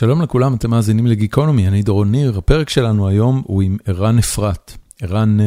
[0.00, 4.76] שלום לכולם, אתם מאזינים לגיקונומי, אני דורון ניר, הפרק שלנו היום הוא עם ערן אפרת.
[5.02, 5.38] ערן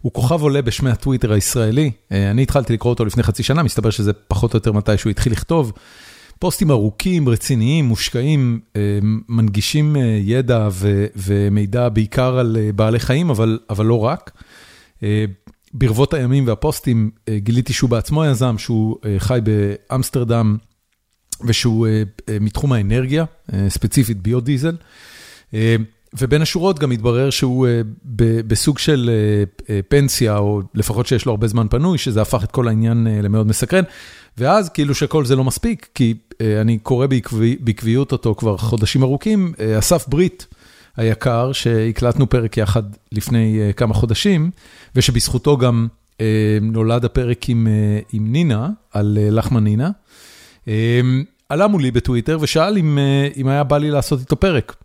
[0.00, 4.12] הוא כוכב עולה בשמי הטוויטר הישראלי, אני התחלתי לקרוא אותו לפני חצי שנה, מסתבר שזה
[4.12, 5.72] פחות או יותר מתי שהוא התחיל לכתוב.
[6.38, 8.60] פוסטים ארוכים, רציניים, מושקעים,
[9.28, 10.68] מנגישים ידע
[11.16, 13.30] ומידע בעיקר על בעלי חיים,
[13.70, 14.42] אבל לא רק.
[15.74, 20.56] ברבות הימים והפוסטים גיליתי שהוא בעצמו יזם, שהוא חי באמסטרדם.
[21.44, 21.88] ושהוא
[22.40, 23.24] מתחום האנרגיה,
[23.68, 24.76] ספציפית ביודיזל,
[26.18, 27.66] ובין השורות גם התברר שהוא
[28.46, 29.10] בסוג של
[29.88, 33.84] פנסיה, או לפחות שיש לו הרבה זמן פנוי, שזה הפך את כל העניין למאוד מסקרן,
[34.38, 37.06] ואז כאילו שכל זה לא מספיק, כי אני קורא
[37.60, 40.46] בעקביות אותו כבר חודשים ארוכים, אסף ברית
[40.96, 42.82] היקר, שהקלטנו פרק יחד
[43.12, 44.50] לפני כמה חודשים,
[44.94, 45.88] ושבזכותו גם
[46.62, 47.68] נולד הפרק עם
[48.32, 49.90] נינה, על לחמן נינה.
[51.48, 52.78] עלה מולי בטוויטר ושאל
[53.36, 54.76] אם היה בא לי לעשות איתו פרק,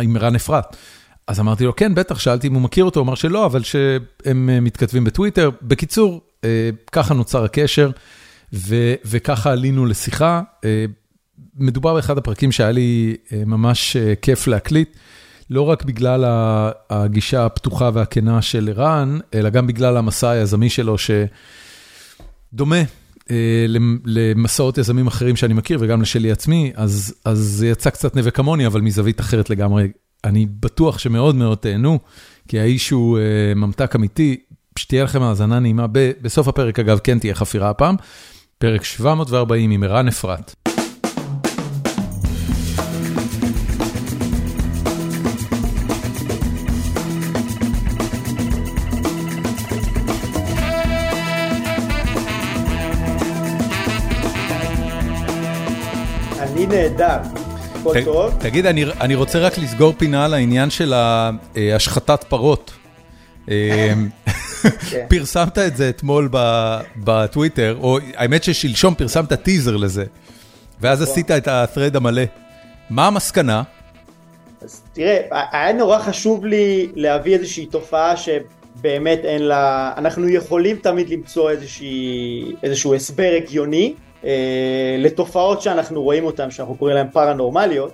[0.00, 0.76] עם ערן אפרת.
[1.26, 4.64] אז אמרתי לו, כן, בטח, שאלתי אם הוא מכיר אותו, הוא אמר שלא, אבל שהם
[4.64, 5.50] מתכתבים בטוויטר.
[5.62, 6.20] בקיצור,
[6.92, 7.90] ככה נוצר הקשר,
[9.04, 10.42] וככה עלינו לשיחה.
[11.54, 14.96] מדובר באחד הפרקים שהיה לי ממש כיף להקליט,
[15.50, 16.24] לא רק בגלל
[16.90, 20.96] הגישה הפתוחה והכנה של ערן, אלא גם בגלל המסע היזמי שלו,
[22.52, 22.82] שדומה.
[24.04, 28.80] למסעות יזמים אחרים שאני מכיר וגם לשלי עצמי, אז זה יצא קצת נווה כמוני, אבל
[28.80, 29.88] מזווית אחרת לגמרי.
[30.24, 31.98] אני בטוח שמאוד מאוד תהנו,
[32.48, 33.18] כי האיש הוא
[33.56, 34.36] ממתק אמיתי,
[34.78, 35.86] שתהיה לכם האזנה נעימה.
[36.22, 37.96] בסוף הפרק, אגב, כן תהיה חפירה הפעם,
[38.58, 40.75] פרק 740 עם ערן אפרת.
[56.66, 57.18] אני נהדר,
[57.74, 58.34] הכל טוב.
[58.40, 58.66] תגיד,
[59.00, 60.94] אני רוצה רק לסגור פינה על העניין של
[61.74, 62.72] השחטת פרות.
[65.08, 66.28] פרסמת את זה אתמול
[66.96, 70.04] בטוויטר, או האמת ששלשום פרסמת טיזר לזה,
[70.80, 72.22] ואז עשית את ה-thread המלא.
[72.90, 73.62] מה המסקנה?
[74.62, 75.18] אז תראה,
[75.52, 81.50] היה נורא חשוב לי להביא איזושהי תופעה שבאמת אין לה, אנחנו יכולים תמיד למצוא
[82.62, 83.94] איזשהו הסבר הגיוני.
[84.98, 87.92] לתופעות שאנחנו רואים אותן, שאנחנו קוראים להן פרנורמליות,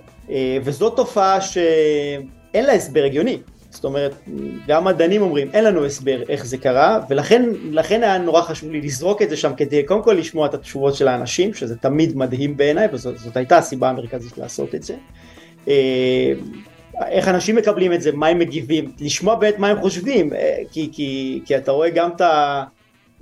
[0.63, 3.37] וזו תופעה שאין לה הסבר הגיוני.
[3.69, 4.13] זאת אומרת,
[4.67, 9.21] גם מדענים אומרים, אין לנו הסבר איך זה קרה, ולכן היה נורא חשוב לי לזרוק
[9.21, 12.87] את זה שם כדי קודם כל לשמוע את התשובות של האנשים, שזה תמיד מדהים בעיניי,
[12.91, 14.95] וזאת הייתה הסיבה המרכזית לעשות את זה.
[17.07, 20.29] איך אנשים מקבלים את זה, מה הם מגיבים, לשמוע באמת מה הם חושבים,
[20.71, 22.63] כי, כי, כי אתה רואה גם את ה...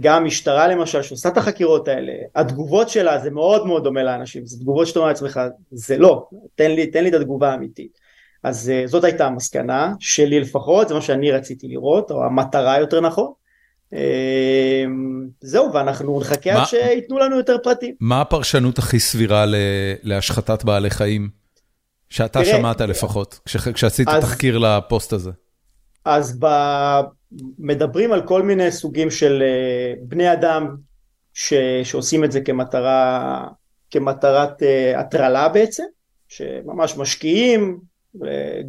[0.02, 4.60] גם המשטרה למשל שעושה את החקירות האלה, התגובות שלה זה מאוד מאוד דומה לאנשים, זה
[4.60, 5.40] תגובות שאתה אומר לעצמך,
[5.72, 8.00] זה לא, תן לי, תן לי את התגובה האמיתית.
[8.44, 13.32] אז זאת הייתה המסקנה שלי לפחות, זה מה שאני רציתי לראות, או המטרה יותר נכון.
[15.42, 17.96] זהו, ואנחנו נחכה עד שייתנו לנו יותר פרטים.
[18.00, 19.46] מה הפרשנות הכי סבירה
[20.04, 21.30] להשחתת בעלי חיים,
[22.10, 23.40] שאתה שמעת לפחות,
[23.74, 25.32] כשעשית תחקיר לפוסט הזה?
[26.06, 26.48] אז ב...
[27.60, 29.44] מדברים על כל מיני סוגים של
[30.02, 30.76] בני אדם
[31.34, 31.54] ש,
[31.84, 33.48] שעושים את זה כמטרה,
[33.92, 34.64] כמטרת
[34.96, 35.84] הטרלה בעצם,
[36.28, 37.80] שממש משקיעים,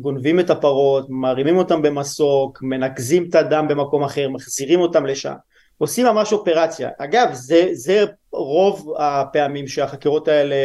[0.01, 5.35] גונבים את הפרות, מרימים אותם במסוק, מנקזים את הדם במקום אחר, מחזירים אותם לשם,
[5.79, 6.89] עושים ממש אופרציה.
[6.99, 10.57] אגב, זה, זה רוב הפעמים שהחקירות האלה,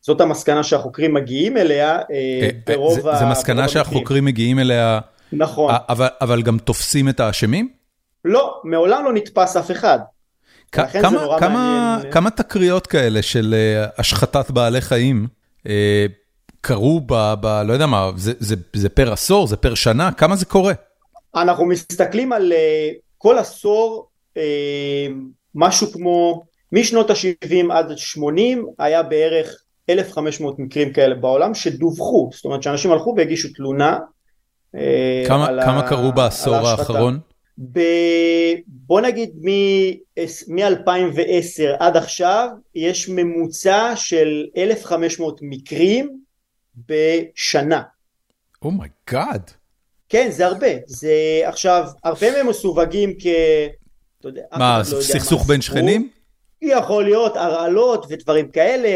[0.00, 1.98] זאת המסקנה שהחוקרים מגיעים אליה,
[2.66, 3.16] ברוב ה...
[3.16, 5.00] זה מסקנה שהחוקרים מגיעים אליה...
[5.36, 5.74] נכון.
[5.88, 7.68] אבל, אבל גם תופסים את האשמים?
[8.24, 9.98] לא, מעולם לא נתפס אף אחד.
[10.72, 13.54] כמה, כמה, כמה תקריות כאלה של
[13.98, 15.26] השחתת בעלי חיים
[16.60, 17.34] קרו ב...
[17.40, 20.72] ב לא יודע מה, זה, זה, זה פר עשור, זה פר שנה, כמה זה קורה?
[21.36, 22.52] אנחנו מסתכלים על
[23.18, 24.08] כל עשור,
[25.54, 32.62] משהו כמו, משנות ה-70 עד 80 היה בערך 1,500 מקרים כאלה בעולם שדווחו, זאת אומרת
[32.62, 33.98] שאנשים הלכו והגישו תלונה
[35.28, 37.18] כמה, כמה קרו בעשור האחרון?
[37.72, 37.80] ב...
[38.66, 39.30] בוא נגיד
[40.48, 46.18] מ-2010 עד עכשיו יש ממוצע של 1,500 מקרים
[46.88, 47.82] בשנה.
[48.62, 49.52] Oh my God.
[50.08, 50.66] כן, זה הרבה.
[50.86, 51.12] זה
[51.44, 53.26] עכשיו, הרבה מהם מסווגים כ...
[54.20, 56.10] אתה יודע, מה, לא סכסוך בין שכנים?
[56.62, 58.88] יכול להיות הרעלות ודברים כאלה,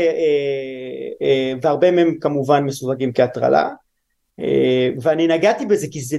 [1.62, 3.68] והרבה מהם כמובן מסווגים כהטרלה.
[5.02, 6.16] ואני נגעתי בזה כי זה,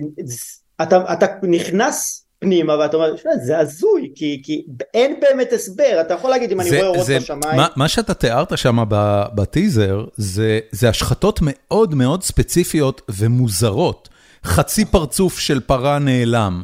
[0.81, 3.13] אתה, אתה נכנס פנימה ואתה אומר,
[3.45, 7.57] זה הזוי, כי, כי אין באמת הסבר, אתה יכול להגיד אם אני רואה אורות בשמיים.
[7.57, 8.83] מה, מה שאתה תיארת שם
[9.35, 14.09] בטיזר, זה, זה השחתות מאוד מאוד ספציפיות ומוזרות.
[14.43, 16.61] חצי פרצוף של פרה נעלם,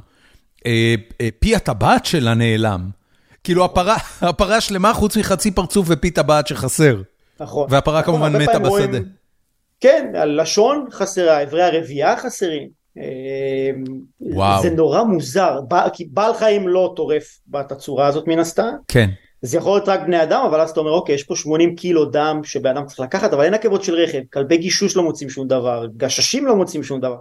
[0.66, 2.90] אה, אה, פי הטבעת שלה נעלם.
[3.44, 7.02] כאילו הפרה, הפרה שלמה חוץ מחצי פרצוף ופי טבעת שחסר.
[7.40, 7.68] נכון.
[7.70, 8.70] והפרה נכון, כמובן מתה בשדה.
[8.70, 9.06] רואים,
[9.80, 12.86] כן, הלשון חסרה, אברי הרבייה חסרים.
[12.98, 13.84] אמ,
[14.22, 14.62] וואו.
[14.62, 15.60] זה נורא מוזר,
[15.94, 18.72] כי בעל חיים לא טורף בתצורה הזאת מן הסתם.
[18.88, 19.10] כן.
[19.42, 22.06] זה יכול להיות רק בני אדם, אבל אז אתה אומר, אוקיי, יש פה 80 קילו
[22.06, 25.48] דם שבן אדם צריך לקחת, אבל אין עקבות של רכב, כלבי גישוש לא מוצאים שום
[25.48, 27.18] דבר, גששים לא מוצאים שום דבר.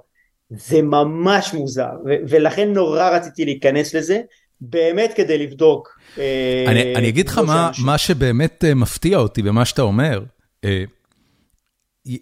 [0.51, 1.91] זה ממש מוזר,
[2.29, 4.21] ולכן נורא רציתי להיכנס לזה,
[4.61, 5.99] באמת כדי לבדוק.
[6.19, 10.23] אה, אני, אני אגיד לך מה, מה שבאמת אה, מפתיע אותי במה שאתה אומר.
[10.65, 10.85] אה,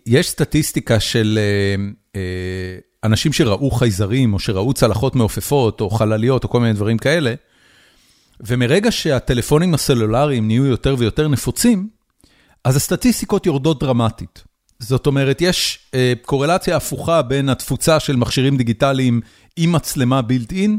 [0.06, 1.38] יש סטטיסטיקה של
[3.04, 7.34] אנשים שראו חייזרים, או שראו צלחות מעופפות, או חלליות, או כל מיני דברים כאלה,
[8.40, 11.88] ומרגע שהטלפונים הסלולריים נהיו יותר ויותר נפוצים,
[12.64, 14.44] אז הסטטיסטיקות יורדות דרמטית.
[14.78, 19.20] זאת אומרת, יש אה, קורלציה הפוכה בין התפוצה של מכשירים דיגיטליים
[19.56, 20.78] עם מצלמה בילט אין,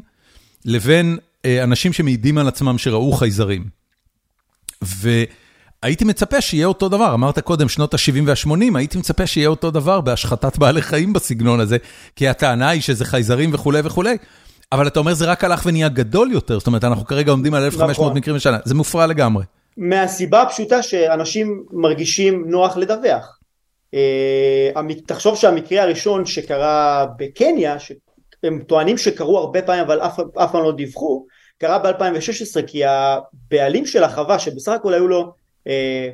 [0.65, 3.67] לבין אה, אנשים שמעידים על עצמם שראו חייזרים.
[5.83, 10.01] והייתי מצפה שיהיה אותו דבר, אמרת קודם שנות ה-70 וה-80, הייתי מצפה שיהיה אותו דבר
[10.01, 11.77] בהשחתת בעלי חיים בסגנון הזה,
[12.15, 14.18] כי הטענה היא שזה חייזרים וכולי וכולי.
[14.71, 17.63] אבל אתה אומר זה רק הלך ונהיה גדול יותר, זאת אומרת אנחנו כרגע עומדים על
[17.63, 18.18] 1,500 נכון.
[18.18, 19.44] מקרים בשנה, זה מופרע לגמרי.
[19.77, 23.39] מהסיבה הפשוטה שאנשים מרגישים נוח לדווח.
[23.94, 27.75] אה, תחשוב שהמקרה הראשון שקרה בקניה,
[28.44, 31.25] הם טוענים שקרו הרבה פעמים אבל אף, אף פעם לא דיווחו,
[31.57, 36.10] קרה ב-2016 כי הבעלים של החווה שבסך הכל היו לו, אה,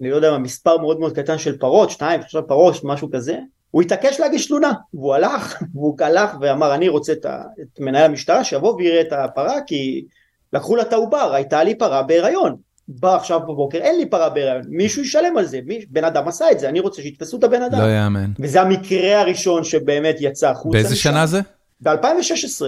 [0.00, 3.38] אני לא יודע מה, מספר מאוד מאוד קטן של פרות, שתיים, שלושה פרות, משהו כזה,
[3.70, 8.04] הוא התעקש להגיש תלונה, והוא הלך, והוא הלך ואמר אני רוצה את, ה, את מנהל
[8.04, 10.04] המשטרה שיבוא ויראה את הפרה כי
[10.52, 12.56] לקחו לה את העובר, הייתה לי פרה בהיריון,
[12.88, 16.50] בא עכשיו בבוקר, אין לי פרה בהיריון, מישהו ישלם על זה, מי, בן אדם עשה
[16.50, 17.78] את זה, אני רוצה שיתפסו את הבן אדם.
[17.80, 18.30] לא יאמן.
[18.38, 20.78] וזה המקרה הראשון שבאמת יצא החוצה.
[20.78, 21.40] באיזה שנה זה?
[21.80, 22.62] ב-2016.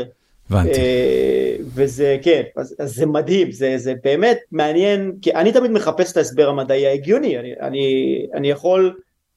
[0.50, 0.80] הבנתי.
[0.80, 6.12] אה, וזה, כן, אז, אז זה מדהים, זה, זה באמת מעניין, כי אני תמיד מחפש
[6.12, 8.96] את ההסבר המדעי ההגיוני, אני, אני, אני יכול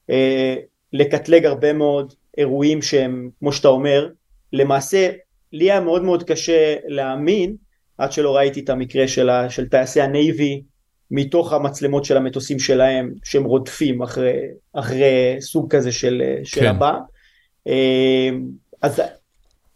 [0.10, 0.56] אה,
[0.94, 4.10] לקטלג הרבה מאוד אירועים שהם, כמו שאתה אומר,
[4.54, 5.10] למעשה,
[5.54, 7.56] לי היה מאוד מאוד קשה להאמין,
[7.98, 10.62] עד שלא ראיתי את המקרה של, ה, של טייסי הנייבי,
[11.12, 14.40] מתוך המצלמות של המטוסים שלהם, שהם רודפים אחרי,
[14.74, 16.68] אחרי סוג כזה של, של כן.
[16.68, 16.94] הבא.
[17.68, 18.30] אה,
[18.82, 19.02] אז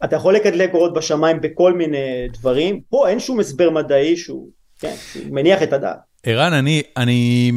[0.04, 4.48] אתה יכול לקדלק אורות בשמיים בכל מיני דברים, פה אין שום הסבר מדעי שהוא,
[4.80, 4.94] כן,
[5.30, 5.98] מניח את הדעת.
[6.22, 7.52] ערן, אני, אני,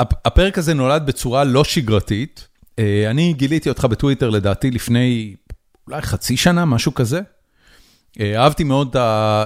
[0.00, 2.48] הפרק הזה נולד בצורה לא שגרתית.
[2.78, 5.34] אה, אני גיליתי אותך בטוויטר לדעתי לפני
[5.86, 7.20] אולי חצי שנה, משהו כזה.
[8.20, 9.44] אה, אהבתי מאוד אה,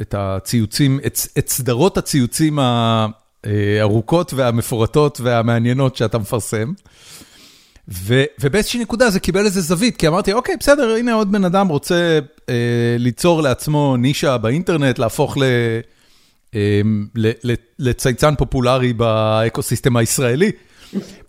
[0.00, 1.00] את הציוצים,
[1.38, 6.72] את סדרות הציוצים הארוכות והמפורטות והמעניינות שאתה מפרסם.
[7.88, 12.18] ובאיזושהי נקודה זה קיבל איזה זווית, כי אמרתי, אוקיי, בסדר, הנה עוד בן אדם רוצה
[12.48, 12.54] אה,
[12.98, 15.42] ליצור לעצמו נישה באינטרנט, להפוך ל,
[16.54, 16.80] אה,
[17.14, 20.52] ל, ל, לצייצן פופולרי באקוסיסטם הישראלי.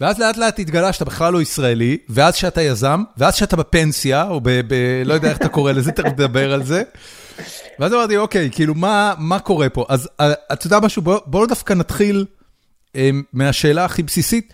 [0.02, 4.42] ואז לאט לאט התגלה שאתה בכלל לא ישראלי, ואז שאתה יזם, ואז שאתה בפנסיה, או
[4.44, 4.50] ב...
[4.50, 4.74] ב
[5.06, 6.84] לא יודע איך אתה קורא לזה, תכף נדבר על זה.
[7.80, 9.86] ואז אמרתי, אוקיי, כאילו, מה, מה קורה פה?
[9.90, 12.26] אז אה, אתה יודע משהו, בוא, בוא דווקא נתחיל
[12.96, 14.54] אה, מהשאלה הכי בסיסית.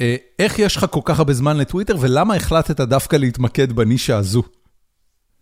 [0.00, 4.42] אה, איך יש לך כל כך הרבה זמן לטוויטר, ולמה החלטת דווקא להתמקד בנישה הזו?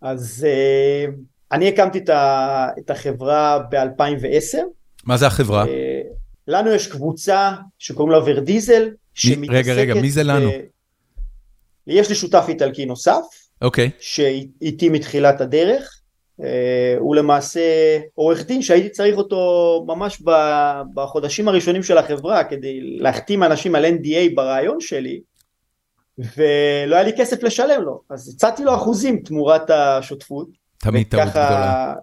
[0.01, 1.05] אז אה,
[1.51, 1.99] אני הקמתי
[2.79, 4.57] את החברה ב-2010.
[5.05, 5.67] מה זה החברה?
[5.67, 6.01] אה,
[6.47, 9.53] לנו יש קבוצה שקוראים לה ורדיזל, שמתעסקת...
[9.53, 10.49] רגע, רגע, מי זה לנו?
[11.87, 13.23] יש לי שותף איטלקי נוסף,
[13.61, 13.89] אוקיי.
[13.99, 16.00] שאיתי מתחילת הדרך.
[16.43, 17.61] אה, הוא למעשה
[18.15, 20.21] עורך דין שהייתי צריך אותו ממש
[20.93, 25.21] בחודשים הראשונים של החברה כדי להחתים אנשים על NDA ברעיון שלי
[26.17, 30.47] ולא היה לי כסף לשלם לו אז הצעתי לו אחוזים תמורת השותפות.
[30.77, 31.93] תמיד טעות גדולה.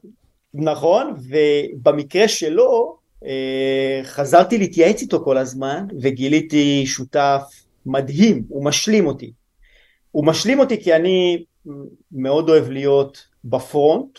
[0.54, 7.42] נכון ובמקרה שלו אה, חזרתי להתייעץ איתו כל הזמן וגיליתי שותף
[7.86, 9.32] מדהים הוא משלים אותי.
[10.10, 11.44] הוא משלים אותי כי אני
[12.12, 14.18] מאוד אוהב להיות בפרונט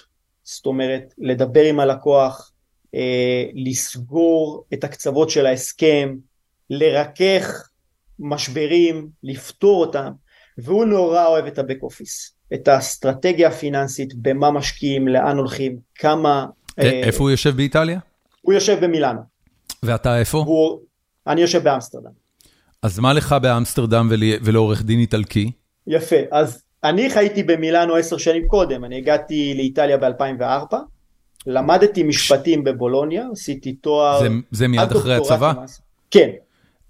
[0.56, 2.52] זאת אומרת לדבר עם הלקוח,
[2.96, 6.16] אה, לסגור את הקצוות של ההסכם,
[6.70, 7.70] לרכך
[8.20, 10.12] משברים, לפתור אותם,
[10.58, 16.46] והוא נורא אוהב את הבק אופיס, את האסטרטגיה הפיננסית, במה משקיעים, לאן הולכים, כמה...
[16.80, 18.00] אה, איפה הוא יושב באיטליה?
[18.42, 19.20] הוא יושב במילאנו.
[19.84, 20.38] ואתה איפה?
[20.38, 20.80] הוא,
[21.28, 22.12] אני יושב באמסטרדם.
[22.82, 24.10] אז מה לך באמסטרדם
[24.42, 25.52] ולעורך דין איטלקי?
[25.88, 30.76] יפה, אז אני חייתי במילאנו עשר שנים קודם, אני הגעתי לאיטליה ב-2004,
[31.48, 34.20] למדתי משפטים בבולוניה, עשיתי תואר...
[34.20, 35.54] זה, זה מיד אחרי הצבא?
[35.58, 35.82] למעשה.
[36.12, 36.30] כן.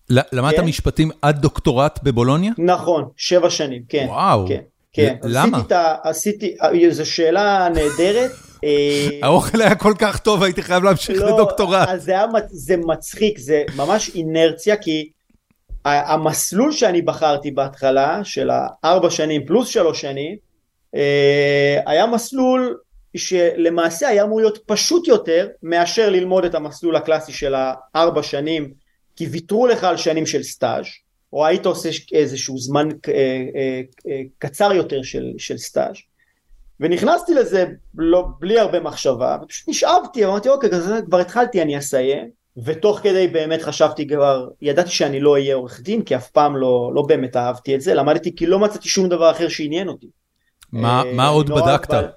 [0.10, 0.66] למדת כן.
[0.66, 2.52] משפטים עד דוקטורט בבולוניה?
[2.58, 4.06] נכון, שבע שנים, כן.
[4.10, 4.48] וואו.
[4.48, 4.62] כן,
[4.94, 5.16] כן.
[5.24, 5.58] למה?
[6.04, 8.32] עשיתי, עשיתי, זו שאלה נהדרת.
[8.64, 11.90] אה, האוכל היה כל כך טוב, הייתי חייב להמשיך לא, לדוקטורט.
[11.98, 15.10] זה, היה, זה מצחיק, זה ממש אינרציה, כי
[15.86, 20.38] המסלול שאני בחרתי בהתחלה, של הארבע שנים פלוס שלוש שנים,
[20.96, 22.78] אה, היה מסלול
[23.18, 28.74] שלמעשה היה אמור להיות פשוט יותר מאשר ללמוד את המסלול הקלאסי של הארבע שנים,
[29.16, 30.86] כי ויתרו לך על שנים של סטאז',
[31.34, 33.42] או היית עושה איזשהו זמן אה,
[34.08, 35.96] אה, קצר יותר של, של סטאז'.
[36.80, 37.66] ונכנסתי לזה
[37.98, 40.70] לא, בלי הרבה מחשבה, ופשוט נשאבתי, אמרתי אוקיי,
[41.06, 42.39] כבר התחלתי, אני אסיים.
[42.64, 46.92] ותוך כדי באמת חשבתי כבר, ידעתי שאני לא אהיה עורך דין, כי אף פעם לא,
[46.96, 50.08] לא באמת אהבתי את זה, למדתי כי לא מצאתי שום דבר אחר שעניין אותי.
[50.72, 51.92] מה, אה, מה עוד בדקת?
[51.92, 52.08] אבל,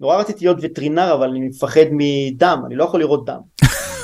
[0.00, 3.40] נורא רציתי להיות וטרינר, אבל אני מפחד מדם, אני לא יכול לראות דם.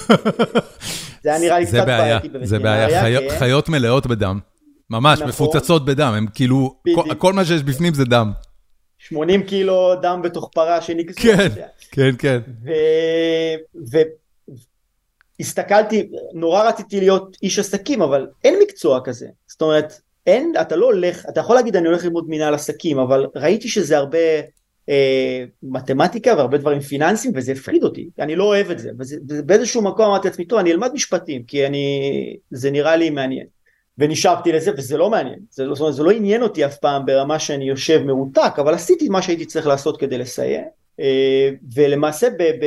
[1.23, 2.47] זה היה נראה לי קצת בעייתי בווטרינריה.
[2.47, 3.28] זה בעיה, חי...
[3.28, 3.38] כן.
[3.38, 4.38] חיות מלאות בדם.
[4.90, 5.28] ממש, נכון.
[5.28, 8.32] מפוצצות בדם, הם כאילו, כל, כל מה שיש בפנים זה דם.
[8.99, 11.20] 80 קילו דם בתוך פרה שנגזו.
[11.20, 11.49] כן,
[11.92, 12.38] כן, כן.
[15.40, 19.26] הסתכלתי, נורא רציתי להיות איש עסקים, אבל אין מקצוע כזה.
[19.47, 23.26] זאת אומרת, אין, אתה לא הולך, אתה יכול להגיד אני הולך ללמוד מנהל עסקים, אבל
[23.35, 24.18] ראיתי שזה הרבה
[24.88, 28.90] אה, מתמטיקה והרבה דברים פיננסיים, וזה הפחיד אותי, אני לא אוהב את זה.
[29.28, 33.47] ובאיזשהו מקום אמרתי לעצמי, טוב, אני אלמד משפטים, כי אני, זה נראה לי מעניין.
[33.99, 35.38] ונשאבתי לזה, וזה לא מעניין.
[35.50, 38.75] זה לא, זאת אומרת, זה לא עניין אותי אף פעם ברמה שאני יושב מרותק, אבל
[38.75, 40.64] עשיתי מה שהייתי צריך לעשות כדי לסיים.
[41.00, 42.64] אה, ולמעשה ב, ב,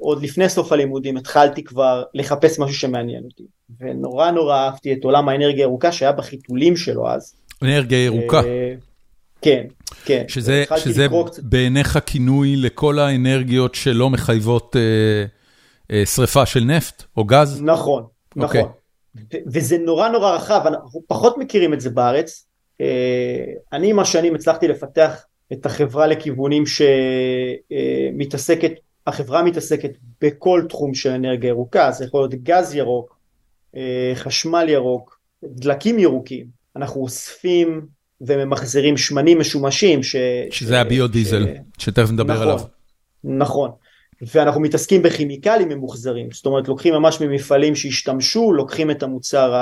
[0.00, 3.44] עוד לפני סוף הלימודים התחלתי כבר לחפש משהו שמעניין אותי
[3.80, 7.34] ונורא נורא אהבתי את עולם האנרגיה הירוקה שהיה בחיתולים שלו אז.
[7.62, 8.42] אנרגיה ירוקה.
[8.44, 8.74] אה,
[9.42, 9.64] כן,
[10.04, 10.24] כן.
[10.28, 11.06] שזה, שזה
[11.42, 15.24] בעיניך כינוי לכל האנרגיות שלא מחייבות אה,
[15.90, 17.62] אה, שריפה של נפט או גז?
[17.62, 18.04] נכון,
[18.36, 18.60] נכון.
[18.60, 18.64] Okay.
[18.64, 19.42] אוקיי.
[19.46, 22.46] וזה נורא נורא רחב, אנחנו פחות מכירים את זה בארץ.
[22.80, 26.64] אה, אני עם השנים הצלחתי לפתח את החברה לכיוונים
[28.12, 28.72] שמתעסקת,
[29.06, 33.16] החברה מתעסקת בכל תחום של אנרגיה ירוקה, זה יכול להיות גז ירוק,
[33.76, 36.46] אה, חשמל ירוק, דלקים ירוקים,
[36.76, 37.86] אנחנו אוספים
[38.20, 40.02] וממחזרים שמנים משומשים.
[40.02, 40.16] ש,
[40.50, 41.46] שזה הביודיזל,
[41.78, 41.84] ש...
[41.84, 42.60] שתכף נדבר נכון, עליו.
[43.24, 43.70] נכון,
[44.34, 49.52] ואנחנו מתעסקים בכימיקלים ממוחזרים, זאת אומרת לוקחים ממש ממפעלים שהשתמשו, לוקחים את המוצר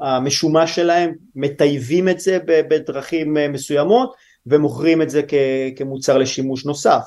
[0.00, 4.14] המשומש שלהם, מטייבים את זה בדרכים אה, מסוימות,
[4.46, 5.22] ומוכרים את זה
[5.76, 7.04] כמוצר לשימוש נוסף.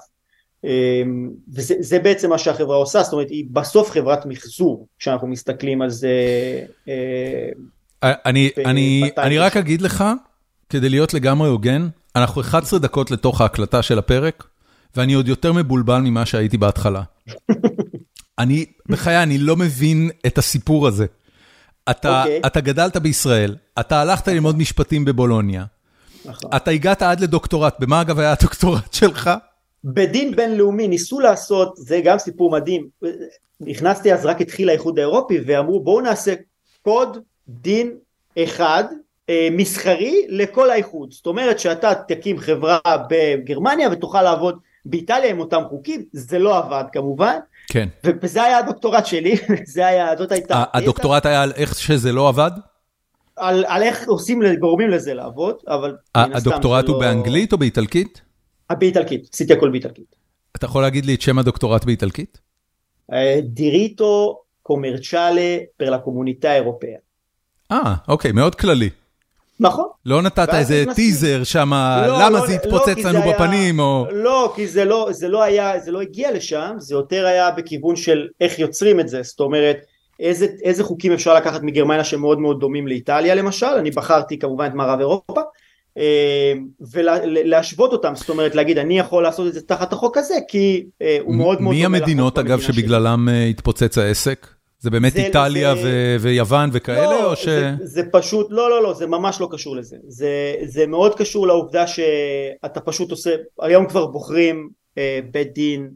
[0.64, 5.90] אמ, וזה בעצם מה שהחברה עושה, זאת אומרת היא בסוף חברת מחזור כשאנחנו מסתכלים על
[5.90, 6.10] זה.
[6.88, 7.50] אה,
[8.04, 10.04] אני, אני, אני רק אגיד לך,
[10.70, 14.44] כדי להיות לגמרי הוגן, אנחנו 11 דקות לתוך ההקלטה של הפרק,
[14.96, 17.04] ואני עוד יותר מבולבל ממה שהייתי בהתחלה.
[18.40, 21.06] אני, בחיי, אני לא מבין את הסיפור הזה.
[21.90, 22.26] אתה, okay.
[22.26, 22.42] אוקיי.
[22.46, 25.66] אתה גדלת בישראל, אתה הלכת ללמוד משפטים בבולוניה,
[26.26, 26.50] נכון.
[26.56, 29.30] אתה הגעת עד לדוקטורט, במה אגב היה הדוקטורט שלך?
[29.84, 32.88] בדין בינלאומי ניסו לעשות, זה גם סיפור מדהים,
[33.62, 36.34] נכנסתי אז רק התחיל האיחוד האירופי ואמרו בואו נעשה
[36.82, 37.92] קוד דין
[38.40, 38.84] אחד
[39.30, 45.62] אה, מסחרי לכל האיחוד, זאת אומרת שאתה תקים חברה בגרמניה ותוכל לעבוד באיטליה עם אותם
[45.70, 47.90] חוקים, זה לא עבד כמובן, כן.
[48.04, 49.36] וזה היה הדוקטורט שלי,
[49.74, 50.64] זה היה, זאת הייתה...
[50.74, 52.52] הדוקטורט היה על איך שזה לא עבד?
[53.38, 55.96] על, על איך עושים, גורמים לזה לעבוד, אבל...
[56.16, 57.00] הדוקטורט הוא לא...
[57.00, 58.22] באנגלית או באיטלקית?
[58.70, 60.16] באיטלקית, עשיתי הכל באיטלקית.
[60.56, 62.40] אתה יכול להגיד לי את שם הדוקטורט באיטלקית?
[63.44, 66.90] דיריטו קומרצ'אלה פר לה קומוניטה אירופאה.
[67.72, 68.90] אה, אוקיי, מאוד כללי.
[69.60, 69.86] נכון.
[70.06, 73.88] לא נתת איזה טיזר שם, לא, למה לא, זה התפוצץ לא, לנו זה בפנים, היה,
[73.88, 74.06] או...
[74.12, 77.96] לא, כי זה לא, זה לא היה, זה לא הגיע לשם, זה יותר היה בכיוון
[77.96, 79.78] של איך יוצרים את זה, זאת אומרת,
[80.20, 84.74] איזה, איזה חוקים אפשר לקחת מגרמניה שמאוד מאוד דומים לאיטליה למשל, אני בחרתי כמובן את
[84.74, 85.42] מערב אירופה,
[85.98, 86.54] אה,
[86.92, 91.18] ולהשוות אותם, זאת אומרת להגיד אני יכול לעשות את זה תחת החוק הזה, כי אה,
[91.22, 94.48] הוא מאוד מאוד מי המדינות אגב שבגללם אה, התפוצץ העסק?
[94.80, 95.82] זה באמת זה, איטליה זה...
[95.84, 97.46] ו- ויוון וכאלה לא, או ש...
[97.46, 99.98] זה, זה פשוט, לא לא לא, זה ממש לא קשור לזה.
[100.08, 105.90] זה, זה מאוד קשור לעובדה שאתה פשוט עושה, היום כבר בוחרים אה, בית דין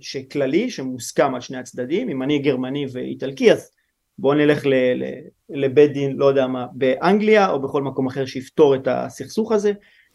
[0.00, 3.70] שכללי, שמוסכם על שני הצדדים, אם אני גרמני ואיטלקי אז
[4.18, 5.04] בואו נלך ל, ל,
[5.50, 9.72] לבית דין, לא יודע מה, באנגליה או בכל מקום אחר שיפתור את הסכסוך הזה.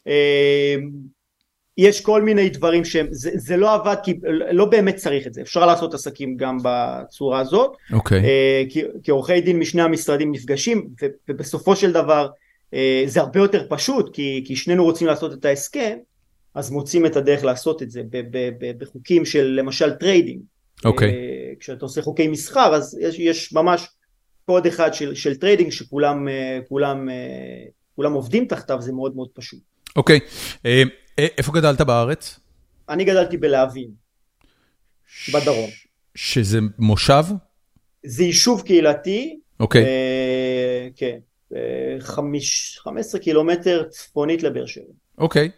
[0.08, 0.76] אה,
[1.78, 4.14] יש כל מיני דברים שהם, זה, זה לא עבד כי
[4.52, 8.22] לא באמת צריך את זה, אפשר לעשות עסקים גם בצורה הזאת, אוקיי.
[8.70, 10.88] כי, כי עורכי דין משני המשרדים נפגשים
[11.30, 12.28] ובסופו של דבר
[13.06, 15.98] זה הרבה יותר פשוט, כי, כי שנינו רוצים לעשות את ההסכם,
[16.58, 18.02] אז מוצאים את הדרך לעשות את זה
[18.78, 20.42] בחוקים של למשל trading.
[20.86, 21.60] אוקיי.
[21.60, 23.88] כשאתה עושה חוקי מסחר, אז יש, יש ממש
[24.46, 26.28] קוד אחד של, של trading שכולם
[26.68, 27.10] כולם,
[27.96, 29.60] כולם עובדים תחתיו, זה מאוד מאוד פשוט.
[29.96, 30.70] אוקיי.
[31.18, 32.40] איפה גדלת בארץ?
[32.90, 33.90] אני גדלתי בלהבים,
[35.34, 35.70] בדרום.
[36.16, 37.24] שזה מושב?
[38.06, 39.40] זה יישוב קהילתי.
[39.60, 39.88] אוקיי.
[39.88, 41.18] אה, כן.
[42.00, 44.94] חמיש, 15 קילומטר צפונית לבאר שבע.
[45.18, 45.50] אוקיי.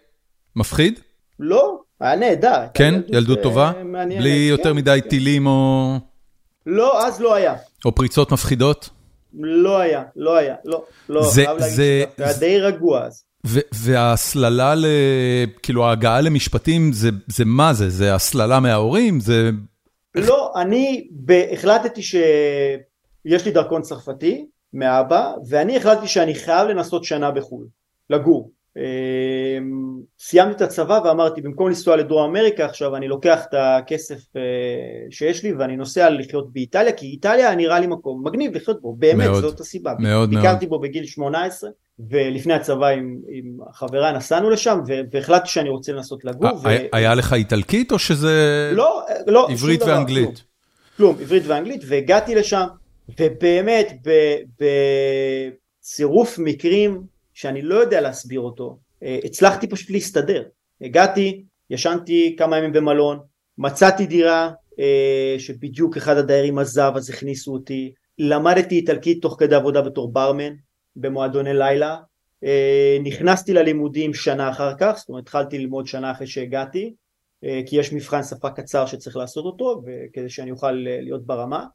[0.55, 0.99] מפחיד?
[1.39, 2.65] לא, היה נהדר.
[2.73, 2.93] כן?
[2.93, 3.71] ילדות, ילדות טובה?
[3.85, 4.23] מעניינת.
[4.23, 5.09] בלי כן, יותר מדי כן.
[5.09, 5.95] טילים או...
[6.65, 7.55] לא, אז לא היה.
[7.85, 8.89] או פריצות מפחידות?
[9.33, 10.83] לא היה, לא היה, לא.
[11.09, 12.03] לא, זה, זה...
[12.17, 13.23] היה די רגוע אז.
[13.73, 14.73] וההסללה,
[15.63, 17.89] כאילו ההגעה למשפטים, זה, זה מה זה?
[17.89, 19.19] זה הסללה מההורים?
[19.19, 19.49] זה...
[20.15, 21.07] לא, אני
[21.53, 27.67] החלטתי שיש לי דרכון צרפתי מאבא, ואני החלטתי שאני חייב לנסות שנה בחו"ל,
[28.09, 28.51] לגור.
[28.79, 34.41] אמ, סיימתי את הצבא ואמרתי במקום לנסוע לדרום אמריקה עכשיו אני לוקח את הכסף אה,
[35.09, 39.29] שיש לי ואני נוסע לחיות באיטליה כי איטליה נראה לי מקום מגניב לחיות בו באמת
[39.29, 40.69] מאוד, זאת הסיבה מאוד ביקרתי מאוד.
[40.69, 41.69] בו בגיל 18
[42.09, 44.79] ולפני הצבא עם, עם חברה נסענו לשם
[45.11, 46.59] והחלטתי שאני רוצה לנסות לגור.
[46.63, 46.67] ו...
[46.93, 50.25] היה לך איטלקית או שזה לא, לא, עברית ואנגלית?
[50.25, 50.35] כלום,
[50.97, 52.65] כלום עברית ואנגלית והגעתי לשם
[53.19, 53.93] ובאמת
[55.81, 60.43] בצירוף מקרים שאני לא יודע להסביר אותו, אה, הצלחתי פשוט להסתדר.
[60.81, 63.19] הגעתי, ישנתי כמה ימים במלון,
[63.57, 69.81] מצאתי דירה אה, שבדיוק אחד הדיירים עזב אז הכניסו אותי, למדתי איטלקית תוך כדי עבודה
[69.81, 70.53] בתור ברמן
[70.95, 71.97] במועדוני לילה,
[72.43, 76.93] אה, נכנסתי ללימודים שנה אחר כך, זאת אומרת התחלתי ללמוד שנה אחרי שהגעתי,
[77.65, 79.81] כי יש מבחן שפה קצר שצריך לעשות אותו
[80.13, 81.65] כדי שאני אוכל להיות ברמה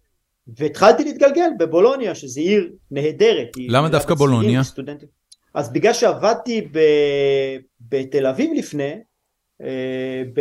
[0.48, 3.48] והתחלתי להתגלגל בבולוניה שזה עיר נהדרת.
[3.68, 4.62] למה דווקא בולוניה?
[4.62, 5.23] סטודנטים.
[5.54, 6.78] אז בגלל שעבדתי ב,
[7.80, 8.94] בתל אביב לפני,
[9.62, 10.40] אה, ב,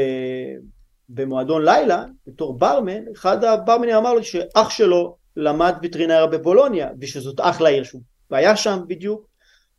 [1.09, 7.69] במועדון לילה, בתור ברמן, אחד הברמנים אמר לי שאח שלו למד וטרינריה בבולוניה, ושזאת אחלה
[7.69, 8.01] עיר שהוא
[8.31, 9.27] היה שם בדיוק,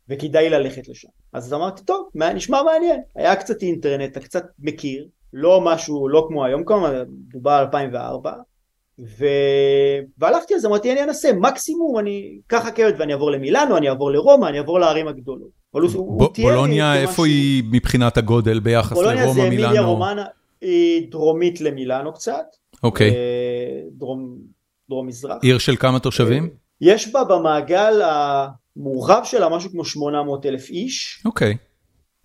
[0.09, 1.07] וכדאי ללכת לשם.
[1.33, 3.01] אז אמרתי, טוב, נשמע מעניין.
[3.15, 8.33] היה קצת אינטרנט, אתה קצת מכיר, לא משהו, לא כמו היום כמובן, דובר על 2004,
[8.99, 9.25] ו...
[10.17, 14.11] והלכתי על זה, אמרתי אני אנסה, מקסימום אני אקח רכבת ואני אעבור למילאנו, אני אעבור
[14.11, 15.65] לרומא, אני אעבור לערים הגדולות.
[16.41, 19.33] בולוניה, איפה היא מבחינת הגודל ביחס לרומא, מילאנו?
[19.33, 20.25] בולוניה זה אמיליה רומנה,
[20.61, 22.45] היא דרומית למילאנו קצת.
[22.83, 23.09] אוקיי.
[23.09, 24.37] אה, דרום,
[24.89, 25.37] דרום מזרח.
[25.41, 26.43] עיר של כמה תושבים?
[26.43, 26.49] אה,
[26.81, 31.23] יש בה במעגל המורחב שלה משהו כמו 800 אלף איש.
[31.25, 31.57] אוקיי.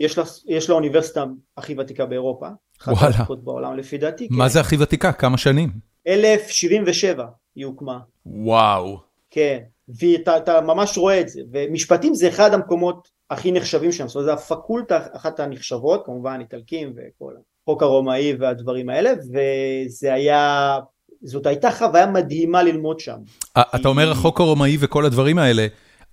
[0.00, 1.24] יש לה, יש לה אוניברסיטה
[1.56, 2.46] הכי ותיקה באירופה.
[2.86, 3.24] וואלה.
[3.44, 4.28] בעולם לפי דעתי.
[4.30, 4.50] מה כן.
[4.50, 5.12] זה הכי ותיקה?
[5.12, 5.70] כמה שנים?
[6.06, 7.24] 1077
[7.56, 7.98] היא הוקמה.
[8.26, 9.00] וואו.
[9.30, 9.58] כן,
[10.00, 14.32] ואתה ממש רואה את זה, ומשפטים זה אחד המקומות הכי נחשבים שם, זאת אומרת זה
[14.32, 17.32] הפקולטה אחת הנחשבות, כמובן איטלקים וכל
[17.62, 20.78] החוק הרומאי והדברים האלה, וזה היה,
[21.22, 23.18] זאת הייתה חוויה מדהימה ללמוד שם.
[23.58, 25.66] אתה אומר החוק הרומאי וכל הדברים האלה,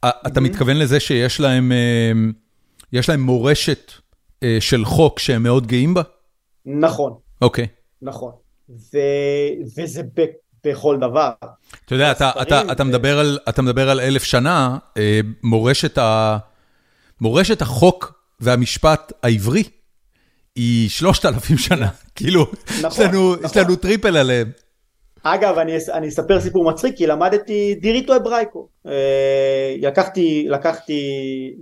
[0.06, 1.72] אתה מתכוון לזה שיש להם,
[2.94, 3.92] יש להם מורשת
[4.60, 6.02] של חוק שהם מאוד גאים בה?
[6.66, 7.14] נכון.
[7.42, 7.68] אוקיי.
[8.02, 8.32] נכון.
[8.70, 8.98] ו,
[9.78, 10.26] וזה ב,
[10.64, 11.32] בכל דבר.
[11.86, 12.86] אתה יודע, אתה, אתה, אתה, ו...
[12.86, 16.38] מדבר על, אתה מדבר על אלף שנה, אה, מורשת, ה,
[17.22, 19.64] מורשת החוק והמשפט העברי
[20.56, 22.48] היא שלושת אלפים שנה, כאילו,
[22.82, 23.46] נכון, יש, לנו, נכון.
[23.46, 24.52] יש לנו triple עליהם.
[25.34, 28.68] אגב, אני, אני אספר סיפור מצחיק, כי למדתי דיריטו אברייקו.
[28.88, 31.02] אה, לקחתי, לקחתי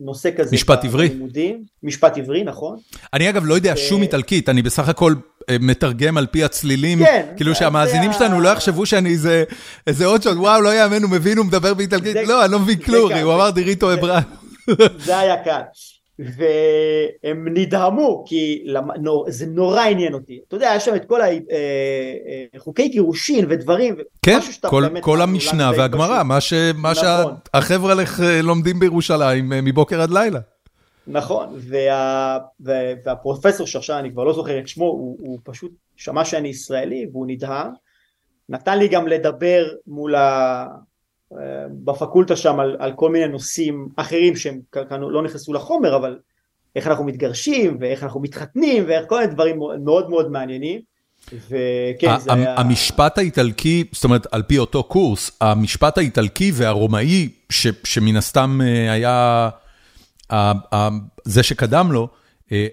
[0.01, 0.55] נושא כזה.
[0.55, 1.07] משפט עברי.
[1.07, 2.77] בלימודים, משפט עברי, נכון.
[3.13, 3.77] אני אגב לא יודע ו...
[3.77, 5.13] שום איטלקית, אני בסך הכל
[5.49, 9.43] אה, מתרגם על פי הצלילים, כן, כאילו שהמאזינים זה שלנו לא יחשבו שאני איזה,
[9.87, 12.59] איזה עוד שוט, וואו, לא יאמן, הוא מבין, הוא מדבר באיטלקית, זה, לא, אני לא
[12.59, 14.29] מבין כלום, הוא אמר דיריטו אברייקו.
[14.97, 15.61] זה היה קל.
[16.19, 18.65] והם נדהמו כי
[19.27, 21.21] זה נורא עניין אותי אתה יודע יש שם את כל
[22.55, 27.33] החוקי אה, אה, גירושין ודברים כן כל, כל המשנה והגמרא מה, ש, מה נכון.
[27.53, 30.39] שהחבר'ה לך אה, לומדים בירושלים מבוקר עד לילה.
[31.07, 32.73] נכון וה, וה,
[33.05, 37.25] והפרופסור שעכשיו אני כבר לא זוכר את שמו הוא, הוא פשוט שמע שאני ישראלי והוא
[37.27, 37.67] נדהם
[38.49, 40.65] נתן לי גם לדבר מול ה...
[41.83, 46.19] בפקולטה שם על, על כל מיני נושאים אחרים שהם כאן לא נכנסו לחומר אבל
[46.75, 50.81] איך אנחנו מתגרשים ואיך אנחנו מתחתנים ואיך כל מיני דברים מאוד מאוד מעניינים.
[51.33, 52.55] וכן זה היה...
[52.59, 58.91] המשפט האיטלקי, זאת אומרת על פי אותו קורס, המשפט האיטלקי והרומאי ש, שמן הסתם אה,
[58.91, 59.49] היה
[61.25, 62.07] זה שקדם לו,
[62.51, 62.67] אה,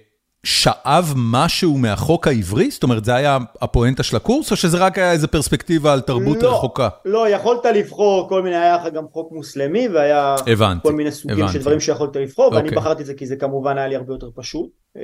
[0.47, 2.71] שאב משהו מהחוק העברי?
[2.71, 6.43] זאת אומרת, זה היה הפואנטה של הקורס, או שזה רק היה איזה פרספקטיבה על תרבות
[6.43, 6.89] לא, רחוקה?
[7.05, 11.39] לא, יכולת לבחור כל מיני, היה לך גם חוק מוסלמי, והיה הבנתי, כל מיני סוגים
[11.39, 11.53] הבנתי.
[11.53, 12.77] של דברים שיכולת לבחור, ואני אוקיי.
[12.77, 14.71] בחרתי את זה כי זה כמובן היה לי הרבה יותר פשוט.
[14.97, 15.03] אה,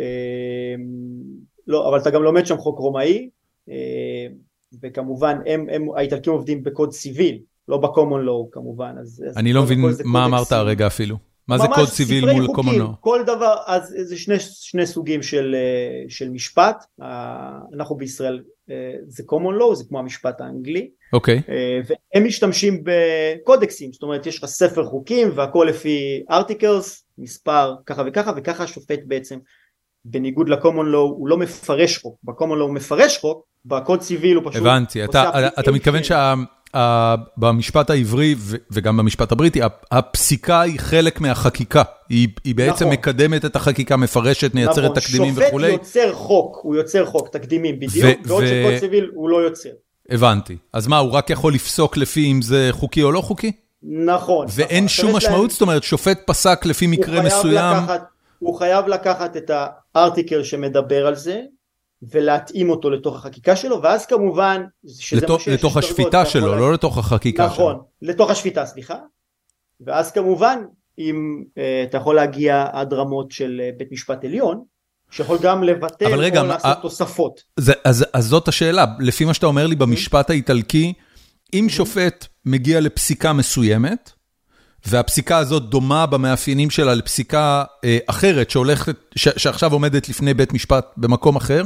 [1.66, 3.28] לא, אבל אתה גם לומד שם חוק רומאי,
[3.70, 3.74] אה,
[4.82, 8.94] וכמובן, הם, הם, האיטלקים עובדים בקוד סיביל, לא בקומון לואו כמובן.
[9.00, 10.52] אז, אז אני לא מבין מה אמרת.
[10.52, 11.27] הרגע אפילו.
[11.48, 12.96] מה זה קוד סיביל מול law?
[13.00, 17.06] כל דבר, אז זה שני, שני סוגים של, אה, של משפט, אה,
[17.76, 18.74] אנחנו בישראל אה,
[19.06, 21.80] זה common law, זה כמו המשפט האנגלי, אוקיי, אה,
[22.14, 28.32] והם משתמשים בקודקסים, זאת אומרת יש לך ספר חוקים והכל לפי ארטיקלס, מספר ככה וככה,
[28.36, 29.38] וככה השופט בעצם,
[30.04, 34.44] בניגוד לקומון לואו, הוא לא מפרש חוק, בקומון לואו הוא מפרש חוק, בקוד סיביל הוא
[34.50, 35.04] פשוט הבנתי.
[35.04, 36.14] אתה- אתה מתכוון של-
[36.76, 38.34] שבמשפט העברי
[38.70, 41.82] וגם במשפט הבריטי, הפ- הפסיקה היא חלק מהחקיקה.
[42.08, 42.92] היא היא בעצם נכון.
[42.92, 45.68] מקדמת את החקיקה, מפרשת, מייצרת נכון, תקדימים שופט וכולי.
[45.72, 49.68] יוצר חוק, הוא יוצר חוק, תקדימים בדיוק, בעוד שקוד סיביל הוא לא יוצר.
[50.10, 50.56] הבנתי.
[50.72, 53.52] אז מה, הוא רק יכול לפסוק לפי אם זה חוקי או לא חוקי?
[53.82, 54.46] נכון.
[54.54, 54.88] ואין נכון.
[54.88, 55.50] שום משמעות?
[55.50, 57.76] זאת אומרת, שופט פסק לפי הוא מקרה חייב מסוים?
[57.76, 58.04] לקחת-
[58.38, 59.50] הוא חייב לקחת את
[59.94, 61.40] הארטיקל שמדבר על זה,
[62.02, 64.62] ולהתאים אותו לתוך החקיקה שלו, ואז כמובן,
[65.12, 67.52] לתוך- שיש, לתוך השפיטה שלו, לא לתוך החקיקה שלו.
[67.54, 68.96] נכון, לתוך השפיטה, סליחה.
[69.86, 70.58] ואז כמובן,
[70.98, 74.62] אם אה, אתה יכול להגיע עד רמות של אה, בית משפט עליון,
[75.10, 77.40] שיכול גם לבטל רגע, או מה- לעשות אה, תוספות.
[77.56, 79.78] זה, אז, אז זאת השאלה, לפי מה שאתה אומר לי Mm-hmm.
[79.78, 80.92] במשפט האיטלקי,
[81.54, 84.10] אם שופט מגיע לפסיקה מסוימת,
[84.86, 90.86] והפסיקה הזאת דומה במאפיינים שלה לפסיקה אה, אחרת שהולכת, ש, שעכשיו עומדת לפני בית משפט
[90.96, 91.62] במקום אחר,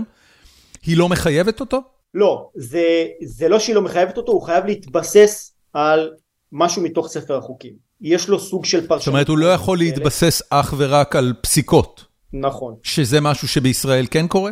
[0.87, 1.81] היא לא מחייבת אותו?
[2.15, 6.11] לא, זה, זה לא שהיא לא מחייבת אותו, הוא חייב להתבסס על
[6.53, 7.73] משהו מתוך ספר החוקים.
[8.01, 9.01] יש לו סוג של פרשנות.
[9.01, 14.27] זאת אומרת, הוא לא יכול להתבסס אך ורק על פסיקות, נכון, שזה משהו שבישראל כן
[14.29, 14.51] קורה?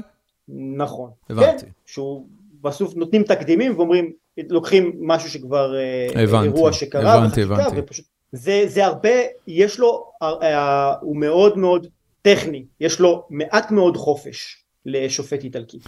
[0.76, 1.10] נכון.
[1.30, 1.66] הבנתי.
[1.66, 2.26] כן, שהוא
[2.60, 4.12] בסוף נותנים תקדימים ואומרים,
[4.48, 7.80] לוקחים משהו שכבר אה, הבנתי, אירוע שקרה, הבנתי, בחקיקה, הבנתי.
[7.80, 9.08] ופשוט, זה, זה הרבה,
[9.46, 11.86] יש לו, אה, אה, הוא מאוד מאוד
[12.22, 15.78] טכני, יש לו מעט מאוד חופש לשופט איטלקי.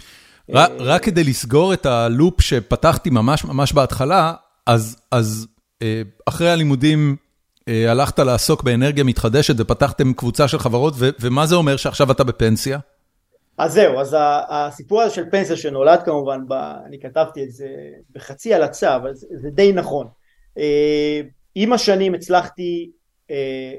[0.79, 4.33] רק כדי לסגור את הלופ שפתחתי ממש ממש בהתחלה,
[4.65, 5.47] אז, אז
[5.81, 7.15] אה, אחרי הלימודים
[7.67, 12.79] אה, הלכת לעסוק באנרגיה מתחדשת ופתחתם קבוצה של חברות, ומה זה אומר שעכשיו אתה בפנסיה?
[13.57, 14.15] אז זהו, אז
[14.49, 16.53] הסיפור הזה של פנסיה שנולד כמובן, ב,
[16.85, 17.67] אני כתבתי את זה
[18.15, 20.07] בחצי הלצה, אבל זה, זה די נכון.
[20.57, 21.21] אה,
[21.55, 22.91] עם השנים הצלחתי,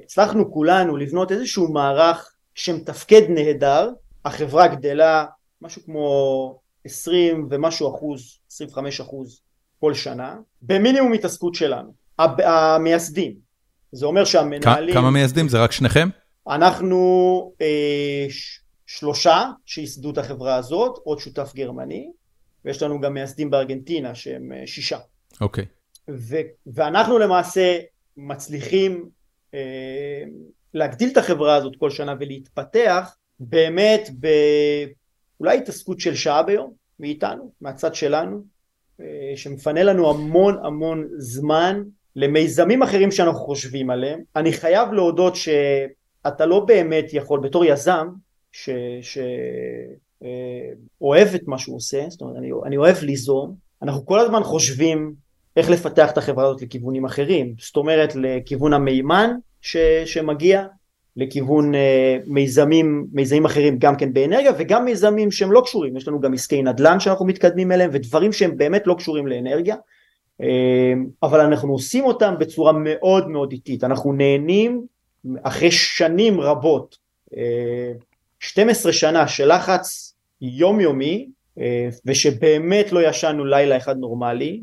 [0.04, 3.90] הצלחנו כולנו לבנות איזשהו מערך שמתפקד נהדר,
[4.24, 5.24] החברה גדלה
[5.62, 9.40] משהו כמו 20 ומשהו אחוז, 25 אחוז
[9.80, 13.34] כל שנה, במינימום התעסקות שלנו, המייסדים.
[13.92, 14.94] זה אומר שהמנהלים...
[14.94, 15.48] כמה מייסדים?
[15.48, 16.08] זה רק שניכם?
[16.48, 22.10] אנחנו אה, ש- שלושה שייסדו את החברה הזאת, עוד שותף גרמני,
[22.64, 24.98] ויש לנו גם מייסדים בארגנטינה שהם אה, שישה.
[25.40, 25.64] אוקיי.
[26.10, 26.36] ו-
[26.66, 27.78] ואנחנו למעשה
[28.16, 29.08] מצליחים
[29.54, 30.22] אה,
[30.74, 34.10] להגדיל את החברה הזאת כל שנה ולהתפתח באמת
[35.40, 38.42] באולי התעסקות של שעה ביום מאיתנו, מהצד שלנו,
[39.00, 41.82] אה, שמפנה לנו המון המון זמן
[42.16, 44.20] למיזמים אחרים שאנחנו חושבים עליהם.
[44.36, 48.08] אני חייב להודות שאתה לא באמת יכול, בתור יזם,
[50.22, 55.14] שאוהב את מה שהוא עושה, זאת אומרת, אני, אני אוהב ליזום, אנחנו כל הזמן חושבים
[55.56, 60.66] איך לפתח את החברה הזאת לכיוונים אחרים, זאת אומרת לכיוון המימן ש, שמגיע,
[61.16, 66.20] לכיוון אה, מיזמים, מיזמים אחרים גם כן באנרגיה וגם מיזמים שהם לא קשורים, יש לנו
[66.20, 69.76] גם עסקי נדל"ן שאנחנו מתקדמים אליהם ודברים שהם באמת לא קשורים לאנרגיה,
[70.40, 74.86] אה, אבל אנחנו עושים אותם בצורה מאוד מאוד איטית, אנחנו נהנים
[75.42, 76.96] אחרי שנים רבות,
[77.36, 77.92] אה,
[78.40, 84.62] 12 שנה של לחץ יומיומי אה, ושבאמת לא ישנו לילה אחד נורמלי,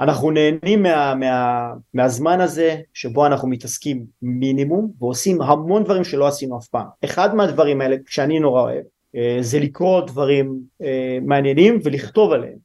[0.00, 6.58] אנחנו נהנים מה, מה, מהזמן הזה שבו אנחנו מתעסקים מינימום ועושים המון דברים שלא עשינו
[6.58, 6.86] אף פעם.
[7.04, 8.84] אחד מהדברים האלה שאני נורא אוהב
[9.16, 12.58] אה, זה לקרוא דברים אה, מעניינים ולכתוב עליהם.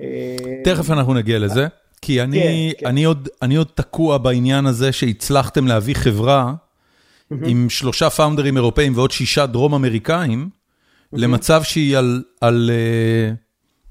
[0.00, 1.66] אה, תכף אנחנו נגיע לזה,
[2.02, 2.86] כי אני, כן, כן.
[2.86, 6.54] אני, עוד, אני עוד תקוע בעניין הזה שהצלחתם להביא חברה
[7.30, 10.48] עם שלושה פאונדרים אירופאים ועוד שישה דרום אמריקאים,
[11.12, 12.70] למצב שהיא על, על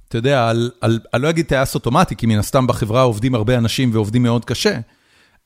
[0.10, 3.58] אתה יודע, על, על, אני לא אגיד טייס אוטומטי, כי מן הסתם בחברה עובדים הרבה
[3.58, 4.80] אנשים ועובדים מאוד קשה,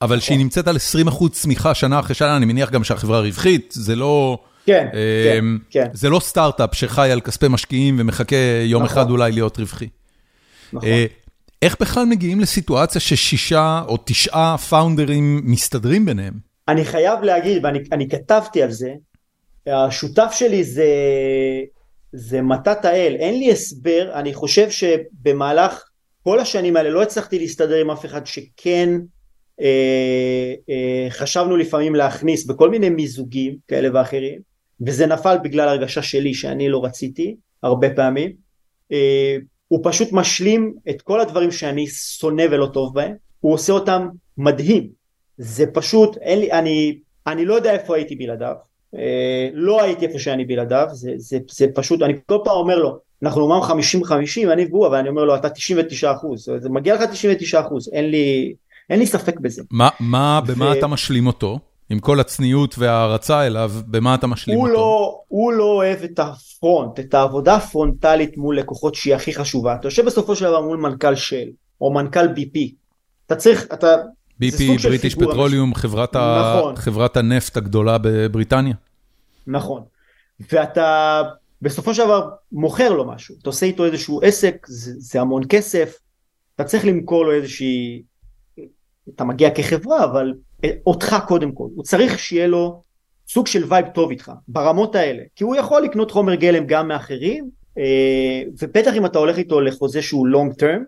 [0.02, 3.96] אבל שהיא נמצאת על 20% צמיחה שנה אחרי שנה, אני מניח גם שהחברה רווחית, זה
[3.96, 4.44] לא...
[4.66, 8.98] כן, אה, כן, כן, זה לא סטארט-אפ שחי על כספי משקיעים ומחכה יום נכון.
[8.98, 9.88] אחד אולי להיות רווחי.
[10.74, 10.90] נכון.
[10.90, 11.06] אה,
[11.62, 16.34] איך בכלל מגיעים לסיטואציה ששישה או תשעה פאונדרים מסתדרים ביניהם?
[16.68, 18.94] אני חייב להגיד, ואני אני כתבתי על זה,
[19.68, 20.86] השותף שלי זה,
[22.14, 25.84] זה מתת האל, אין לי הסבר, אני חושב שבמהלך
[26.24, 28.90] כל השנים האלה לא הצלחתי להסתדר עם אף אחד שכן
[29.62, 34.40] אה, אה, חשבנו לפעמים להכניס בכל מיני מיזוגים כאלה ואחרים,
[34.86, 38.32] וזה נפל בגלל הרגשה שלי שאני לא רציתי הרבה פעמים.
[38.92, 44.08] אה, הוא פשוט משלים את כל הדברים שאני שונא ולא טוב בהם, הוא עושה אותם
[44.38, 44.90] מדהים.
[45.38, 48.56] זה פשוט, אין לי, אני, אני לא יודע איפה הייתי בלעדיו,
[49.54, 53.42] לא הייתי איפה שאני בלעדיו, זה, זה, זה פשוט, אני כל פעם אומר לו, אנחנו
[53.42, 53.64] אומרים
[54.04, 57.90] 50-50, אני והוא, אבל אני אומר לו, אתה 99 אחוז, זה מגיע לך 99 אחוז,
[57.94, 58.54] אין לי,
[58.90, 59.62] אין לי ספק בזה.
[59.72, 60.74] מה, מה, במה ו...
[60.78, 61.60] אתה משלים אותו?
[61.90, 64.78] עם כל הצניעות וההערצה אליו, במה אתה משלים הוא אותו?
[64.78, 69.76] לא, הוא לא אוהב את הפרונט, את העבודה הפרונטלית מול לקוחות שהיא הכי חשובה.
[69.76, 71.48] אתה יושב בסופו של דבר מול מנכ"ל של,
[71.82, 72.60] או מנכ"ל BP.
[73.26, 73.88] אתה צריך, אתה...
[74.42, 76.74] BP, בריטיש פטרוליום, חברת, נכון.
[76.74, 76.78] ה...
[76.78, 78.74] חברת הנפט הגדולה בבריטניה.
[79.48, 79.84] נכון.
[80.52, 81.22] ואתה
[81.62, 83.36] בסופו של דבר מוכר לו משהו.
[83.42, 86.00] אתה עושה איתו איזשהו עסק, זה, זה המון כסף.
[86.56, 88.04] אתה צריך למכור לו איזושהי...
[89.16, 90.34] אתה מגיע כחברה, אבל
[90.86, 92.84] אותך קודם כל, הוא צריך שיהיה לו
[93.28, 97.50] סוג של vibe טוב איתך, ברמות האלה, כי הוא יכול לקנות חומר גלם גם מאחרים,
[97.78, 100.84] אה, ובטח אם אתה הולך איתו לחוזה שהוא long term,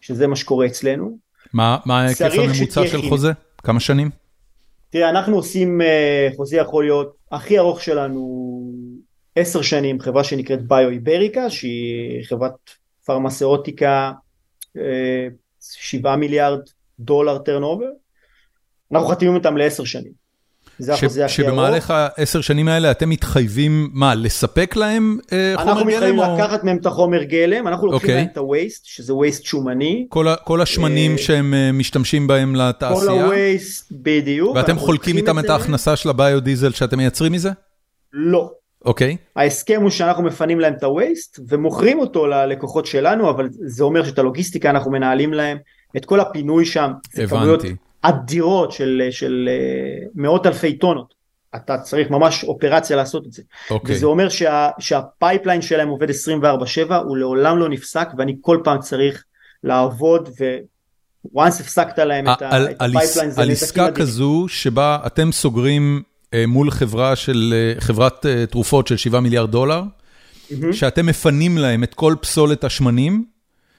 [0.00, 1.18] שזה מה שקורה אצלנו.
[1.54, 3.32] מה ההיקף הממוצע של חוזה?
[3.62, 4.10] כמה שנים?
[4.90, 8.50] תראה, אנחנו עושים, אה, חוזה יכול להיות, הכי ארוך שלנו
[9.36, 12.52] עשר שנים, חברה שנקראת ביו איבריקה, שהיא חברת
[13.06, 14.12] פרמסאוטיקה,
[14.76, 15.26] אה,
[15.60, 16.60] שבעה מיליארד
[17.00, 17.90] דולר טרנובר,
[18.92, 20.19] אנחנו חתימים אותם לעשר שנים.
[20.80, 21.50] זה החוזה הכי ארוך.
[21.52, 25.78] שבמהלך העשר שנים האלה אתם מתחייבים, מה, לספק להם אה, חומר גלם?
[25.78, 28.14] אנחנו מתחייבים לקחת מהם את החומר גלם, אנחנו לוקחים אוקיי.
[28.14, 30.06] להם את ה-waste, שזה waste שומני.
[30.44, 33.26] כל השמנים אה, שהם משתמשים בהם לתעשייה?
[33.26, 34.56] כל ה-waste, בדיוק.
[34.56, 37.50] ואתם חולקים איתם את ההכנסה של הביודיזל שאתם מייצרים מזה?
[38.12, 38.50] לא.
[38.84, 39.16] אוקיי.
[39.36, 44.18] ההסכם הוא שאנחנו מפנים להם את ה-waste ומוכרים אותו ללקוחות שלנו, אבל זה אומר שאת
[44.18, 45.58] הלוגיסטיקה אנחנו מנהלים להם,
[45.96, 46.90] את כל הפינוי שם.
[47.16, 47.74] הבנתי.
[48.02, 51.14] אדירות של, של אה, מאות אלפי טונות.
[51.56, 53.42] אתה צריך ממש אופרציה לעשות את זה.
[53.42, 53.70] Okay.
[53.72, 53.94] אוקיי.
[53.94, 58.78] וזה אומר שה, שה pipeline שלהם עובד 24/7, הוא לעולם לא נפסק ואני כל פעם
[58.78, 59.24] צריך
[59.64, 60.44] לעבוד ו...
[61.36, 66.02] once הפסקת להם את ה pipeline זה על עסקה כזו שבה אתם סוגרים
[66.34, 70.72] אה, מול חברה של, אה, חברת תרופות של 7 מיליארד דולר, mm-hmm.
[70.72, 73.24] שאתם מפנים להם את כל פסולת השמנים,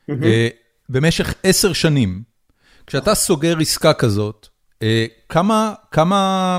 [0.10, 0.14] mm-hmm.
[0.90, 2.31] במשך עשר שנים.
[2.92, 4.48] כשאתה סוגר עסקה כזאת,
[4.84, 6.58] אה, כמה כמה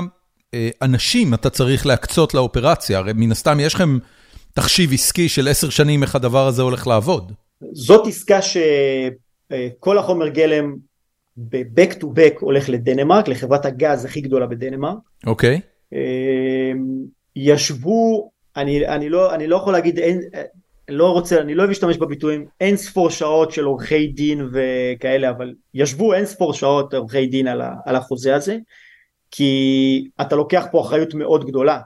[0.53, 2.97] אה, אנשים אתה צריך להקצות לאופרציה?
[2.97, 3.97] הרי מן הסתם יש לכם
[4.53, 7.31] תחשיב עסקי של עשר שנים איך הדבר הזה הולך לעבוד.
[7.73, 10.75] זאת עסקה שכל החומר גלם
[11.37, 14.97] ב-back to back הולך לדנמרק, לחברת הגז הכי גדולה בדנמרק.
[15.27, 15.55] אוקיי.
[15.55, 15.95] Okay.
[15.95, 16.71] אה,
[17.35, 20.21] ישבו, אני, אני, לא, אני לא יכול להגיד, אין,
[20.89, 25.53] לא רוצה, אני לא אוהב להשתמש בביטויים אין ספור שעות של עורכי דין וכאלה, אבל
[25.73, 28.57] ישבו אין ספור שעות עורכי דין על, ה, על החוזה הזה,
[29.31, 31.79] כי אתה לוקח פה אחריות מאוד גדולה.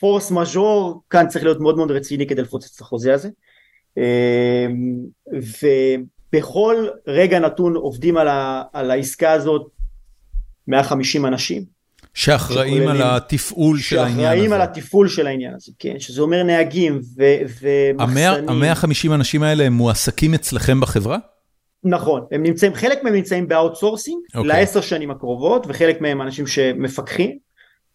[0.00, 3.28] פורס אה, מז'ור כאן צריך להיות מאוד מאוד רציני כדי לפוצץ את החוזה הזה.
[3.98, 4.66] אה,
[6.32, 9.70] ובכל רגע נתון עובדים על, ה, על העסקה הזאת
[10.68, 11.77] 150 אנשים.
[12.18, 14.22] שאחראים על התפעול של העניין הזה.
[14.22, 17.00] שאחראים על התפעול של העניין הזה, כן, שזה אומר נהגים
[17.60, 18.48] ומחסנים.
[18.48, 21.18] המאה חמישים אנשים האלה הם מועסקים אצלכם בחברה?
[21.84, 24.42] נכון, הם נמצאים, חלק מהם נמצאים ב outsourcing okay.
[24.42, 27.38] לעשר שנים הקרובות, וחלק מהם אנשים שמפקחים.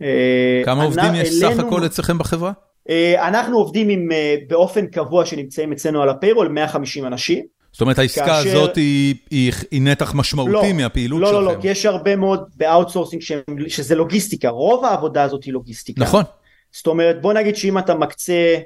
[0.02, 2.52] אה, כמה עובדים יש סך הכל אצלכם בחברה?
[2.90, 7.46] אה, אנחנו עובדים עם, אה, באופן קבוע שנמצאים אצלנו על ה payroll 150 אנשים.
[7.74, 8.50] זאת אומרת העסקה כאשר...
[8.50, 11.40] הזאת היא, היא, היא נתח משמעותי לא, מהפעילות לא, שלכם.
[11.40, 13.22] לא, לא, לא, כי יש הרבה מאוד ב outsourcing
[13.68, 16.02] שזה לוגיסטיקה, רוב העבודה הזאת היא לוגיסטיקה.
[16.02, 16.24] נכון.
[16.72, 18.58] זאת אומרת בוא נגיד שאם אתה מקצה,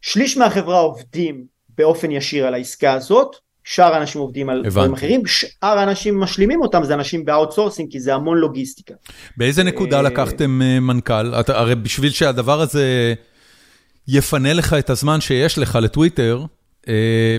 [0.00, 1.44] שליש מהחברה עובדים
[1.78, 6.84] באופן ישיר על העסקה הזאת, שאר האנשים עובדים על דברים אחרים, שאר האנשים משלימים אותם
[6.84, 8.94] זה אנשים ב outsourcing כי זה המון לוגיסטיקה.
[9.36, 11.34] באיזה נקודה אה, לקחתם אה, מנכ"ל?
[11.40, 13.14] אתה, הרי בשביל שהדבר הזה
[14.08, 16.44] יפנה לך את הזמן שיש לך לטוויטר,
[16.88, 17.36] אה,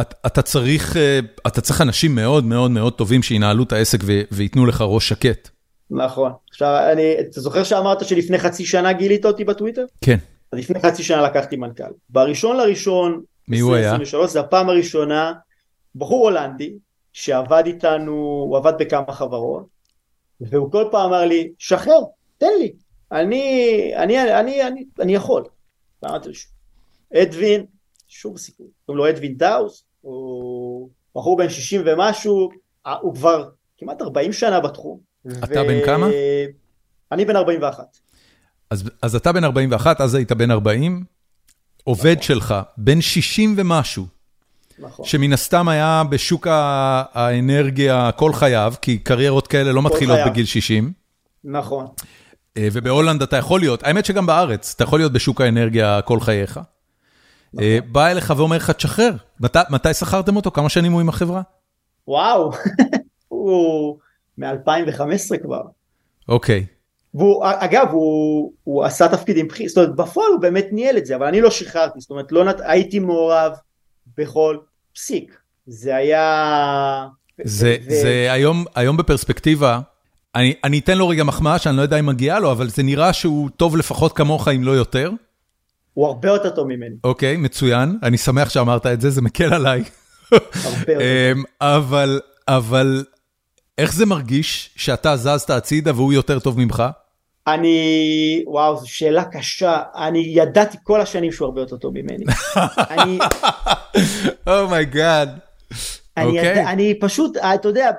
[0.00, 3.98] אתה צריך, אה, אתה צריך אנשים מאוד מאוד מאוד טובים שינהלו את העסק
[4.32, 5.48] וייתנו לך ראש שקט.
[5.90, 6.32] נכון.
[6.50, 9.84] עכשיו, אני, אתה זוכר שאמרת שלפני חצי שנה גילית אותי בטוויטר?
[10.00, 10.18] כן.
[10.52, 11.92] אז לפני חצי שנה לקחתי מנכ"ל.
[12.10, 13.96] בראשון לראשון, מי הוא היה?
[14.26, 15.32] זה הפעם הראשונה,
[15.94, 16.72] בחור הולנדי,
[17.12, 19.66] שעבד איתנו, הוא עבד בכמה חברות,
[20.40, 22.00] והוא כל פעם אמר לי, שחרר,
[22.38, 22.72] תן לי,
[23.12, 25.44] אני, אני, אני, אני, אני, יכול.
[26.02, 26.34] ואמרתי לו,
[27.22, 27.66] אדווין,
[28.12, 28.66] שום סיכוי.
[28.86, 32.50] קוראים לו אדווין דאוס, הוא בחור בן 60 ומשהו,
[33.00, 33.48] הוא כבר
[33.78, 34.98] כמעט 40 שנה בתחום.
[35.44, 35.66] אתה ו...
[35.66, 36.06] בן כמה?
[37.12, 37.84] אני בן 41.
[38.70, 41.04] אז, אז אתה בן 41, אז היית בן 40,
[41.84, 42.22] עובד נכון.
[42.22, 44.06] שלך, בן 60 ומשהו,
[44.78, 45.04] נכון.
[45.04, 50.30] שמן הסתם היה בשוק האנרגיה כל חייו, כי קריירות כאלה לא מתחילות חייו.
[50.30, 50.92] בגיל 60.
[51.44, 51.86] נכון.
[52.56, 56.60] אה, ובהולנד אתה יכול להיות, האמת שגם בארץ, אתה יכול להיות בשוק האנרגיה כל חייך.
[57.54, 57.64] נכון.
[57.64, 59.12] אה, בא אליך ואומר לך, תשחרר.
[59.40, 60.50] מת, מתי שכרתם אותו?
[60.50, 61.42] כמה שנים הוא עם החברה?
[62.08, 62.50] וואו,
[63.28, 63.98] הוא
[64.38, 65.62] מ-2015 כבר.
[66.28, 66.66] אוקיי.
[67.14, 71.16] והוא, אגב, הוא, הוא עשה תפקידים בכירים, זאת אומרת, בפועל הוא באמת ניהל את זה,
[71.16, 72.56] אבל אני לא שחררתי, זאת אומרת, לא נת...
[72.60, 73.52] הייתי מעורב
[74.18, 74.56] בכל
[74.94, 75.38] פסיק.
[75.66, 77.06] זה היה...
[77.44, 77.90] זה, ו...
[77.90, 79.80] זה היום, היום בפרספקטיבה,
[80.34, 83.12] אני, אני אתן לו רגע מחמאה שאני לא יודע אם מגיעה לו, אבל זה נראה
[83.12, 85.10] שהוא טוב לפחות כמוך, אם לא יותר.
[85.94, 86.96] הוא הרבה יותר טוב ממני.
[87.04, 89.82] אוקיי, מצוין, אני שמח שאמרת את זה, זה מקל עליי.
[90.32, 91.00] הרבה יותר.
[91.00, 93.04] אמ, אבל, אבל
[93.78, 96.82] איך זה מרגיש שאתה זזת הצידה והוא יותר טוב ממך?
[97.46, 99.82] אני, וואו, זו שאלה קשה.
[99.96, 102.24] אני ידעתי כל השנים שהוא הרבה יותר טוב ממני.
[102.94, 103.18] אני...
[104.46, 105.38] Oh my God.
[105.38, 105.74] Oh
[106.16, 106.44] אני, okay.
[106.44, 107.90] ידע, אני פשוט, אתה יודע,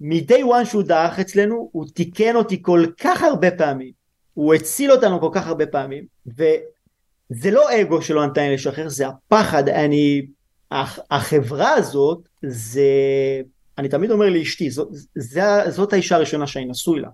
[0.00, 3.90] מ-day one שהוא דעך אצלנו, הוא תיקן אותי כל כך הרבה פעמים.
[4.34, 6.04] הוא הציל אותנו כל כך הרבה פעמים.
[7.30, 9.68] וזה לא אגו שלא נתן לי לשחרר, זה הפחד.
[9.68, 10.26] אני,
[11.10, 12.82] החברה הזאת, זה...
[13.78, 14.88] אני תמיד אומר לאשתי, זאת,
[15.68, 17.08] זאת האישה הראשונה שאני נשוי לה.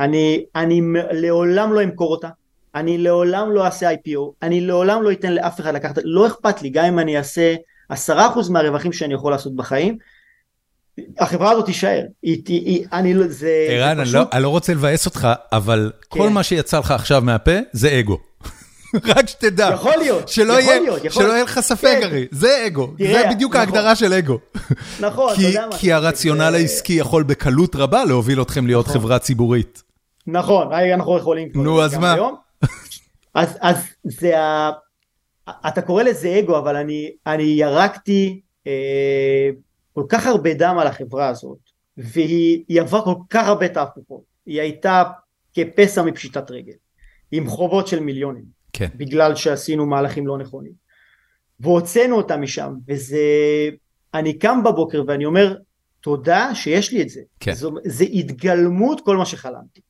[0.00, 0.80] אני, אני
[1.12, 2.28] לעולם לא אמכור אותה,
[2.74, 6.70] אני לעולם לא אעשה IPO, אני לעולם לא אתן לאף אחד לקחת, לא אכפת לי,
[6.70, 7.54] גם אם אני אעשה
[7.88, 9.98] עשרה אחוז מהרווחים שאני יכול לעשות בחיים,
[11.18, 14.14] החברה הזאת תישאר, היא, היא, היא, אני לא, זה, ערן, זה פשוט...
[14.14, 16.20] אני, לא, אני לא רוצה לבאס אותך, אבל כן.
[16.20, 18.27] כל מה שיצא לך עכשיו מהפה זה אגו.
[19.16, 19.70] רק שתדע.
[19.74, 21.04] יכול להיות, שלא יכול יהיה, להיות.
[21.04, 21.22] יכול...
[21.22, 22.02] שלא יהיה לך ספק כן.
[22.02, 23.66] הרי, זה אגו, תראה, זה בדיוק נכון.
[23.66, 24.38] ההגדרה של אגו.
[25.00, 25.78] נכון, כי, אתה יודע מה.
[25.78, 26.56] כי הרציונל זה...
[26.56, 29.00] העסקי יכול בקלות רבה להוביל אתכם להיות נכון.
[29.00, 29.82] חברה ציבורית.
[30.26, 31.48] נכון, אנחנו יכולים...
[31.54, 32.16] נו, אז מה?
[33.34, 34.70] אז, אז זה ה...
[35.68, 39.50] אתה קורא לזה אגו, אבל אני, אני ירקתי אה,
[39.94, 41.58] כל כך הרבה דם על החברה הזאת,
[41.96, 44.22] והיא עברה כל כך הרבה תהפוכות.
[44.46, 45.02] היא הייתה
[45.54, 46.72] כפסע מפשיטת רגל,
[47.32, 48.57] עם חובות של מיליונים.
[48.72, 48.88] כן.
[48.94, 50.72] בגלל שעשינו מהלכים לא נכונים.
[51.60, 53.18] והוצאנו אותם משם, וזה...
[54.14, 55.56] אני קם בבוקר ואני אומר,
[56.00, 57.20] תודה שיש לי את זה.
[57.40, 57.54] כן.
[57.54, 59.80] זו, זה התגלמות כל מה שחלמתי.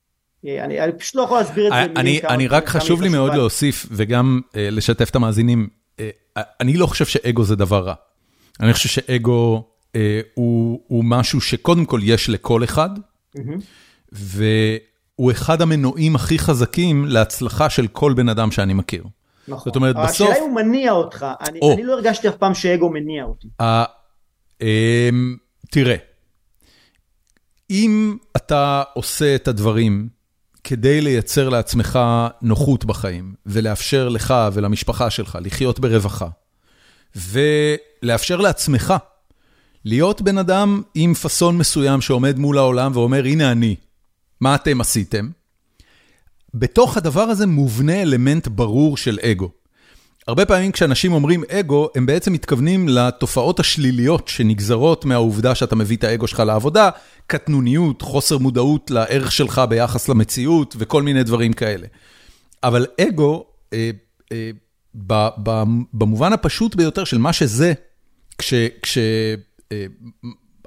[0.44, 2.34] אני, אני פשוט לא יכול להסביר את זה אני, כמה...
[2.34, 6.00] אני רק חשוב לי מאוד להוסיף, וגם uh, לשתף את המאזינים, uh,
[6.60, 7.94] אני לא חושב שאגו זה דבר רע.
[8.60, 9.96] אני חושב שאגו uh,
[10.34, 12.90] הוא, הוא משהו שקודם כל יש לכל אחד,
[13.36, 13.40] mm-hmm.
[15.18, 19.04] הוא אחד המנועים הכי חזקים להצלחה של כל בן אדם שאני מכיר.
[19.48, 19.62] נכון.
[19.64, 20.10] זאת אומרת, בסוף...
[20.10, 23.48] השאלה היא הוא מניע אותך, אני, או, אני לא הרגשתי אף פעם שאגו מניע אותי.
[23.60, 23.84] ה,
[24.62, 25.36] אמ,
[25.70, 25.96] תראה,
[27.70, 30.08] אם אתה עושה את הדברים
[30.64, 31.98] כדי לייצר לעצמך
[32.42, 36.28] נוחות בחיים, ולאפשר לך ולמשפחה שלך לחיות ברווחה,
[37.16, 38.94] ולאפשר לעצמך
[39.84, 43.76] להיות בן אדם עם פאסון מסוים שעומד מול העולם ואומר, הנה אני,
[44.40, 45.28] מה אתם עשיתם?
[46.54, 49.50] בתוך הדבר הזה מובנה אלמנט ברור של אגו.
[50.28, 56.04] הרבה פעמים כשאנשים אומרים אגו, הם בעצם מתכוונים לתופעות השליליות שנגזרות מהעובדה שאתה מביא את
[56.04, 56.90] האגו שלך לעבודה,
[57.26, 61.86] קטנוניות, חוסר מודעות לערך שלך ביחס למציאות וכל מיני דברים כאלה.
[62.62, 63.90] אבל אגו, אה,
[64.32, 64.50] אה,
[64.94, 67.72] ב, ב, במובן הפשוט ביותר של מה שזה,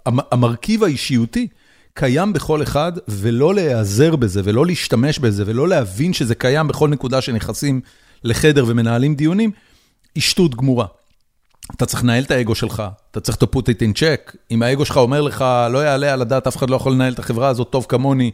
[0.05, 1.47] כשהמרכיב אה, האישיותי,
[1.93, 7.21] קיים בכל אחד, ולא להיעזר בזה, ולא להשתמש בזה, ולא להבין שזה קיים בכל נקודה
[7.21, 7.81] שנכנסים
[8.23, 9.51] לחדר ומנהלים דיונים,
[10.15, 10.85] היא שטות גמורה.
[11.75, 14.35] אתה צריך לנהל את האגו שלך, אתה צריך to put it in check.
[14.51, 17.19] אם האגו שלך אומר לך, לא יעלה על הדעת, אף אחד לא יכול לנהל את
[17.19, 18.31] החברה הזאת טוב כמוני,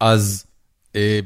[0.00, 0.44] אז
[0.96, 1.20] אה,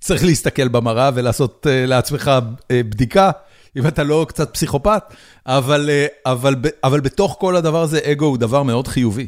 [0.00, 2.30] צריך להסתכל במראה ולעשות אה, לעצמך
[2.70, 3.30] אה, בדיקה,
[3.76, 5.02] אם אתה לא קצת פסיכופת,
[5.46, 9.26] אבל, אה, אבל, אבל בתוך כל הדבר הזה, אגו הוא דבר מאוד חיובי.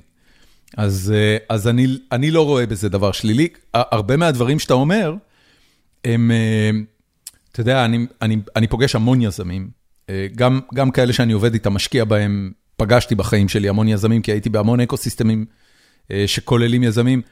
[0.76, 3.48] אז אה, אז אני אני לא רואה בזה דבר שלילי.
[3.74, 5.14] הרבה מהדברים שאתה אומר,
[6.04, 6.70] הם, אה,
[7.52, 9.70] אתה יודע, אני אני, אני פוגש המון יזמים,
[10.11, 14.33] אה, גם גם כאלה שאני עובד איתם, משקיע בהם, פגשתי בחיים שלי המון יזמים, כי
[14.33, 15.44] הייתי בהמון אקו-סיסטמים
[16.26, 17.22] שכוללים יזמים.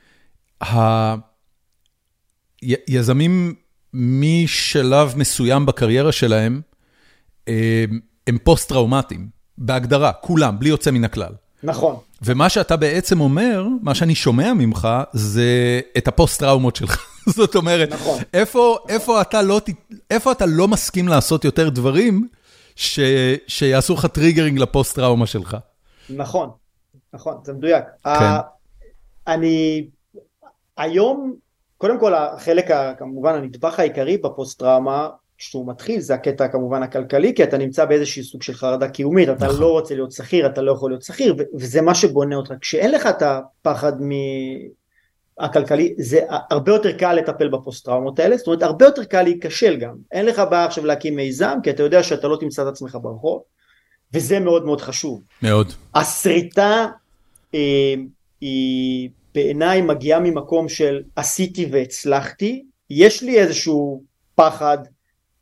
[2.89, 3.55] יזמים
[3.95, 6.61] משלב מסוים בקריירה שלהם,
[8.27, 11.33] הם פוסט-טראומטיים, בהגדרה, כולם, בלי יוצא מן הכלל.
[11.63, 11.97] נכון.
[12.23, 17.07] ומה שאתה בעצם אומר, מה שאני שומע ממך, זה את הפוסט-טראומות שלך.
[17.37, 18.19] זאת אומרת, נכון.
[18.35, 19.61] איפה, איפה, אתה לא,
[20.11, 22.29] איפה אתה לא מסכים לעשות יותר דברים
[22.77, 23.01] ש,
[23.47, 25.57] שיעשו לך triggering לפוסט-טראומה שלך?
[26.11, 26.51] נכון,
[27.13, 27.85] נכון, זה מדויק.
[28.05, 28.11] כן.
[28.11, 28.43] Uh,
[29.27, 29.87] אני,
[30.77, 31.35] היום
[31.79, 32.67] קודם כל החלק
[32.99, 35.09] כמובן הנדבך העיקרי בפוסט טראומה
[35.39, 39.47] כשהוא מתחיל זה הקטע כמובן הכלכלי כי אתה נמצא באיזשהו סוג של חרדה קיומית אתה
[39.47, 39.61] נכון.
[39.61, 42.53] לא רוצה להיות שכיר אתה לא יכול להיות שכיר וזה מה שבונה אותך.
[42.61, 43.93] כשאין לך את הפחד
[45.39, 49.77] הכלכלי זה הרבה יותר קל לטפל בפוסט טראומות האלה זאת אומרת הרבה יותר קל להיכשל
[49.77, 49.95] גם.
[50.13, 53.43] אין לך בעיה עכשיו להקים מיזם כי אתה יודע שאתה לא תמצא את עצמך ברחוב
[54.15, 55.23] וזה מאוד מאוד חשוב.
[55.43, 55.73] מאוד.
[55.95, 56.87] השריטה
[57.55, 57.95] אה,
[58.41, 64.03] היא בעיניי מגיעה ממקום של עשיתי והצלחתי יש לי איזשהו
[64.35, 64.79] פחד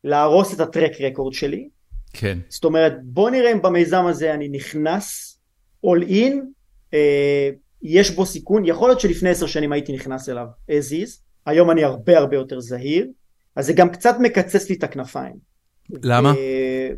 [0.06, 1.68] להרוס את הטרק רקורד שלי.
[2.12, 2.38] כן.
[2.48, 5.38] זאת אומרת בוא נראה אם במיזם הזה אני נכנס
[5.86, 6.34] all in
[6.94, 7.50] אה,
[7.82, 11.84] יש בו סיכון, יכול להיות שלפני עשר שנים הייתי נכנס אליו as is, היום אני
[11.84, 13.06] הרבה הרבה יותר זהיר,
[13.56, 15.34] אז זה גם קצת מקצץ לי את הכנפיים.
[16.02, 16.34] למה?
[16.36, 16.88] אה,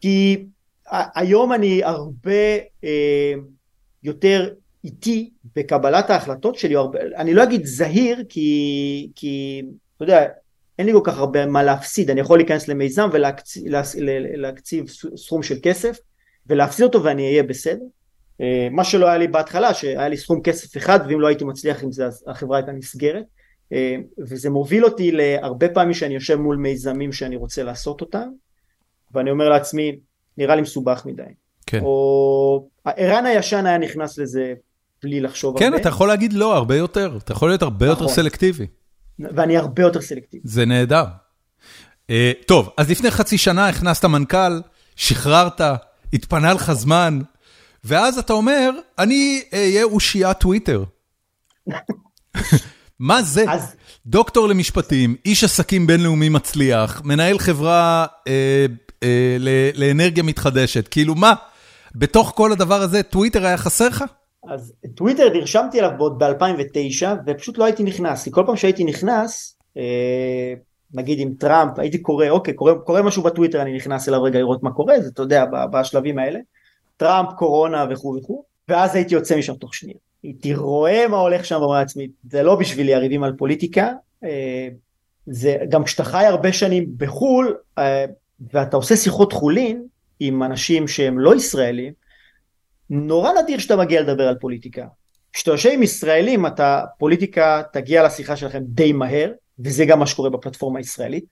[0.00, 0.46] כי
[0.90, 3.32] היום אני הרבה אה,
[4.02, 4.50] יותר
[4.84, 9.62] איטי בקבלת ההחלטות שלי, הרבה, אני לא אגיד זהיר כי, כי
[9.96, 10.26] אתה יודע,
[10.78, 14.84] אין לי כל כך הרבה מה להפסיד, אני יכול להיכנס למיזם ולהקציב
[15.16, 15.98] סכום של כסף
[16.46, 17.84] ולהפסיד אותו ואני אהיה בסדר.
[18.40, 21.82] אה, מה שלא היה לי בהתחלה שהיה לי סכום כסף אחד ואם לא הייתי מצליח
[21.82, 23.24] עם זה אז החברה הייתה נסגרת
[23.72, 28.28] אה, וזה מוביל אותי להרבה פעמים שאני יושב מול מיזמים שאני רוצה לעשות אותם
[29.14, 29.96] ואני אומר לעצמי
[30.38, 31.22] נראה לי מסובך מדי
[31.66, 31.80] כן.
[31.82, 34.54] או ערן הישן היה נכנס לזה
[35.02, 35.76] בלי לחשוב כן, הרבה.
[35.76, 38.02] כן אתה יכול להגיד לא הרבה יותר אתה יכול להיות הרבה נכון.
[38.02, 38.66] יותר סלקטיבי
[39.18, 41.04] ואני הרבה יותר סלקטיבי זה נהדר.
[42.02, 42.14] Uh,
[42.46, 44.60] טוב אז לפני חצי שנה הכנסת מנכ"ל
[44.96, 45.60] שחררת
[46.12, 47.20] התפנה לך זמן
[47.84, 50.84] ואז אתה אומר, אני אהיה אושיית טוויטר.
[52.98, 53.44] מה זה?
[53.48, 53.76] אז...
[54.06, 58.66] דוקטור למשפטים, איש עסקים בינלאומי מצליח, מנהל חברה אה,
[59.02, 59.36] אה,
[59.74, 61.34] לאנרגיה מתחדשת, כאילו מה?
[61.94, 64.04] בתוך כל הדבר הזה, טוויטר היה חסר לך?
[64.48, 69.56] אז טוויטר נרשמתי אליו עוד ב-2009 ופשוט לא הייתי נכנס, כי כל פעם שהייתי נכנס,
[69.76, 70.54] אה,
[70.94, 74.62] נגיד עם טראמפ, הייתי קורא, אוקיי, קורא, קורא משהו בטוויטר, אני נכנס אליו רגע לראות
[74.62, 76.38] מה קורה, זה אתה יודע, בשלבים האלה.
[76.96, 79.98] טראמפ, קורונה וכו' וכו', ואז הייתי יוצא משם תוך שנייה.
[80.22, 83.92] הייתי רואה מה הולך שם ואומר לעצמי, זה לא בשבילי הריבים על פוליטיקה,
[84.24, 84.68] אה,
[85.26, 88.04] זה גם כשאתה חי הרבה שנים בחו"ל אה,
[88.52, 89.82] ואתה עושה שיחות חולין
[90.20, 91.92] עם אנשים שהם לא ישראלים,
[92.90, 94.86] נורא נדיר שאתה מגיע לדבר על פוליטיקה.
[95.32, 100.30] כשאתה יושב עם ישראלים, אתה, פוליטיקה תגיע לשיחה שלכם די מהר, וזה גם מה שקורה
[100.30, 101.24] בפלטפורמה הישראלית.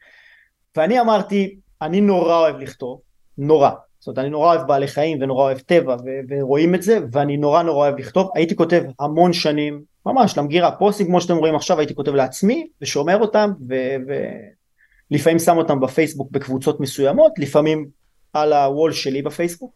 [0.77, 3.01] ואני אמרתי, אני נורא אוהב לכתוב,
[3.39, 3.71] נורא.
[3.99, 7.37] זאת אומרת אני נורא אוהב בעלי חיים ונורא אוהב טבע ו- ורואים את זה ואני
[7.37, 11.79] נורא נורא אוהב לכתוב הייתי כותב המון שנים ממש למגירה פוסטים כמו שאתם רואים עכשיו
[11.79, 13.51] הייתי כותב לעצמי ושומר אותם
[15.11, 17.87] ולפעמים ו- שם אותם בפייסבוק בקבוצות מסוימות לפעמים
[18.33, 19.73] על הוול שלי בפייסבוק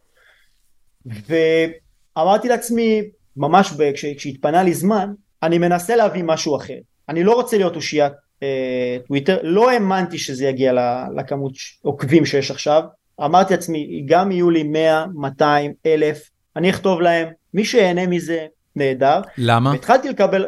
[1.28, 3.02] ואמרתי לעצמי
[3.36, 6.78] ממש כש- כשהתפנה לי זמן אני מנסה להביא משהו אחר
[7.08, 10.72] אני לא רוצה להיות אושיית אה, טוויטר לא האמנתי שזה יגיע
[11.16, 11.52] לכמות
[11.82, 12.82] עוקבים שיש עכשיו
[13.24, 18.46] אמרתי לעצמי, גם יהיו לי 100, 200, אלף, אני אכתוב להם, מי שיהנה מזה,
[18.76, 19.20] נהדר.
[19.38, 19.70] למה?
[19.70, 20.46] והתחלתי לקבל,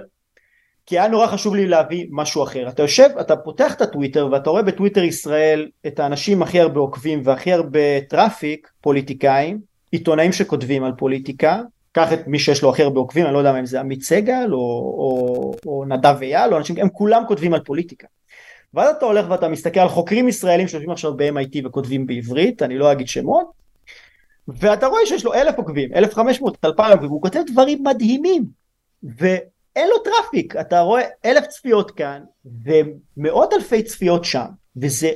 [0.87, 2.69] כי היה נורא חשוב לי להביא משהו אחר.
[2.69, 7.23] אתה יושב, אתה פותח את הטוויטר ואתה רואה בטוויטר ישראל את האנשים הכי הרבה עוקבים
[7.25, 9.61] והכי הרבה traffic, פוליטיקאים,
[9.91, 11.61] עיתונאים שכותבים על פוליטיקה,
[11.93, 14.49] קח את מי שיש לו הכי הרבה עוקבים, אני לא יודע אם זה עמית סגל
[14.53, 18.07] או, או, או נדב אייל, או אנשים, הם כולם כותבים על פוליטיקה.
[18.75, 22.93] ואז אתה הולך ואתה מסתכל על חוקרים ישראלים שיושבים עכשיו ב-MIT וכותבים בעברית, אני לא
[22.93, 23.47] אגיד שמות,
[24.49, 28.45] ואתה רואה שיש לו אלף עוקבים, אלף חמש מאות, אלפיים עוקבים, הוא כותב דברים מדהימים,
[29.03, 32.23] ואין לו traffic, אתה רואה אלף צפיות כאן,
[32.65, 35.11] ומאות אלפי צפיות שם, וזה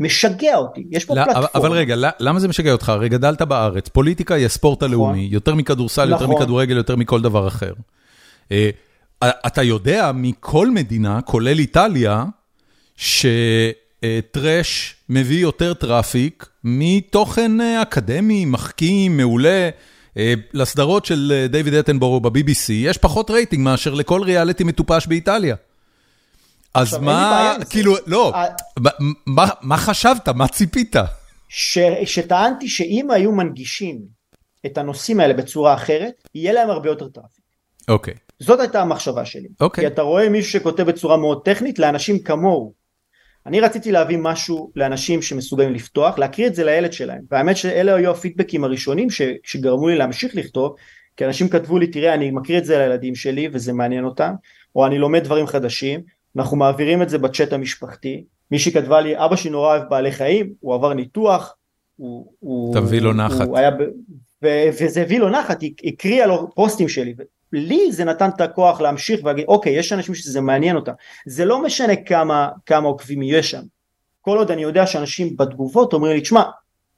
[0.00, 1.48] משגע אותי, יש פה לא, פלטפורמה.
[1.54, 2.88] אבל רגע, למה זה משגע אותך?
[2.88, 4.88] הרי גדלת בארץ, פוליטיקה היא הספורט נכון.
[4.88, 6.36] הלאומי, יותר מכדורסל, יותר נכון.
[6.36, 7.72] מכדורגל, יותר מכל דבר אחר.
[8.52, 8.70] אה,
[9.22, 12.24] אתה יודע מכל מדינה, כולל איטליה,
[12.96, 19.70] ש trash מביא יותר traffic מתוכן אה, אקדמי, מחכים, מעולה.
[20.16, 25.56] אה, לסדרות של דיוויד אטנבורו ב-BBC יש פחות רייטינג מאשר לכל ריאליטי מטופש באיטליה.
[26.74, 28.32] אז מה, כאילו, לא,
[29.62, 30.28] מה חשבת?
[30.28, 30.96] מה ציפית?
[32.04, 34.00] שטענתי שאם היו מנגישים
[34.66, 37.44] את הנושאים האלה בצורה אחרת, יהיה להם הרבה יותר traffic.
[37.88, 38.14] אוקיי.
[38.38, 39.48] זאת הייתה המחשבה שלי.
[39.60, 39.84] אוקיי.
[39.84, 42.80] כי אתה רואה מישהו שכותב בצורה מאוד טכנית לאנשים כמוהו,
[43.46, 48.10] אני רציתי להביא משהו לאנשים שמסוגלים לפתוח, להקריא את זה לילד שלהם, והאמת שאלה היו
[48.10, 50.74] הפידבקים הראשונים ש, שגרמו לי להמשיך לכתוב,
[51.16, 54.32] כי אנשים כתבו לי תראה אני מקריא את זה לילדים שלי וזה מעניין אותם,
[54.76, 56.00] או אני לומד דברים חדשים,
[56.36, 60.52] אנחנו מעבירים את זה בצ'אט המשפחתי, מישהי כתבה לי אבא שלי נורא אוהב בעלי חיים,
[60.60, 61.56] הוא עבר ניתוח,
[61.96, 62.26] הוא,
[62.74, 63.70] תביא לו נחת, היה,
[64.42, 64.48] ו,
[64.80, 67.14] וזה הביא לו נחת, היא הקריאה לו פוסטים שלי,
[67.52, 70.92] לי זה נתן את הכוח להמשיך ולהגיד אוקיי יש אנשים שזה מעניין אותם.
[71.26, 73.62] זה לא משנה כמה כמה עוקבים יש שם.
[74.20, 76.42] כל עוד אני יודע שאנשים בתגובות אומרים לי תשמע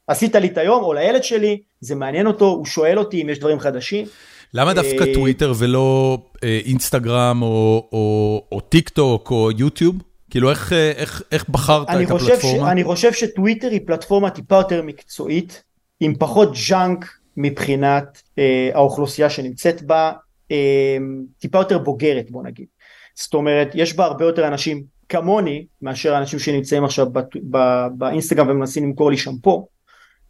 [0.07, 3.39] עשית לי את היום או לילד שלי זה מעניין אותו הוא שואל אותי אם יש
[3.39, 4.07] דברים חדשים.
[4.55, 9.97] למה דווקא אה, טוויטר ולא אה, אינסטגרם או, טיק טוק או יוטיוב?
[10.31, 12.73] כאילו איך, אה, איך, איך בחרת את חושב, ש, הפלטפורמה?
[12.73, 15.63] אני חושב שטוויטר היא פלטפורמה טיפה יותר מקצועית
[16.01, 17.05] עם פחות junk
[17.37, 20.13] מבחינת אה, האוכלוסייה שנמצאת בה
[20.51, 20.97] אה,
[21.39, 22.67] טיפה יותר בוגרת בוא נגיד
[23.15, 28.49] זאת אומרת יש בה הרבה יותר אנשים כמוני מאשר אנשים שנמצאים עכשיו בט- ב- באינסטגרם
[28.51, 29.69] ומנסים למכור לי שמפו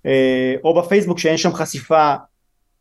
[0.06, 2.14] אה, או בפייסבוק שאין שם חשיפה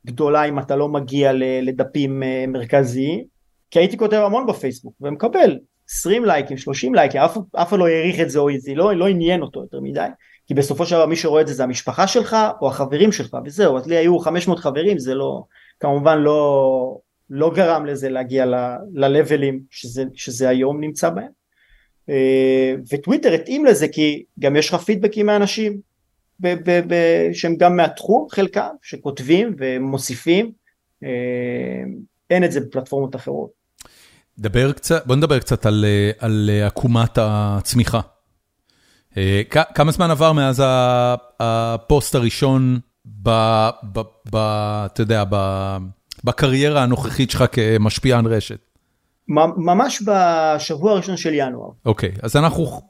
[0.06, 1.32] גדולה אם אתה לא מגיע
[1.62, 3.24] לדפים אה, מרכזיים
[3.72, 8.20] כי הייתי כותב המון בפייסבוק ומקבל 20 לייקים 30 לייקים אף אף אחד לא העריך
[8.20, 10.08] את זה או זה לא, לא עניין אותו יותר מדי
[10.47, 13.78] כי בסופו של דבר מי שרואה את זה זה המשפחה שלך או החברים שלך וזהו
[13.78, 15.43] אז לי היו 500 חברים זה לא
[15.80, 16.97] כמובן לא
[17.32, 18.45] לא גרם לזה להגיע
[18.93, 21.32] ללבלים שזה, שזה היום נמצא בהם.
[22.10, 25.80] אה, וטוויטר התאים לזה כי גם יש לך פידבקים מאנשים
[26.42, 30.52] ב- ב- ב- שהם גם מהתחום חלקם שכותבים ומוסיפים
[31.04, 31.10] אה,
[32.30, 33.50] אין את זה בפלטפורמות אחרות.
[34.39, 38.00] דבר קצת, בוא נדבר קצת על, אה, על אה, עקומת הצמיחה.
[39.74, 40.64] כמה זמן עבר מאז
[41.39, 43.30] הפוסט הראשון, ב,
[43.94, 44.00] ב,
[44.32, 44.36] ב,
[44.86, 45.36] אתה יודע, ב,
[46.24, 48.60] בקריירה הנוכחית שלך כמשפיען רשת?
[49.58, 52.82] ממש בשבוע הראשון של ינואר אוקיי, אז אנחנו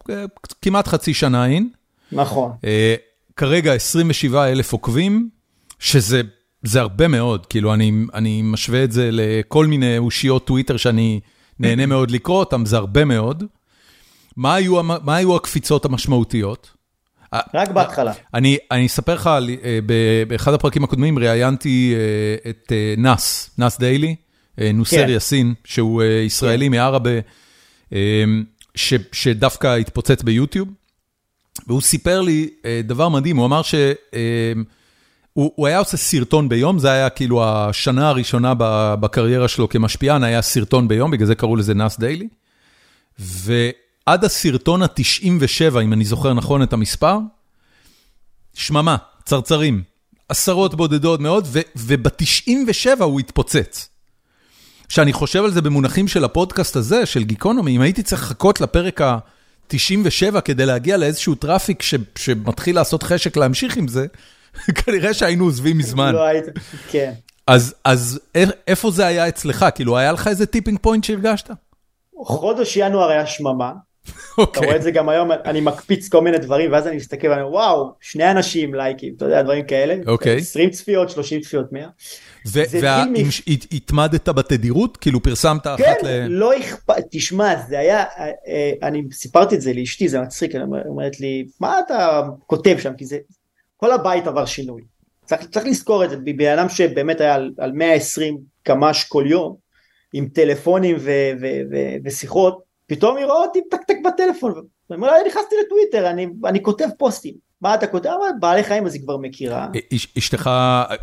[0.61, 1.69] כמעט חצי שנה אין.
[2.11, 2.51] נכון
[3.35, 5.29] כרגע 27 אלף עוקבים,
[5.79, 6.21] שזה
[6.63, 11.19] זה הרבה מאוד, כאילו אני, אני משווה את זה לכל מיני אושיות טוויטר שאני
[11.59, 13.43] נהנה מאוד לקרוא אותם, זה הרבה מאוד.
[14.37, 16.71] מה היו, מה היו הקפיצות המשמעותיות?
[17.53, 19.79] רק בהתחלה אני, אני אספר לך, אה,
[20.27, 24.15] באחד הפרקים הקודמים ראיינתי אה, את אה, נאס, נאס דיילי,
[24.73, 25.09] נוסר כן.
[25.09, 26.69] יאסין, שהוא ישראלי
[27.93, 28.23] אה,
[28.75, 30.67] ש- שדווקא התפוצץ ביוטיוב,
[31.67, 33.93] והוא סיפר לי אה, דבר מדהים, הוא אמר שהוא
[35.33, 38.53] הוא היה עושה סרטון ביום, זה היה כאילו השנה הראשונה
[38.99, 42.27] בקריירה שלו כמשפיען, היה סרטון ביום, בגלל זה קראו לזה נאס דיילי.
[43.19, 47.17] ועד הסרטון ה-97, אם אני זוכר נכון את המספר,
[48.53, 49.83] שממה, צרצרים,
[50.29, 53.89] עשרות בודדות מאוד, וב-97 הוא התפוצץ.
[54.87, 59.01] כשאני חושב על זה במונחים של הפודקאסט הזה, של גיקונומי, אם הייתי צריך לחכות לפרק
[59.73, 64.05] ה-97 כדי להגיע לאיזשהו traffic ש- שמתחיל לעשות חשק להמשיך עם זה,
[64.85, 66.13] כנראה שהיינו עוזבים מזמן.
[66.13, 66.45] לא היית
[66.91, 67.11] כן
[67.47, 68.19] אז, אז
[68.67, 69.65] איפה זה היה אצלך?
[69.75, 71.49] כאילו, היה לך איזה tipping point שהרגשת?
[72.25, 73.71] חודש ינואר היה שממה
[74.03, 74.65] אתה אוקיי.
[74.65, 77.53] רואה את זה גם היום אני מקפיץ כל מיני דברים ואז אני מסתכל ואני אומר
[77.53, 80.37] וואו שני אנשים לייקים אתה יודע דברים כאלה אוקיי.
[80.37, 84.97] 20 צפיות 30 צפיות 100 זה התחיל מ- והתמדת בתדירות?
[84.97, 86.27] כאילו פרסמת אחת כן ל...
[86.27, 90.61] לא אכפת תשמע זה היה אה, אה, אני סיפרתי את זה לאשתי זה מצחיק היא
[90.85, 92.93] אומרת לי מה אתה כותב שם?
[92.97, 93.17] כי זה
[93.77, 94.81] כל הבית עבר שינוי.
[95.25, 99.55] צריך, צריך לזכור את זה בן אדם שבאמת היה על, על 120 קמ"ש כל יום
[100.13, 101.11] עם טלפונים ו,
[101.41, 104.53] ו, ו, ושיחות פתאום היא רואה אותי טק-טק בטלפון.
[104.53, 108.09] ואני אומר לה נכנסתי לטוויטר אני, אני כותב פוסטים מה אתה כותב?
[108.09, 110.49] אמרה, בעלי חיים אז היא כבר מכירה אש- אשתך,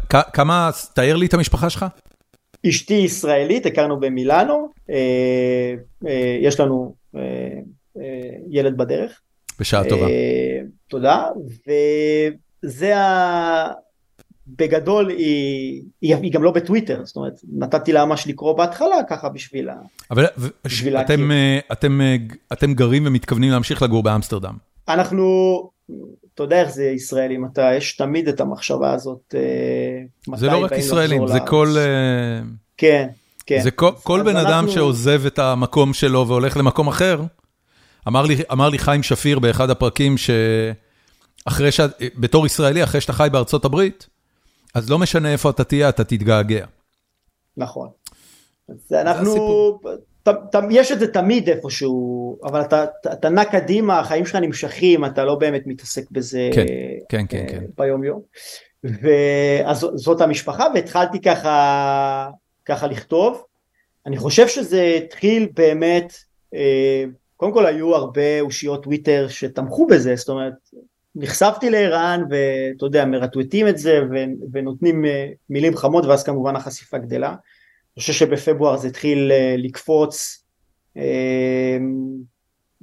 [0.09, 1.87] כ- כמה, תאר לי את המשפחה שלך.
[2.69, 5.75] אשתי ישראלית הכרנו במילאנו אה,
[6.09, 7.21] אה, יש לנו אה,
[8.01, 8.03] אה,
[8.51, 9.21] ילד בדרך
[9.61, 10.07] בשעה טובה.
[10.09, 11.27] אה, תודה
[12.65, 13.73] וזה ה...
[14.47, 19.29] בגדול היא, היא, היא גם לא בטוויטר זאת אומרת נתתי לה ממש לקרוא בהתחלה ככה
[19.29, 19.75] בשביל ה...
[20.11, 20.27] אבל
[20.65, 21.31] בשביל אתם.
[21.31, 22.17] אה, אתם, אה,
[22.53, 24.55] אתם גרים ומתכוונים להמשיך לגור באמסטרדם.
[24.89, 25.25] אנחנו
[26.39, 30.73] אתה יודע איך זה ישראלים אתה יש תמיד את המחשבה הזאת אה, זה לא רק
[30.73, 31.49] ישראלים, זה לארץ.
[31.49, 32.41] כל, אה,
[32.77, 33.09] כן
[33.47, 37.23] כן זה כל, כל בן אדם אנחנו- שעוזב את המקום שלו והולך למקום אחר.
[38.09, 41.81] אמר לי, אמר לי חיים שפיר באחד הפרקים שאחרי ש...
[42.19, 44.07] בתור ישראלי, אחרי שאתה חי בארצות הברית,
[44.75, 46.67] אז לא משנה איפה אתה תהיה, אתה תתגעגע.
[47.57, 47.89] נכון.
[48.69, 49.79] אז אנחנו.
[50.29, 54.37] ת, ת, יש את זה תמיד איפשהו, אבל אתה, אתה, אתה נע קדימה, החיים שלך
[54.37, 56.67] נמשכים, אתה לא באמת מתעסק בזה כן,
[57.09, 57.65] כן, כן, אה, כן.
[57.79, 58.21] ביום יום.
[58.85, 62.31] ואז זאת המשפחה, והתחלתי ככה,
[62.65, 63.43] ככה לכתוב.
[64.07, 66.13] אני חושב שזה התחיל באמת,
[66.55, 67.05] אה,
[67.37, 70.55] קודם כל היו הרבה אושיות טוויטר שתמכו בזה, זאת אומרת,
[71.15, 74.01] נחשפתי לערן ואתה יודע מרטווטים את זה
[74.53, 77.35] ונותנים אה, מילים חמות ואז כמובן החשיפה גדלה.
[77.99, 80.45] אני חושב שבפברואר זה התחיל אה, לקפוץ,
[80.97, 81.79] אה,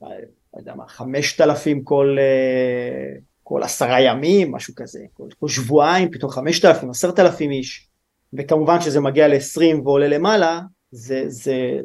[0.02, 0.10] לא
[0.58, 6.32] יודע מה, חמשת אלפים כל, אה, כל עשרה ימים, משהו כזה, כל, כל שבועיים פתאום
[6.32, 7.88] חמשת אלפים, עשרת אלפים איש,
[8.34, 10.62] וכמובן שזה מגיע ל-20 ועולה למעלה,
[10.92, 11.80] זה, זה,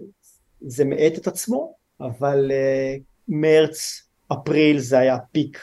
[0.61, 5.59] זה מאט את עצמו, אבל uh, מרץ, אפריל זה היה פיק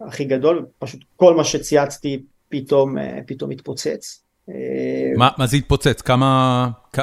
[0.00, 4.24] הכי גדול, פשוט כל מה שצייצתי פתאום, uh, פתאום התפוצץ.
[5.16, 6.00] מה, מה זה התפוצץ?
[6.00, 6.70] כמה...
[6.92, 7.00] כ...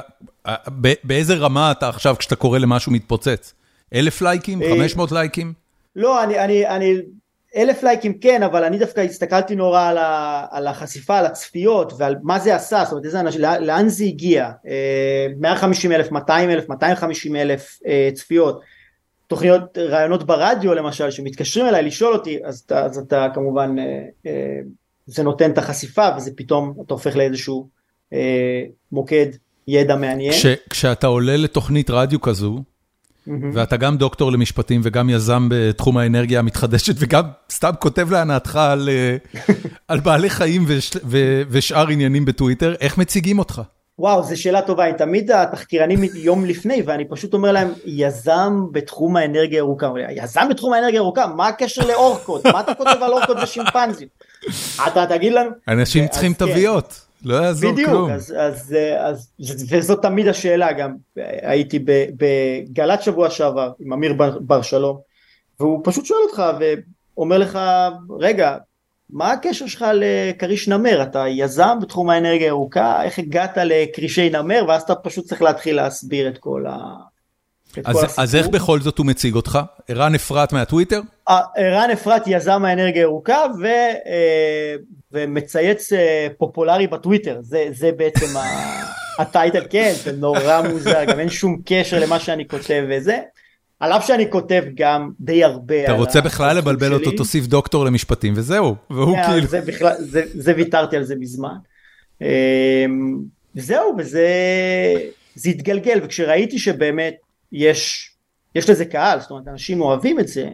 [1.04, 3.54] באיזה רמה אתה עכשיו כשאתה קורא למשהו מתפוצץ?
[3.94, 4.62] אלף לייקים?
[4.70, 5.54] חמש מאות לייקים?
[5.96, 6.96] לא, אני, אני, אני,
[7.56, 12.16] אלף לייקים כן, אבל אני דווקא הסתכלתי נורא על, ה, על החשיפה, על הצפיות ועל
[12.24, 14.52] מה זה עשה, זאת אומרת איזה אנשים, לאן, לאן זה הגיע,
[15.40, 17.80] 150 אלף, 200 אלף, 250 אלף
[18.14, 18.62] צפיות,
[19.28, 23.76] תוכניות, רעיונות ברדיו למשל, שמתקשרים אליי לשאול אותי, אז, אז אתה כמובן,
[25.06, 27.70] זה נותן את החשיפה וזה פתאום, אתה הופך לאיזשהו
[28.92, 29.28] מוקד
[29.68, 30.34] ידע מעניין.
[30.34, 32.60] כש, כשאתה עולה לתוכנית רדיו כזו,
[33.54, 38.90] ואתה גם דוקטור למשפטים וגם יזם בתחום האנרגיה המתחדשת וגם סתם כותב להנאתך על
[39.88, 40.66] על בעלי חיים
[41.50, 43.62] ושאר עניינים בטוויטר, איך מציגים אותך?
[44.00, 49.58] וואו, זו שאלה טובה, תמיד התחקירנים יום לפני ואני פשוט אומר להם, יזם בתחום האנרגיה
[49.58, 52.46] הירוקה, יזם בתחום האנרגיה הירוקה, מה הקשר לאורקות?
[52.46, 54.08] מה אתה כותב על אורקות ושימפנזים?
[54.88, 55.50] אתה תגיד לנו?
[55.68, 56.46] אנשים צריכים כן.
[56.46, 57.07] תוויות.
[57.26, 58.04] לא יעזור בדיוק, כלום.
[58.04, 59.32] בדיוק, אז, אז, אז,
[59.70, 60.96] וזאת תמיד השאלה גם,
[61.42, 61.80] הייתי
[62.18, 64.98] בגל"צ שבוע שעבר עם אמיר בר, בר שלום,
[65.60, 66.44] והוא פשוט שואל אותך
[67.18, 67.60] ואומר לך,
[68.20, 68.58] רגע,
[69.10, 71.04] מה הקשר שלך לכריש נמר?
[71.04, 74.66] אתה יזם בתחום האנרגיה הירוקה, איך הגעת לכרישי נמר?
[74.68, 76.78] ואז אתה פשוט צריך להתחיל להסביר את כל ה...
[77.86, 79.60] אז, אז איך בכל זאת הוא מציג אותך?
[79.88, 81.02] ערן אפרת מהטוויטר?
[81.30, 84.76] אה, ערן אפרת יזם האנרגיה הירוקה ו, אה,
[85.12, 88.26] ומצייץ אה, פופולרי בטוויטר, זה, זה בעצם
[89.20, 93.18] הטייטל, כן, זה נורא מוזר, גם אין שום קשר למה שאני כותב וזה.
[93.80, 98.34] על אף שאני כותב גם די הרבה אתה רוצה בכלל לבלבל אותו, תוסיף דוקטור למשפטים
[98.36, 99.48] וזהו, והוא כאילו...
[99.48, 101.56] זה, בכלל, זה, זה ויתרתי על זה מזמן.
[103.56, 104.28] זהו, וזה
[105.36, 107.16] זה התגלגל, וכשראיתי שבאמת
[107.52, 108.12] יש,
[108.56, 110.50] יש לזה קהל, זאת אומרת אנשים אוהבים את זה,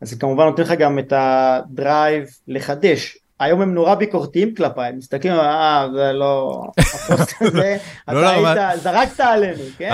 [0.00, 3.18] אז זה כמובן נותן לך גם את ה drive לחדש.
[3.40, 7.76] היום הם נורא ביקורתיים כלפיי, הם מסתכלים, אה, זה לא, הפוסט הזה,
[8.08, 9.90] לא, אתה לא, היית, זרקת עלינו, כן?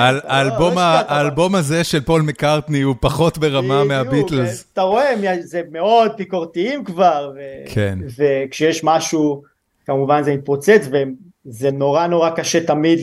[1.08, 4.64] האלבום הזה של פול מקארטני הוא פחות ברמה מהביטלס.
[4.72, 7.32] אתה רואה, זה מאוד ביקורתיים כבר,
[7.66, 7.98] כן.
[8.18, 9.42] וכשיש משהו,
[9.86, 11.14] כמובן זה מתפוצץ, והם
[11.50, 12.98] זה נורא נורא קשה תמיד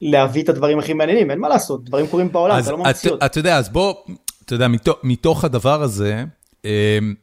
[0.00, 3.26] להביא את הדברים הכי מעניינים, אין מה לעשות, דברים קורים בעולם, אתה לא ממציא אותם.
[3.26, 3.94] אתה יודע, אז בוא,
[4.44, 4.66] אתה יודע,
[5.02, 6.24] מתוך הדבר הזה,
[6.64, 7.14] אמ,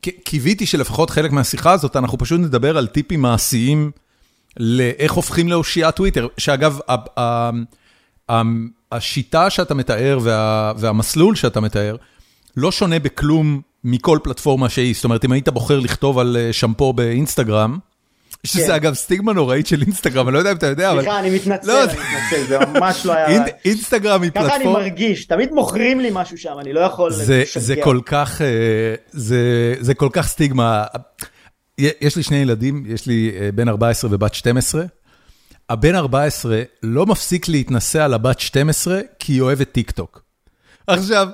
[0.00, 3.90] קיוויתי שלפחות חלק מהשיחה הזאת, אנחנו פשוט נדבר על טיפים מעשיים
[4.56, 6.78] לאיך הופכים לאושיית טוויטר, שאגב,
[8.92, 10.18] השיטה שאתה מתאר
[10.76, 11.96] והמסלול שאתה מתאר,
[12.56, 16.92] לא שונה בכלום מכל פלטפורמה שהיא, זאת אומרת, אם היית בוחר לכתוב על אה, שמפו
[16.92, 17.78] באינסטגרם,
[18.46, 18.72] שזה כן.
[18.72, 21.00] אגב סטיגמה נוראית של אינסטגרם, אני לא יודע אם אתה יודע, אבל...
[21.00, 23.44] סליחה, אני מתנצל, לא, אני מתנצל, זה ממש לא היה...
[23.64, 24.54] אינסטגרם היא פלטפורמה...
[24.54, 27.12] ככה אני מרגיש, תמיד מוכרים לי משהו שם, אני לא יכול.
[27.56, 28.94] זה כל כך, אה,
[29.80, 30.84] זה כל כך סטיגמה.
[31.78, 34.84] יש לי שני ילדים, יש לי אה, בן 14 ובת 12.
[35.70, 40.22] הבן 14 לא מפסיק להתנשא על הבת 12 כי היא אוהבת טיק טוק.
[40.86, 41.28] עכשיו,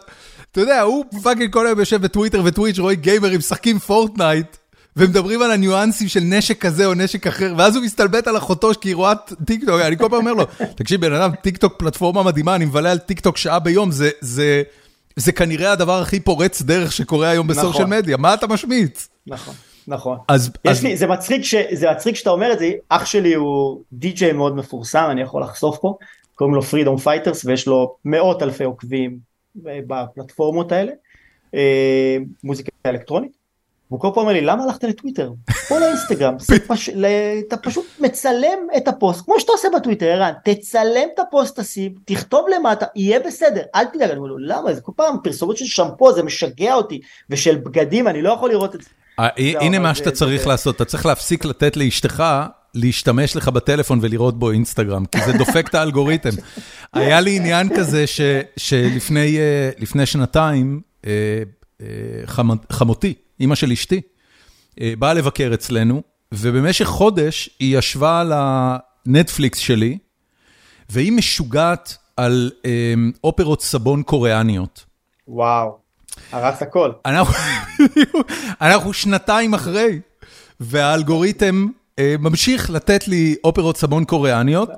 [0.52, 4.56] אתה יודע, הוא fucking כל היום יושב בטוויטר וטוויץ', רואה גיימרים משחקים פורטנייט.
[4.96, 8.88] ומדברים על הניואנסים של נשק כזה או נשק אחר, ואז הוא מסתלבט על אחותו כי
[8.88, 9.12] היא רואה
[9.44, 12.64] טיק טוק, אני כל פעם אומר לו, תקשיב בן אדם, טיק טוק פלטפורמה מדהימה, אני
[12.64, 14.62] מבלה על טיק טוק שעה ביום, זה, זה,
[15.16, 17.98] זה כנראה הדבר הכי פורץ דרך שקורה היום ב social נכון.
[17.98, 19.08] מדיה, מה אתה משמיץ?
[19.26, 19.54] נכון.
[19.88, 20.18] נכון.
[20.28, 20.84] אז, אז...
[20.84, 24.56] לי, זה מצחיק, ש, זה מצחיק שאתה אומר את זה, אח שלי הוא די.ג'יי מאוד
[24.56, 25.96] מפורסם, אני יכול לחשוף פה,
[26.34, 29.18] קוראים לו Freedom Fighters ויש לו מאות אלפי עוקבים
[29.56, 30.92] בפלטפורמות האלה,
[31.54, 33.41] אה, מוזיקה אלקטרונית.
[33.92, 35.30] והוא כל פעם אומר לי למה הלכת לטוויטר?
[35.70, 36.34] בוא לאינסטגרם,
[36.68, 36.90] פש...
[37.48, 42.46] אתה פשוט מצלם את הפוסט כמו שאתה עושה בטוויטר ערן, תצלם את הפוסט תשים, תכתוב
[42.56, 46.12] למטה, יהיה בסדר, אל תדאג, אני אומר לו למה זה כל פעם פרסומות של שמפו
[46.12, 48.88] זה משגע אותי ושל בגדים אני לא יכול לראות את זה.
[49.18, 49.28] אה,
[49.60, 52.24] הנה מה שאתה צריך לעשות, אתה צריך להפסיק לתת לאשתך
[52.74, 56.30] להשתמש לך בטלפון ולראות בו אינסטגרם, כי זה דופק את האלגוריתם.
[56.92, 58.04] היה לי עניין כזה
[58.56, 59.38] שלפני
[59.98, 61.42] אה, שנתיים, אה,
[62.70, 64.00] חמותי, אימא של אשתי,
[64.80, 69.98] אה, באה לבקר אצלנו, ובמשך חודש היא ישבה על הנטפליקס שלי,
[70.90, 74.84] והיא משוגעת על אה, אופרות סבון קוריאניות.
[75.28, 75.78] וואו,
[76.32, 76.92] הרס הכל.
[77.06, 77.34] אנחנו,
[78.60, 80.00] אנחנו שנתיים אחרי,
[80.60, 81.66] והאלגוריתם
[81.98, 84.70] אה, ממשיך לתת לי אופרות סבון קוריאניות.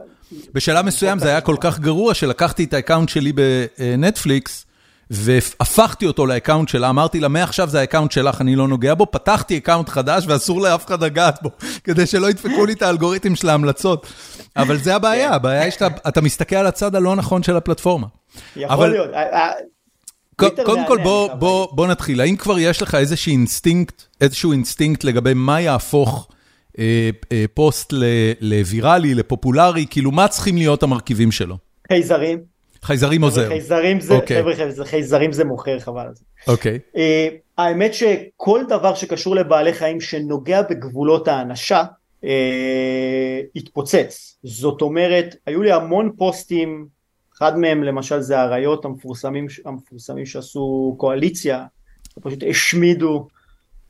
[0.54, 4.66] בשלב מסוים זה היה כל כך גרוע שלקחתי את ה account שלי בנטפליקס,
[5.10, 8.94] והפכתי אותו ל account שלה, אמרתי לה, מעכשיו זה ה account שלך, אני לא נוגע
[8.94, 11.50] בו, פתחתי account חדש ואסור לאף אחד לגעת בו,
[11.84, 14.06] כדי שלא ידפקו לי את האלגוריתם של ההמלצות.
[14.56, 15.34] אבל זה הבעיה, כן.
[15.34, 18.06] הבעיה היא שאתה מסתכל על הצד הלא נכון של הפלטפורמה.
[18.56, 19.10] יכול להיות.
[19.14, 19.50] אה,
[20.36, 25.34] קודם כל בוא, בוא, בוא נתחיל, האם כבר יש לך איזשהו אינסטינקט, איזשהו אינסטינקט לגבי
[25.34, 26.28] מה יהפוך
[26.78, 27.92] אה, אה, פוסט
[28.40, 31.56] לוויראלי, לפופולרי, כאילו מה צריכים להיות המרכיבים שלו?
[31.88, 32.53] חייזרים.
[32.84, 33.48] חייזרים עוזר.
[33.48, 34.28] חייזרים זה, okay.
[34.28, 34.52] חבר'ה,
[34.84, 36.24] חייזרים זה מוכר חבל על זה.
[36.48, 36.78] אוקיי.
[36.78, 36.96] Okay.
[36.96, 37.00] Uh,
[37.58, 41.82] האמת שכל דבר שקשור לבעלי חיים שנוגע בגבולות האנשה,
[42.22, 42.26] uh,
[43.56, 44.38] התפוצץ.
[44.42, 46.86] זאת אומרת, היו לי המון פוסטים
[47.36, 51.64] אחד מהם למשל זה האריות המפורסמים, המפורסמים שעשו קואליציה,
[52.20, 53.28] פשוט השמידו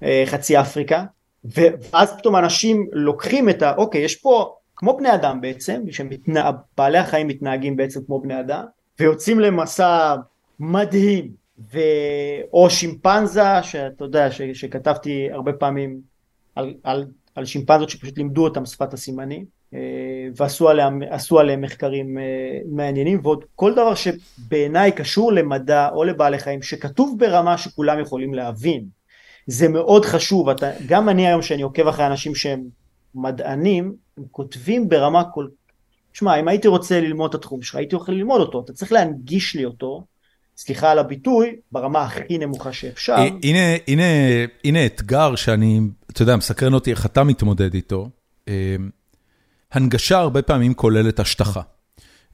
[0.02, 1.04] אה, חצי אפריקה,
[1.44, 3.74] ואז פתאום אנשים לוקחים את ה...
[3.76, 8.64] אוקיי, יש פה כמו בני אדם בעצם, שמתנה, בעלי החיים מתנהגים בעצם כמו בני אדם,
[9.00, 10.14] ויוצאים למסע
[10.60, 11.30] מדהים,
[11.72, 11.78] ו...
[12.52, 14.42] או שימפנזה, שאתה יודע, ש...
[14.42, 16.00] שכתבתי הרבה פעמים
[16.54, 19.44] על, על, על שימפנזות שפשוט לימדו אותם שפת הסימנים.
[19.74, 21.02] אה, ועשו עליהם,
[21.38, 27.58] עליהם מחקרים אה, מעניינים ועוד כל דבר שבעיניי קשור למדע או לבעלי חיים שכתוב ברמה
[27.58, 28.84] שכולם יכולים להבין
[29.46, 32.64] זה מאוד חשוב אתה, גם אני היום שאני עוקב אחרי אנשים שהם
[33.14, 35.46] מדענים הם כותבים ברמה כל
[36.14, 39.56] שמע אם הייתי רוצה ללמוד את התחום שלך הייתי יכול ללמוד אותו אתה צריך להנגיש
[39.56, 40.04] לי אותו
[40.56, 43.16] סליחה על הביטוי ברמה הכי נמוכה שאפשר.
[43.42, 44.02] הנה, הנה,
[44.64, 48.08] הנה אתגר שאני אתה יודע מסקרן אותי איך אתה מתמודד איתו.
[49.72, 51.60] הנגשה הרבה פעמים כוללת השטחה.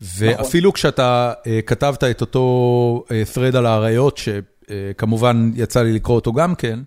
[0.01, 0.75] ואפילו נכון.
[0.75, 6.33] כשאתה uh, כתבת את אותו uh, thread על האריות, שכמובן uh, יצא לי לקרוא אותו
[6.33, 6.81] גם כן,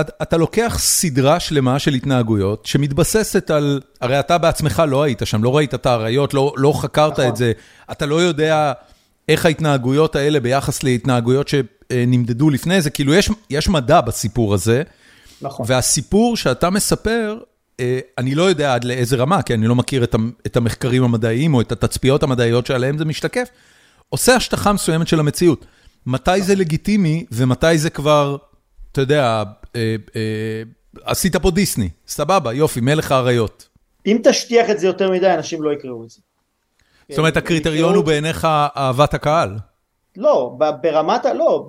[0.00, 5.44] אתה, אתה לוקח סדרה שלמה של התנהגויות שמתבססת על, הרי אתה בעצמך לא היית שם,
[5.44, 7.28] לא ראית את האריות, לא, לא חקרת נכון.
[7.28, 7.52] את זה,
[7.92, 8.72] אתה לא יודע
[9.28, 14.82] איך ההתנהגויות האלה ביחס להתנהגויות שנמדדו לפני זה, כאילו יש, יש מדע בסיפור הזה,
[15.42, 15.66] נכון.
[15.68, 17.38] והסיפור שאתה מספר,
[17.80, 20.04] אה, אני לא יודע עד לאיזה רמה, כי אני לא מכיר
[20.46, 23.48] את המחקרים המדעיים או את התצפיות המדעיות שעליהם זה משתקף,
[24.08, 25.64] עושה השטחה מסוימת של המציאות.
[26.06, 28.36] מתי זה לגיטימי ומתי זה כבר,
[28.94, 29.42] אתה יודע,
[29.76, 30.62] אה, אה,
[31.04, 33.68] עשית פה דיסני, סבבה, יופי, מלך האריות.
[34.06, 36.20] אם תשטיח את זה יותר מדי, אנשים לא יקראו את זה.
[37.08, 38.44] זאת אומרת, הקריטריון הוא בעיניך
[38.76, 39.58] אהבת הקהל.
[40.16, 41.34] לא, ברמת ה...
[41.34, 41.66] לא,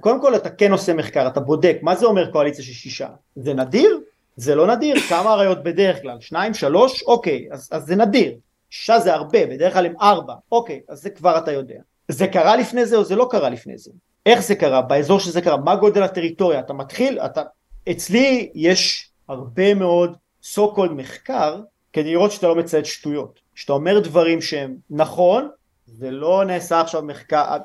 [0.00, 3.08] קודם כל אתה כן עושה מחקר, אתה בודק, מה זה אומר קואליציה של שישה?
[3.36, 4.00] זה נדיר?
[4.36, 6.16] זה לא נדיר, כמה אריות בדרך כלל?
[6.20, 7.02] שניים, שלוש?
[7.02, 8.34] אוקיי, אז, אז זה נדיר.
[8.70, 11.78] שישה זה הרבה, בדרך כלל הם ארבע, אוקיי, אז זה כבר אתה יודע.
[12.08, 13.90] זה קרה לפני זה או זה לא קרה לפני זה?
[14.26, 14.82] איך זה קרה?
[14.82, 15.56] באזור שזה קרה?
[15.56, 16.60] מה גודל הטריטוריה?
[16.60, 17.42] אתה מתחיל, אתה...
[17.90, 21.60] אצלי יש הרבה מאוד so called מחקר
[21.92, 23.40] כדי לראות שאתה לא מציית שטויות.
[23.54, 25.48] שאתה אומר דברים שהם נכון,
[25.86, 27.56] זה לא נעשה עכשיו מחקר,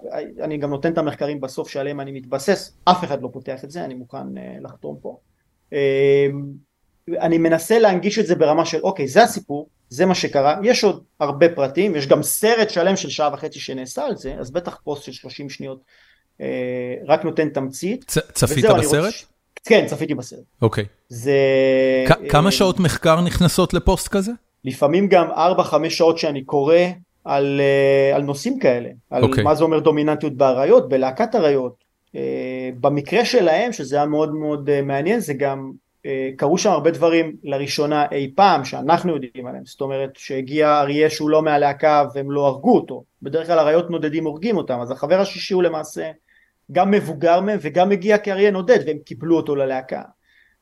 [0.41, 3.85] אני גם נותן את המחקרים בסוף שעליהם אני מתבסס, אף אחד לא פותח את זה,
[3.85, 5.17] אני מוכן uh, לחתום פה.
[5.73, 6.43] אמ,
[7.19, 11.03] אני מנסה להנגיש את זה ברמה של אוקיי זה הסיפור זה מה שקרה יש עוד
[11.19, 15.03] הרבה פרטים יש גם סרט שלם של שעה וחצי שנעשה על זה אז בטח פוסט
[15.03, 15.83] של 30 שניות אה,
[17.07, 18.05] רק נותן תמצית.
[18.07, 19.05] צ, צפית בסרט?
[19.05, 19.25] רוצ...
[19.65, 20.39] כן צפיתי בסרט.
[20.61, 20.85] אוקיי.
[21.09, 21.37] זה...
[22.07, 24.31] כ- כמה שעות מחקר נכנסות לפוסט כזה?
[24.65, 26.75] לפעמים גם 4-5 שעות שאני קורא
[27.25, 29.25] על, אה, על נושאים כאלה, על okay.
[29.25, 29.43] אוקיי.
[29.43, 31.83] מה זה אומר דומיננטיות באריות, בלהקת אריות,
[32.15, 35.71] אה, במקרה שלהם, שזה היה מאוד מאוד אה, מעניין, זה גם
[36.05, 41.09] אה, קרו שם הרבה דברים לראשונה אי פעם שאנחנו יודעים עליהם, זאת אומרת שהגיע אריה
[41.09, 45.19] שהוא לא מהלהקה והם לא הרגו אותו, בדרך כלל אריות נודדים הורגים אותם, אז החבר
[45.19, 46.11] השישי הוא למעשה
[46.71, 50.01] גם מבוגר מהם וגם מגיע כאריה נודד והם קיבלו אותו ללהקה.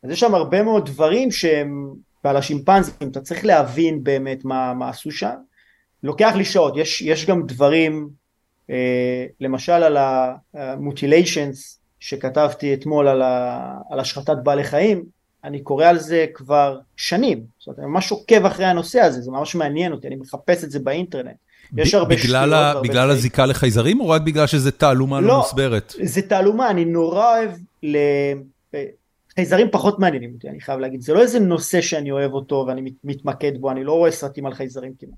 [0.04, 1.90] אז יש שם הרבה מאוד דברים שהם,
[2.24, 5.36] ועל השימפנזים, אתה צריך להבין באמת מה, מה עשו שם,
[6.04, 8.10] לוקח לי שעות, יש, יש גם דברים
[8.70, 9.98] אה, למשל על
[10.54, 15.04] המוטיליישנס שכתבתי אתמול על, ה, על השחטת בעלי חיים,
[15.44, 19.32] אני קורא על זה כבר שנים, זאת אומרת אני ממש עוקב אחרי הנושא הזה, זה
[19.32, 21.36] ממש מעניין אותי, אני מחפש את זה באינטרנט.
[21.78, 22.84] יש הרבה שטויות.
[22.84, 25.94] בגלל הזיקה לחייזרים או רק בגלל שזה תעלומה לא, לא מוסברת?
[26.04, 27.52] זה תעלומה, אני נורא אוהב
[27.84, 27.98] ל...
[29.36, 32.92] חייזרים פחות מעניינים אותי, אני חייב להגיד, זה לא איזה נושא שאני אוהב אותו ואני
[33.04, 35.14] מתמקד בו, אני לא רואה סרטים על חייזרים כמעט.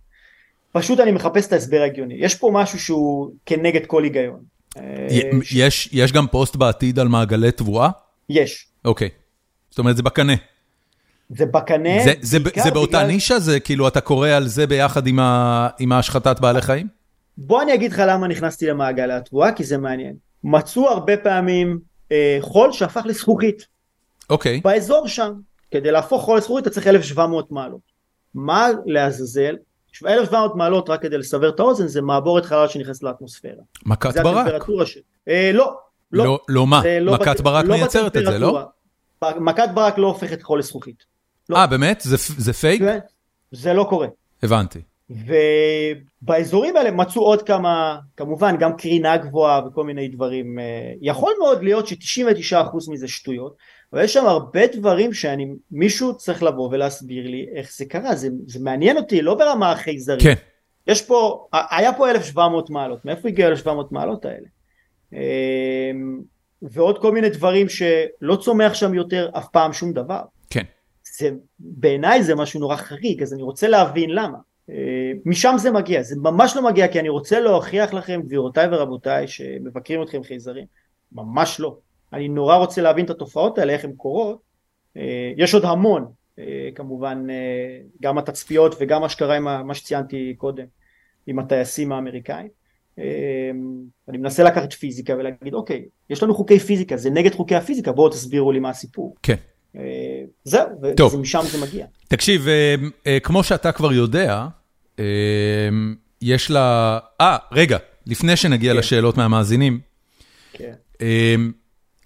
[0.71, 2.15] פשוט אני מחפש את ההסבר ההגיוני.
[2.19, 4.39] יש פה משהו שהוא כנגד כל היגיון.
[4.77, 5.07] אה,
[5.53, 7.89] יש, יש גם פוסט בעתיד על מעגלי תבואה?
[8.29, 8.67] יש.
[8.85, 9.09] אוקיי.
[9.69, 10.33] זאת אומרת, זה בקנה.
[11.29, 12.03] זה בקנה.
[12.03, 13.07] זה, זה, זה באותה בגלל...
[13.07, 13.39] נישה?
[13.39, 16.87] זה כאילו, אתה קורא על זה ביחד עם, ה, עם ההשחטת בעלי חיים?
[17.37, 20.15] בוא אני אגיד לך למה נכנסתי למעגלי התבואה, כי זה מעניין.
[20.43, 21.79] מצאו הרבה פעמים
[22.11, 23.67] אה, חול שהפך לזכוכית.
[24.29, 24.61] אוקיי.
[24.63, 25.33] באזור שם.
[25.71, 27.81] כדי להפוך חול לזכוכית אתה צריך 1700 מעלות.
[28.33, 29.55] מה לעזאזל?
[29.89, 33.61] עכשיו 1700 מעלות רק כדי לסבר את האוזן זה מעבורת חלל שנכנסת לאטמוספירה.
[33.85, 34.47] מכת זה ברק.
[34.47, 34.97] הטמפרטורה ש...
[35.27, 35.77] אה, לא,
[36.11, 36.25] לא.
[36.25, 36.81] לא, לא מה?
[36.81, 38.59] זה לא מכת בת- ברק לא מייצרת את זה, לא?
[39.37, 41.14] מכת ברק לא הופכת חול לזכוכית.
[41.49, 41.57] לא.
[41.57, 42.01] אה, באמת?
[42.01, 42.81] זה זה פייק?
[43.51, 44.07] זה לא קורה.
[44.43, 44.79] הבנתי.
[45.09, 50.59] ובאזורים האלה מצאו עוד כמה, כמובן גם קרינה גבוהה וכל מיני דברים.
[50.59, 53.55] אה, יכול מאוד להיות ש-99% מזה שטויות,
[53.93, 58.29] אבל יש שם הרבה דברים שאני, מישהו צריך לבוא ולהסביר לי איך זה קרה, זה,
[58.47, 60.23] זה מעניין אותי, לא ברמה החייזרית.
[60.23, 60.33] כן.
[60.87, 64.47] יש פה, היה פה 1700 מעלות, מאיפה הגיעו 1700 מעלות האלה?
[65.13, 66.19] אמ,
[66.61, 70.21] ועוד כל מיני דברים שלא צומח שם יותר אף פעם שום דבר.
[71.19, 74.37] זה, בעיניי זה משהו נורא חריג, אז אני רוצה להבין למה.
[74.69, 79.27] אה, משם זה מגיע, זה ממש לא מגיע כי אני רוצה להוכיח לכם גבירותיי ורבותיי
[79.27, 80.65] שמבקרים אתכם חייזרים,
[81.11, 81.77] ממש לא.
[82.13, 84.39] אני נורא רוצה להבין את התופעות האלה, איך הן קורות.
[84.97, 86.05] אה, יש עוד המון,
[86.39, 87.27] אה, כמובן,
[88.01, 90.65] גם התצפיות וגם מה שקרה עם מה שציינתי קודם,
[91.27, 92.47] עם הטייסים האמריקאים.
[94.07, 98.09] אני מנסה לקחת פיזיקה ולהגיד, אוקיי, יש לנו חוקי פיזיקה, זה נגד חוקי הפיזיקה, בואו
[98.09, 99.15] תסבירו לי מה הסיפור.
[99.23, 99.35] כן.
[99.77, 100.67] אה, זהו,
[100.97, 101.13] טוב.
[101.13, 101.85] ומשם זה מגיע.
[102.07, 102.75] תקשיב, אה,
[103.07, 104.47] אה, כמו שאתה כבר יודע,
[106.21, 106.99] יש לה...
[107.21, 108.79] אה, רגע, לפני שנגיע כן.
[108.79, 109.79] לשאלות מהמאזינים,
[110.53, 110.73] כן,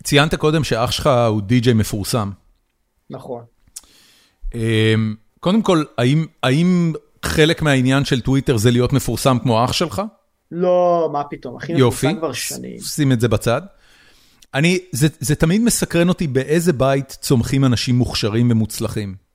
[0.04, 2.32] ציינת קודם שאח שלך הוא די-ג'יי מפורסם.
[3.10, 3.44] נכון.
[5.40, 6.94] קודם כל, האם, האם
[7.26, 10.02] חלק מהעניין של טוויטר זה להיות מפורסם כמו אח שלך?
[10.52, 12.80] לא, מה פתאום, יופי, מפורסם כבר שנים.
[12.80, 13.62] שים את זה בצד.
[14.54, 19.30] אני, זה, זה תמיד מסקרן אותי באיזה בית צומחים אנשים מוכשרים ומוצלחים.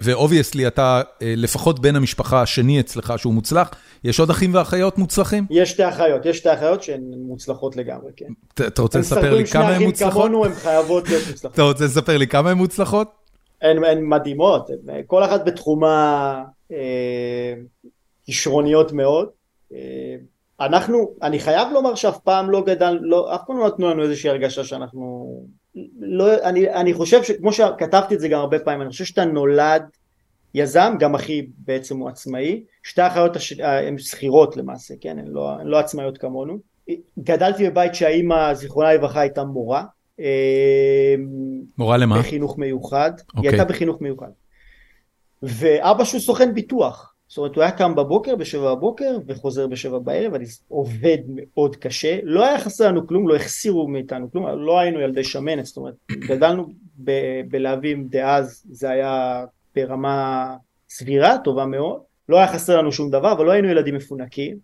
[0.00, 3.70] ו obviously אתה אה, לפחות בן המשפחה השני אצלך שהוא מוצלח,
[4.04, 5.46] יש עוד אחים ואחיות מוצלחים?
[5.50, 8.26] יש שתי אחיות, יש שתי אחיות שהן מוצלחות לגמרי, כן.
[8.54, 10.22] אתה אתה רוצה לספר לי עם שני כמה הן אחים מוצלחות?
[10.22, 11.54] כמונו, הן חייבות להיות מוצלחות.
[11.54, 13.10] אתה רוצה לספר לי כמה הן מוצלחות?
[13.62, 17.54] הן הן מדהימות, הן, כל אחת בתחומה אה,
[18.24, 19.28] כישרוניות מאוד.
[19.74, 19.78] אה,
[20.66, 24.30] אנחנו, אני חייב לומר שאף פעם לא גדל, לא, אף פעם לא נתנו לנו איזושהי
[24.30, 25.26] הרגשה שאנחנו,
[26.00, 29.82] לא, אני, אני חושב שכמו שכתבתי את זה גם הרבה פעמים, אני חושב שאתה נולד
[30.54, 35.50] יזם, גם אחי בעצם הוא עצמאי, שתי האחיות הש- הן שכירות למעשה, כן, הן לא,
[35.50, 36.58] הן לא עצמאיות כמונו.
[37.18, 39.84] גדלתי בבית שהאימא, זיכרונה לברכה, הייתה מורה.
[40.20, 41.14] אה,
[41.78, 42.18] מורה למה?
[42.18, 43.50] בחינוך מיוחד, היא אוקיי.
[43.50, 44.28] הייתה בחינוך מיוחד.
[45.42, 50.34] ואבא שהוא סוכן ביטוח, זאת אומרת הוא היה קם בבוקר בשבע בבוקר וחוזר בשבע בערב,
[50.34, 55.00] אני עובד מאוד קשה, לא היה חסר לנו כלום, לא החסירו מאיתנו כלום, לא היינו
[55.00, 56.66] ילדי שמנת, זאת אומרת גדלנו
[57.04, 60.56] ב- בלהבים דאז, זה היה ברמה
[60.88, 64.56] סבירה, טובה מאוד, לא היה חסר לנו שום דבר, אבל לא היינו ילדים מפונקים,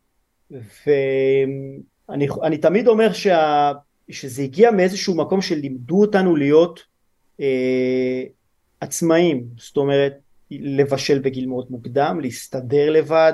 [0.50, 3.72] ואני אני תמיד אומר שה...
[4.10, 6.80] שזה הגיע מאיזשהו מקום שלימדו אותנו להיות
[7.40, 8.22] אה,
[8.80, 10.12] עצמאים, זאת אומרת
[10.50, 13.32] לבשל בגיל מאוד מוקדם, להסתדר לבד,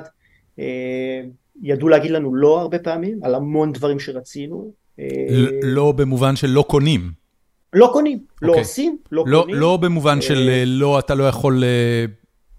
[0.59, 1.21] אה,
[1.63, 5.05] ידעו להגיד לנו לא הרבה פעמים על המון דברים שרצינו, אה,
[5.63, 7.11] לא במובן של לא קונים.
[7.73, 8.63] לא קונים, לא אוקיי.
[8.63, 11.65] עושים, לא לא, קונים, לא במובן של אה, לא, אתה לא יכול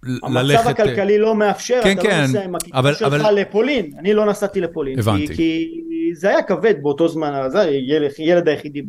[0.03, 0.57] ללכת...
[0.59, 3.91] המצב הכלכלי לא מאפשר, כן, אתה כן, לא נוסע עם הכיתה אבל- שלך אבל- לפולין,
[3.99, 5.27] אני לא נסעתי לפולין, הבנתי.
[5.27, 8.81] כי, כי זה היה כבד באותו זמן, זה ילד, ילד היחידי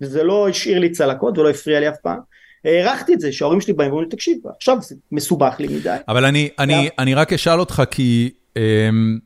[0.00, 2.18] וזה לא השאיר לי צלקות ולא הפריע לי אף פעם,
[2.64, 6.24] הערכתי את זה שההורים שלי באים ואומרים לי תקשיב עכשיו זה מסובך לי מדי, אבל
[6.24, 9.18] אני, אני, אני רק אשאל אותך, כי אמ,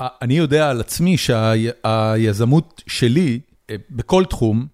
[0.00, 3.40] אני יודע על עצמי שהיזמות שלי,
[3.70, 4.66] אה, בכל תחום,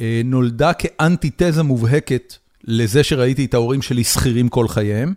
[0.00, 2.34] אה, נולדה כאנטיתזה מובהקת
[2.64, 5.14] לזה שראיתי את ההורים שלי שכירים כל חייהם.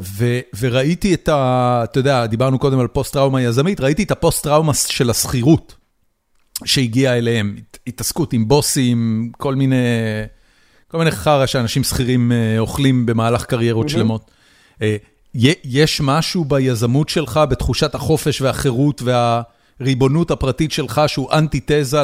[0.00, 1.80] ו- וראיתי את ה...
[1.84, 5.74] אתה יודע, דיברנו קודם על פוסט-טראומה יזמית, ראיתי את הפוסט-טראומה של השכירות
[6.64, 9.76] שהגיעה אליהם, הת- התעסקות עם בוסים, כל מיני,
[10.90, 13.88] כל מיני חרא שאנשים שכירים אה, אוכלים במהלך קריירות.
[13.88, 14.30] שלמות.
[14.82, 14.96] אה,
[15.64, 22.02] יש משהו ביזמות שלך, בתחושת החופש והחירות והריבונות הפרטית שלך, שהוא אנטיתזה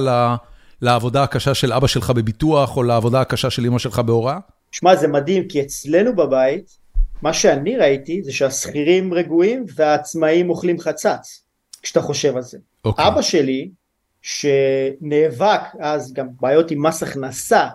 [0.82, 4.38] לעבודה הקשה של אבא שלך בביטוח, או לעבודה הקשה של אמא שלך בהוראה?
[4.72, 6.78] שמע זה מדהים כי אצלנו בבית
[7.22, 11.42] מה שאני ראיתי זה שהשכירים רגועים והעצמאים אוכלים חצץ
[11.82, 12.58] כשאתה חושב על זה.
[12.84, 13.08] אוקיי.
[13.08, 13.68] אבא שלי
[14.22, 17.68] שנאבק אז גם בעיות עם מס הכנסה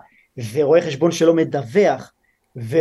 [0.54, 2.14] ורואה חשבון שלא מדווח
[2.58, 2.78] ו...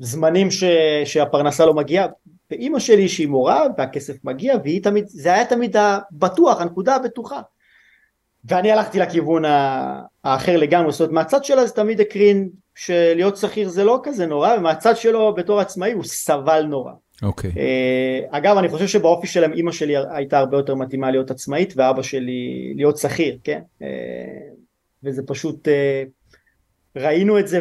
[0.00, 0.64] וזמנים ש...
[1.04, 2.06] שהפרנסה לא מגיעה
[2.50, 7.40] ואימא שלי שהיא מורה והכסף מגיע והיא תמיד זה היה תמיד הבטוח הנקודה הבטוחה
[8.44, 9.42] ואני הלכתי לכיוון
[10.24, 14.54] האחר לגמרי, זאת אומרת מהצד שלה זה תמיד הקרין שלהיות שכיר זה לא כזה נורא,
[14.58, 16.92] ומהצד שלו בתור עצמאי הוא סבל נורא.
[17.22, 17.50] אוקיי.
[17.56, 22.02] אה, אגב אני חושב שבאופי שלהם אימא שלי הייתה הרבה יותר מתאימה להיות עצמאית ואבא
[22.02, 23.60] שלי להיות שכיר, כן?
[25.04, 26.02] וזה פשוט, אה,
[26.96, 27.60] ראינו את זה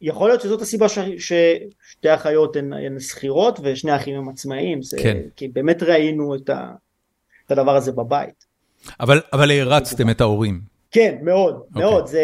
[0.00, 0.98] יכול להיות שזאת הסיבה ש...
[1.18, 4.96] ששתי אחיות הן, הן שכירות ושני האחים הם עצמאיים, זה...
[5.02, 5.18] כן.
[5.36, 6.72] כי באמת ראינו את, ה...
[7.46, 8.44] את הדבר הזה בבית.
[9.00, 10.60] אבל, אבל הערצתם את ההורים.
[10.90, 11.82] כן, מאוד, אוקיי.
[11.82, 12.06] מאוד.
[12.06, 12.22] זה,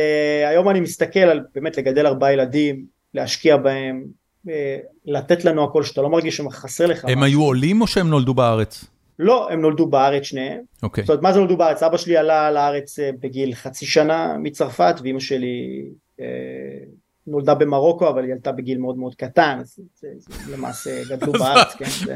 [0.49, 2.84] היום אני מסתכל על באמת לגדל ארבעה ילדים,
[3.14, 4.05] להשקיע בהם,
[4.49, 7.05] אה, לתת לנו הכל, שאתה לא מרגיש שחסר לך.
[7.05, 7.24] הם משהו.
[7.24, 8.84] היו עולים או שהם נולדו בארץ?
[9.19, 10.61] לא, הם נולדו בארץ שניהם.
[10.83, 11.05] אוקיי.
[11.05, 11.83] זאת אומרת, מה זה נולדו בארץ?
[11.83, 15.85] אבא שלי עלה לארץ אה, בגיל חצי שנה מצרפת, ואימא שלי
[16.21, 16.27] אה,
[17.27, 21.75] נולדה במרוקו, אבל היא עלתה בגיל מאוד מאוד קטן, אז זה, זה למעשה גדלו בארץ,
[21.75, 22.14] כן?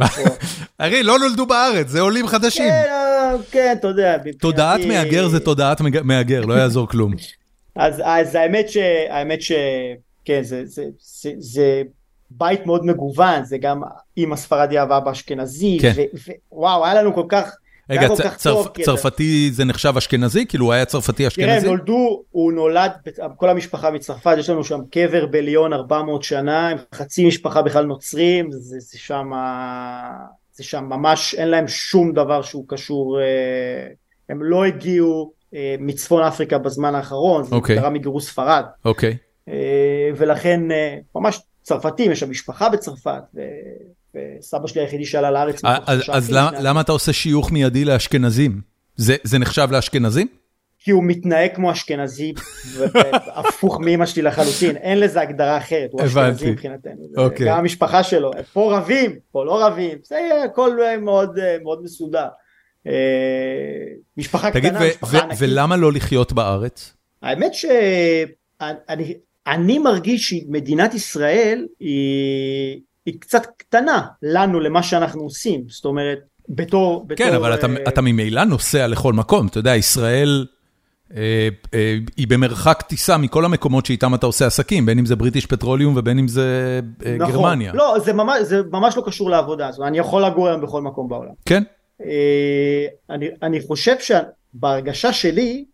[0.78, 2.68] הרי לא נולדו בארץ, זה עולים חדשים.
[2.68, 4.16] כן, אה, כן, אתה יודע.
[4.38, 7.12] תודעת מהגר זה תודעת מהגר, לא יעזור כלום.
[7.76, 8.76] אז, אז האמת ש...
[9.10, 9.52] האמת ש...
[10.24, 11.82] כן, זה, זה, זה, זה
[12.36, 13.80] בית מאוד מגוון, זה גם
[14.16, 15.92] אימא ספרדיה ואבא אשכנזי, כן.
[16.52, 17.54] ווואו, היה לנו כל כך...
[17.90, 20.46] רגע, צ- צרפ- טוב, אתה- צרפתי זה נחשב אשכנזי?
[20.46, 21.66] כאילו הוא היה צרפתי תראה, הם אשכנזי?
[21.66, 22.90] נולדו, הוא נולד,
[23.36, 28.52] כל המשפחה מצרפת, יש לנו שם קבר בליון 400 שנה, הם חצי משפחה בכלל נוצרים,
[28.52, 29.30] זה, זה שם,
[30.52, 33.24] זה שם ממש, אין להם שום דבר שהוא קשור, אה,
[34.28, 37.76] הם לא הגיעו אה, מצפון אפריקה בזמן האחרון, זה אוקיי.
[37.76, 39.16] קרה מגירוש ספרד, אוקיי.
[39.48, 39.54] אה,
[40.16, 40.60] ולכן
[41.14, 43.40] ממש צרפתים, יש שם משפחה בצרפת, ו-
[44.38, 45.64] וסבא שלי היחידי שעלה לארץ.
[45.64, 48.60] מתוך אז אז למה- למה אתה עושה שיוך מיידי לאשכנזים?
[48.96, 50.26] זה זה נחשב לאשכנזים?
[50.84, 52.32] כי הוא מתנהג כמו אשכנזי,
[53.34, 56.04] הפוך מאמא שלי לחלוטין, אין לזה הגדרה אחרת, הוא.
[56.06, 57.46] אשכנזי מבחינתנו, זה אוקיי.
[57.48, 62.26] גם המשפחה שלו, פה רבים, פה לא רבים, זה יהיה הכל מאוד אה, מאוד מסודר.
[62.86, 62.92] אה,
[64.16, 65.38] משפחה תגיד, קטנה, משפחה ענקית.
[65.40, 66.92] ולמה לא לחיות בארץ?
[67.22, 69.14] האמת שאני
[69.46, 76.18] אני מרגיש שמדינת ישראל היא, היא קצת קטנה לנו למה שאנחנו עושים, זאת אומרת,
[76.48, 77.04] בתור...
[77.06, 79.46] בתור כן, אבל אתה- אה, אתה ממילא נוסע לכל מקום.
[79.46, 80.46] אתה יודע, ישראל
[81.16, 85.46] אה, אה, היא במרחק טיסה מכל המקומות שאיתם אתה עושה עסקים, בין אם זה בריטיש
[85.46, 86.80] פטרוליום ובין אם זה
[87.20, 87.32] נכון.
[87.32, 87.72] גרמניה.
[87.72, 91.08] לא, זה ממש, זה ממש לא קשור לעבודה, אומרת, אני יכול לגור היום בכל מקום
[91.08, 91.32] בעולם.
[91.46, 91.62] כן?
[93.10, 95.64] אני, אני חושב שבהרגשה שלי,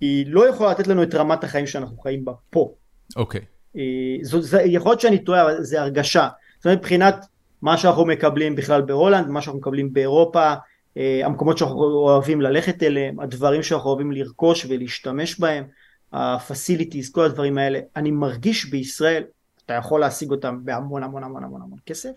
[0.00, 2.72] היא לא יכולה לתת לנו את רמת החיים שאנחנו חיים בה פה.
[3.16, 3.40] אוקיי.
[3.76, 3.82] אה,
[4.22, 6.28] זו, זה, יכול להיות שאני טועה, אבל זה הרגשה.
[6.56, 7.26] זאת אומרת, מבחינת
[7.62, 10.54] מה שאנחנו מקבלים בכלל בהולנד, מה שאנחנו מקבלים באירופה,
[10.96, 15.64] אה, המקומות שאנחנו אוהבים ללכת אליהם, הדברים שאנחנו אוהבים לרכוש ולהשתמש בהם,
[16.12, 19.22] ה-facilities, כל הדברים האלה, אני מרגיש בישראל,
[19.66, 22.10] אתה יכול להשיג אותם בהמון המון המון המון המון כסף,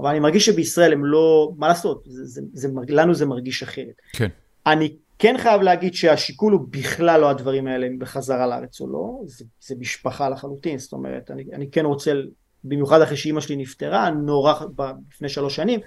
[0.00, 3.94] אבל אני מרגיש שבישראל הם לא, מה לעשות, זה, זה, זה, לנו זה מרגיש אחרת.
[4.12, 4.28] כן.
[4.66, 9.20] אני כן חייב להגיד שהשיקול הוא בכלל לא הדברים האלה אם בחזרה לארץ או לא,
[9.26, 12.12] זה, זה משפחה לחלוטין, זאת אומרת, אני, אני כן רוצה,
[12.64, 14.54] במיוחד אחרי שאימא שלי נפטרה, נורא,
[15.10, 15.80] לפני שלוש שנים,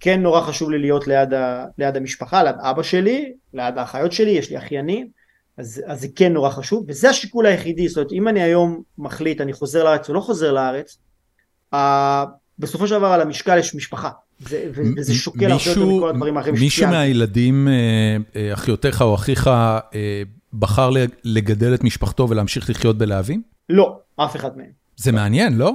[0.00, 4.30] כן נורא חשוב לי להיות ליד, ה, ליד המשפחה, ליד אבא שלי, ליד האחיות שלי,
[4.30, 5.08] יש לי אחיינים,
[5.58, 9.40] אז, אז זה כן נורא חשוב, וזה השיקול היחידי, זאת אומרת, אם אני היום מחליט,
[9.40, 10.98] אני חוזר לארץ או לא חוזר לארץ,
[11.74, 11.78] uh,
[12.58, 14.10] בסופו של דבר על המשקל יש משפחה,
[14.40, 16.96] וזה שוקל הרבה יותר מישהו- מכל הדברים האחרים מישהו שציינתי.
[16.96, 20.22] מהילדים, אה, אה, אחיותיך או אחיך, אה,
[20.52, 20.90] בחר
[21.24, 23.42] לגדל את משפחתו ולהמשיך לחיות בלהבים?
[23.68, 24.70] לא, אף אחד מהם.
[24.96, 25.72] זה מעניין, לא?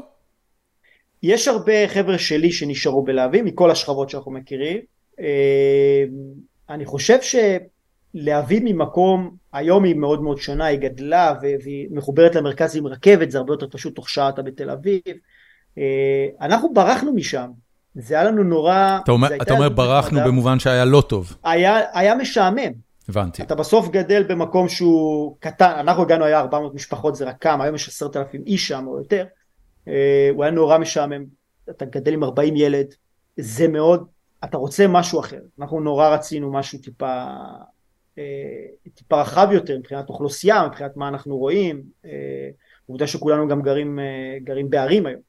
[1.24, 4.78] יש הרבה חבר'ה שלי שנשארו בלהבים מכל השכבות שאנחנו מכירים.
[6.70, 12.88] אני חושב שלהבים ממקום, היום היא מאוד מאוד שונה, היא גדלה והיא מחוברת למרכז עם
[12.88, 15.02] רכבת, זה הרבה יותר פשוט, תוך שעה אתה בתל אביב.
[16.42, 17.48] אנחנו ברחנו משם,
[17.96, 19.00] זה היה לנו נורא...
[19.04, 20.28] אתה אומר- אתה אומר ברחנו נחמדה.
[20.28, 21.38] במובן שהיה לא טוב.
[21.44, 22.72] היה, היה משעמם,
[23.10, 23.42] הבנתי.
[23.44, 27.76] אתה בסוף גדל במקום שהוא קטן, אנחנו הגענו היה 400 משפחות זה רק כמה, היום
[27.76, 29.26] יש 10,000 איש שם או יותר,
[29.88, 31.26] אה, הוא היה נורא משעמם,
[31.70, 32.86] אתה גדל עם 40 ילד,
[33.38, 34.08] זה מאוד,
[34.44, 37.24] אתה רוצה משהו אחר, אנחנו נורא רצינו משהו טיפה,
[38.18, 38.24] אה,
[38.96, 42.50] טיפה רחב יותר מבחינת אוכלוסייה, מבחינת מה אנחנו רואים, אה,
[42.86, 44.00] עובדה שכולנו גם גרים,
[44.44, 45.22] גרים בערים היום,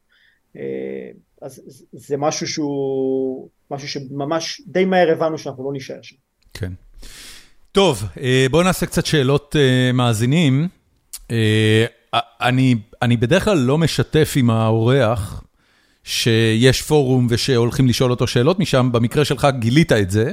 [1.44, 6.16] אז זה- משהו שהוא, משהו שממש די מהר הבנו שאנחנו לא נישאר שם.
[6.54, 6.72] כן.
[7.72, 10.68] טוב, אה, בואו נעשה קצת שאלות אה, מאזינים.
[11.30, 11.84] אה,
[12.40, 15.42] אני, אני בדרך כלל לא משתף עם האורח
[16.04, 20.30] שיש פורום ושהולכים לשאול אותו שאלות משם, במקרה שלך גילית את זה,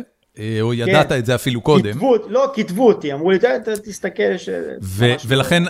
[0.62, 4.24] או ידעת את זה אפילו קודם, כתבו, לא, כתבו אותי, אמרו לי, "ת- ת- תסתכל,
[4.36, 4.50] יש...
[4.82, 5.64] ו- ממש ולכן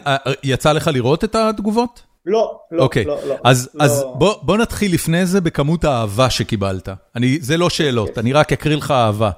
[0.44, 2.02] יצא לך לראות את התגובות?
[2.26, 3.36] לא, לא, אוקיי, לא, לא.
[3.44, 3.84] אז, לא.
[3.84, 6.90] אז בוא, בוא נתחיל לפני זה בכמות האהבה שקיבלת.
[7.16, 9.32] אני, זה לא שאלות, אני רק אקריא לך אהבה.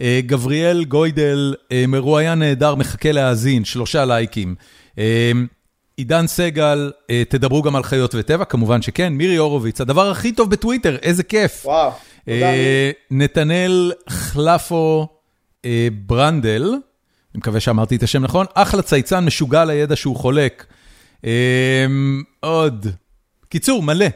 [0.00, 4.54] אה, גבריאל גוידל, אה, מרואיין נהדר, מחכה להאזין, שלושה לייקים.
[4.98, 5.32] אה,
[5.96, 6.92] עידן סגל,
[7.28, 9.12] תדברו גם על חיות וטבע, כמובן שכן.
[9.12, 11.66] מירי הורוביץ, הדבר הכי טוב בטוויטר, איזה כיף.
[11.66, 11.90] וואו,
[12.26, 12.46] תודה.
[12.46, 15.06] אה, נתנאל חלפו
[15.64, 16.62] אה, ברנדל,
[17.34, 20.66] אני מקווה שאמרתי את השם נכון, אחלה צייצן משוגע על הידע שהוא חולק.
[22.40, 22.86] עוד.
[23.48, 24.06] קיצור, מלא.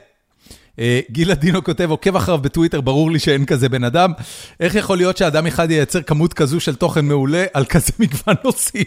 [1.10, 4.12] גיל אדינו כותב, עוקב אחריו בטוויטר, ברור לי שאין כזה בן אדם.
[4.60, 8.84] איך יכול להיות שאדם אחד ייצר כמות כזו של תוכן מעולה על כזה מגוון נושאים?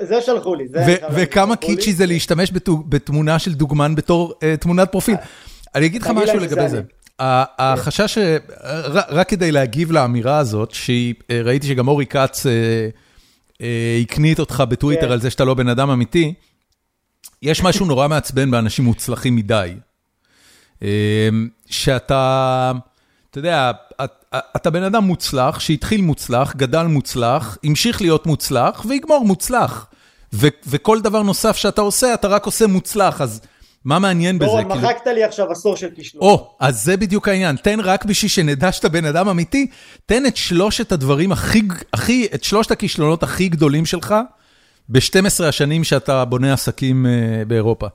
[0.00, 0.64] זה שלחו לי.
[1.14, 2.52] וכמה קיצ'י זה להשתמש
[2.88, 5.16] בתמונה של דוגמן בתור תמונת פרופיל.
[5.74, 6.82] אני אגיד לך משהו לגבי זה.
[7.18, 8.18] החשש,
[9.08, 12.46] רק כדי להגיב לאמירה הזאת, שראיתי שגם אורי כץ
[14.02, 16.34] הקנית אותך בטוויטר על זה שאתה לא בן אדם אמיתי,
[17.42, 19.74] יש משהו נורא מעצבן באנשים מוצלחים מדי.
[21.66, 22.72] שאתה,
[23.30, 23.70] אתה יודע,
[24.56, 29.86] אתה בן אדם מוצלח, שהתחיל מוצלח, גדל מוצלח, המשיך להיות מוצלח ויגמור מוצלח.
[30.66, 33.40] וכל דבר נוסף שאתה עושה, אתה רק עושה מוצלח, אז
[33.84, 34.46] מה מעניין בזה?
[34.46, 36.24] דורון, מחקת לי עכשיו עשור של כישלון.
[36.24, 37.56] או, אז זה בדיוק העניין.
[37.56, 39.66] תן רק בשביל שנדע שאתה בן אדם אמיתי,
[40.06, 41.62] תן את שלושת הדברים הכי,
[41.92, 44.14] הכי, את שלושת הכישלונות הכי גדולים שלך,
[44.88, 47.06] ב-12 השנים שאתה בונה עסקים
[47.48, 47.86] באירופה.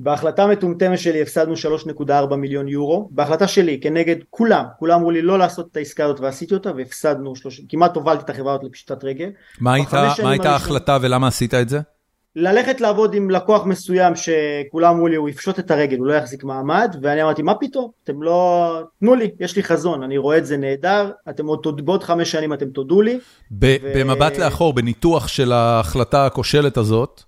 [0.00, 5.38] בהחלטה מטומטמת שלי הפסדנו 3.4 מיליון יורו, בהחלטה שלי כנגד כולם, כולם אמרו לי לא
[5.38, 9.30] לעשות את העסקה הזאת ועשיתי אותה והפסדנו, 30, כמעט הובלתי את החברה הזאת לפשיטת רגל.
[9.60, 11.80] מה הייתה ההחלטה ולמה עשית את זה?
[12.38, 16.44] ללכת לעבוד עם לקוח מסוים שכולם אמרו לי הוא יפשוט את הרגל, הוא לא יחזיק
[16.44, 20.46] מעמד, ואני אמרתי מה פתאום, אתם לא, תנו לי, יש לי חזון, אני רואה את
[20.46, 23.18] זה נהדר, אתם עוד בעוד חמש שנים אתם תודו לי.
[23.50, 27.22] במבט לאחור, בניתוח של ההחלטה הכושלת הזאת,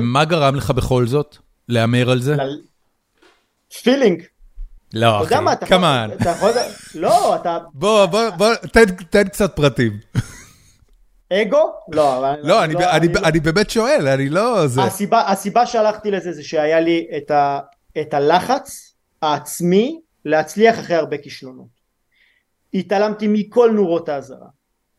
[0.00, 1.36] מה גרם לך בכל זאת?
[1.68, 2.36] להמר על זה?
[3.82, 4.22] פילינג.
[4.94, 5.34] לא אחי,
[5.66, 6.08] כמובן.
[6.94, 7.58] לא, אתה...
[7.74, 8.54] בוא, בוא, בוא,
[9.10, 9.92] תן קצת פרטים.
[11.32, 11.72] אגו?
[11.92, 12.40] לא, אבל...
[12.42, 14.64] לא, אני לא- באמת שואל, אני לא...
[15.12, 17.06] הסיבה שהלכתי לזה זה שהיה לי
[18.00, 21.76] את הלחץ העצמי להצליח אחרי הרבה כישלונות.
[22.74, 24.46] התעלמתי מכל נורות האזהרה.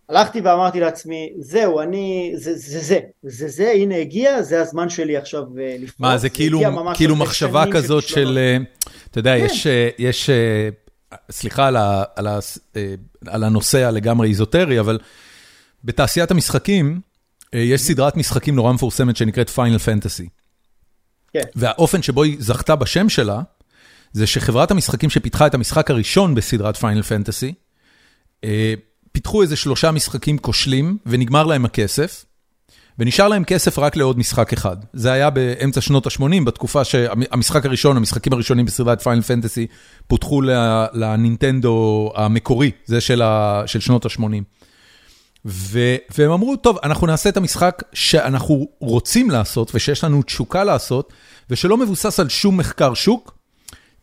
[0.09, 5.17] הלכתי ואמרתי לעצמי, זהו, אני, זה זה, זה, זה זה, הנה הגיע, זה הזמן שלי
[5.17, 5.99] עכשיו לפרוץ.
[5.99, 6.61] מה, זה כאילו,
[6.93, 8.39] כאילו מחשבה כזאת של,
[9.11, 9.45] אתה יודע, כן.
[9.45, 9.67] יש,
[9.97, 10.29] יש,
[11.31, 12.39] סליחה על, ה, על, ה,
[13.27, 14.99] על הנושא הלגמרי איזוטרי, אבל
[15.83, 17.01] בתעשיית המשחקים,
[17.53, 20.27] יש סדרת משחקים נורא מפורסמת שנקראת Final Fantasy.
[21.33, 21.41] כן.
[21.55, 23.41] והאופן שבו היא זכתה בשם שלה,
[24.11, 27.53] זה שחברת המשחקים שפיתחה את המשחק הראשון בסדרת Final Fantasy,
[29.11, 32.25] פיתחו איזה שלושה משחקים כושלים, ונגמר להם הכסף,
[32.99, 34.77] ונשאר להם כסף רק לעוד משחק אחד.
[34.93, 39.67] זה היה באמצע שנות ה-80, בתקופה שהמשחק הראשון, המשחקים הראשונים בסדרת Final Fantasy,
[40.07, 40.41] פותחו
[40.93, 44.21] לנינטנדו המקורי, זה של שנות ה-80.
[45.45, 51.13] והם אמרו, טוב, אנחנו נעשה את המשחק שאנחנו רוצים לעשות, ושיש לנו תשוקה לעשות,
[51.49, 53.37] ושלא מבוסס על שום מחקר שוק,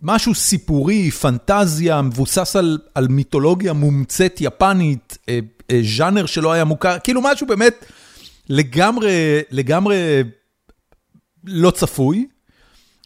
[0.03, 5.39] משהו סיפורי, פנטזיה, מבוסס על על מיתולוגיה מומצאת יפנית, אה,
[5.71, 7.85] אה, ז'אנר שלא היה מוכר, כאילו משהו באמת
[8.49, 10.23] לגמרי, לגמרי
[11.45, 12.27] לא צפוי,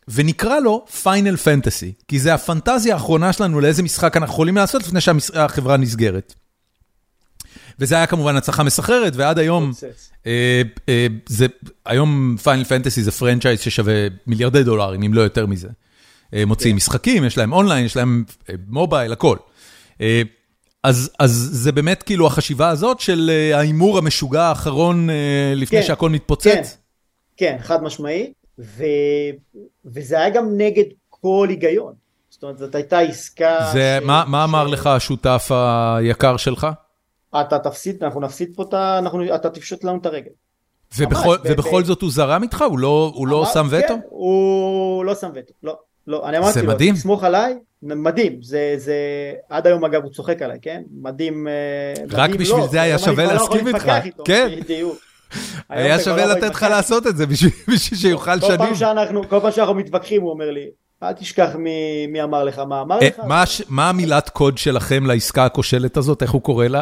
[0.08, 5.00] ונקרא לו Final Fantasy, כי זה הפנטזיה האחרונה שלנו לאיזה משחק אנחנו יכולים לעשות לפני
[5.00, 6.34] שהחברה נסגרת.
[7.78, 9.72] וזה היה כמובן הצלחה מסחררת, ועד היום,
[10.26, 11.46] אה, אה, זה,
[11.86, 13.94] היום Final Fantasy זה franchise ששווה
[14.26, 15.68] מיליארדי דולרים, אם לא יותר מזה.
[16.34, 16.76] אה, מוציאים כן.
[16.76, 18.24] משחקים, יש להם אונליין, יש להם
[18.68, 19.36] mobile, הכל.
[20.82, 25.08] אז אז זה באמת כאילו החשיבה הזאת של ההימור המשוגע האחרון
[25.56, 26.46] לפני כן, שהכל מתפוצץ?
[26.46, 26.62] כן,
[27.36, 28.84] כן, חד משמעי, ו,
[29.84, 31.92] וזה היה גם נגד כל היגיון.
[32.30, 33.70] זאת אומרת, זאת הייתה עסקה...
[33.72, 34.06] זה, ש...
[34.06, 34.48] מה, מה ש...
[34.48, 36.66] אמר לך השותף היקר שלך?
[37.40, 38.98] אתה תפסיד, אנחנו נפסיד פה, את ה...
[38.98, 40.30] אנחנו, אתה תפשוט לנו את הרגל.
[40.98, 41.84] ובכל, ממש, ובכל ב...
[41.84, 42.64] זאת הוא זרם איתך?
[42.70, 43.88] הוא לא, הוא לא שם וטו?
[43.88, 45.78] כן, הוא לא שם וטו, לא.
[46.06, 46.96] לא, אני אמרתי לו, מדהים.
[46.96, 48.94] סמוך עליי, מדהים, זה, זה,
[49.48, 50.82] עד היום אגב הוא צוחק עליי, כן?
[51.02, 53.92] מדהים, אה, רק מדהים, בשביל לא, זה היה שווה להסכים איתך,
[54.24, 54.48] כן?
[55.68, 57.50] היה שווה לא לתת לך לעשות את זה בשביל
[58.00, 58.58] שיוכל שנים.
[59.28, 60.66] כל פעם שאנחנו מתווכחים הוא אומר לי,
[61.02, 61.50] אל תשכח
[62.08, 63.44] מי אמר לך, מה אמר אה, לך.
[63.68, 66.80] מה המילת קוד שלכם לעסקה הכושלת הזאת, איך הוא קורא לה?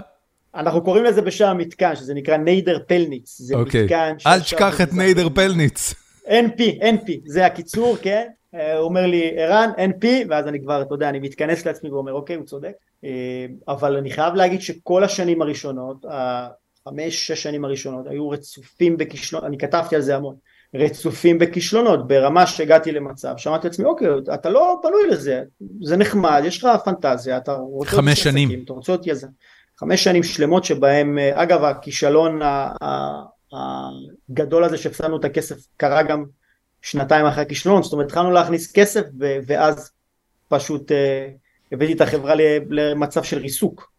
[0.57, 3.39] אנחנו קוראים לזה בשם המתקן, שזה נקרא ניידר פלניץ.
[3.41, 3.85] זה אוקיי.
[3.85, 4.15] מתקן...
[4.27, 5.95] אל תשכח את ניידר פלניץ.
[6.27, 8.27] NP, NP, זה הקיצור, כן?
[8.57, 12.13] אה, הוא אומר לי ערן NP ואז אני כבר אתה יודע אני מתכנס לעצמי ואומר
[12.13, 12.73] אוקיי הוא צודק
[13.05, 19.47] אה, אבל אני חייב להגיד שכל השנים הראשונות החמש שש שנים הראשונות היו רצופים בכישלונות
[19.47, 20.37] אני כתבתי על זה המון
[20.75, 25.43] רצופים בכישלונות ברמה שהגעתי למצב שמעתי לעצמי אוקיי אתה לא בנוי לזה
[25.83, 29.29] זה נחמד יש לך פנטזיה אתה רוצה חמש שנים אתה רוצה להיות יזם
[29.79, 32.41] חמש שנים שלמות שבהם אה, אגב הכישלון
[33.53, 36.25] הגדול הזה שהפסדנו את הכסף קרה גם
[36.83, 39.03] שנתיים אחרי הכישלון, זאת אומרת התחלנו להכניס כסף
[39.47, 39.91] ואז
[40.49, 40.95] פשוט uh,
[41.73, 42.35] הבאתי את החברה
[42.71, 43.91] למצב של ריסוק.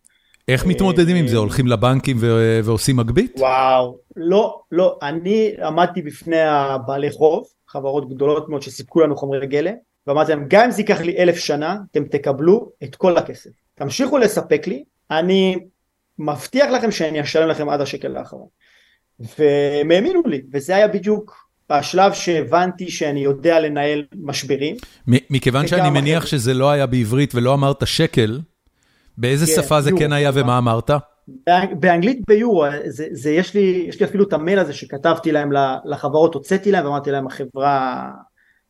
[0.48, 1.38] איך מתמודדים עם זה?
[1.38, 2.18] הולכים לבנקים
[2.64, 3.36] ועושים מגבית?
[3.40, 9.74] וואו, לא, לא, אני עמדתי בפני הבעלי חוב, חברות גדולות מאוד שסיפקו לנו חומרי גלם,
[10.08, 13.49] ואמרתי להם, גם אם זה ייקח לי אלף שנה, אתם תקבלו את כל הכסף.
[13.76, 15.58] תמשיכו לספק לי, אני
[16.20, 18.48] מבטיח לכם שאני אשלם לכם עד השקל האחרון.
[19.20, 24.76] והם האמינו לי, וזה היה בדיוק השלב שהבנתי שאני יודע לנהל משברים.
[25.08, 26.30] מכיוון שאני מניח אחרי...
[26.30, 28.40] שזה לא היה בעברית ולא אמרת שקל,
[29.18, 30.00] באיזה כן, שפה זה יורו.
[30.00, 30.92] כן היה ומה אמרת?
[31.80, 35.50] באנגלית ביורו, זה, זה, יש, לי, יש לי אפילו את המייל הזה שכתבתי להם
[35.86, 38.10] לחברות, הוצאתי להם ואמרתי להם החברה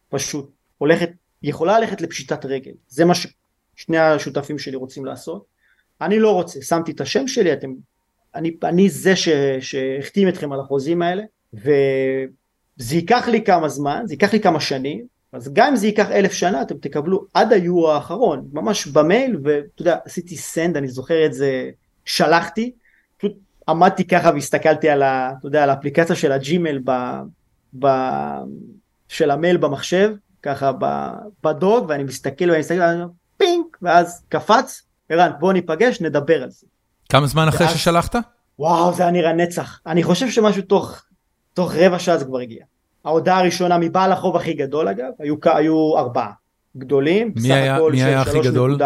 [0.09, 1.09] פשוט הולכת,
[1.43, 5.56] יכולה ללכת לפשיטת רגל, זה מה ששני השותפים שלי רוצים לעשות.
[6.01, 7.73] אני לא רוצה, שמתי את השם שלי, אתם,
[8.35, 9.13] אני, אני זה
[9.59, 15.05] שהחתים אתכם על החוזים האלה, וזה ייקח לי כמה זמן, זה ייקח לי כמה שנים,
[15.33, 19.81] אז גם אם זה ייקח אלף שנה אתם תקבלו עד היורו האחרון, ממש במייל, ואתה
[19.81, 21.69] יודע, עשיתי סנד, אני זוכר את זה,
[22.05, 22.71] שלחתי,
[23.17, 23.33] פשוט
[23.69, 26.91] עמדתי ככה והסתכלתי על, ה, אתה יודע, על האפליקציה של הג'ימל ב,
[27.79, 27.87] ב,
[29.07, 30.13] של המייל במחשב,
[30.43, 30.71] ככה
[31.43, 32.81] בדוג, ואני מסתכל ואני מסתכל,
[33.37, 36.67] פינק, ואז קפץ, ערן, בוא ניפגש, נדבר על זה.
[37.09, 38.15] כמה זמן אחרי ששלחת?
[38.59, 39.79] וואו, זה היה נראה נצח.
[39.85, 41.03] אני חושב שמשהו תוך,
[41.53, 42.65] תוך רבע שעה זה כבר הגיע.
[43.05, 46.31] ההודעה הראשונה מבעל החוב הכי גדול אגב, היו, היו ארבעה
[46.77, 47.33] גדולים.
[47.35, 48.77] מי היה, מי היה הכי גדול?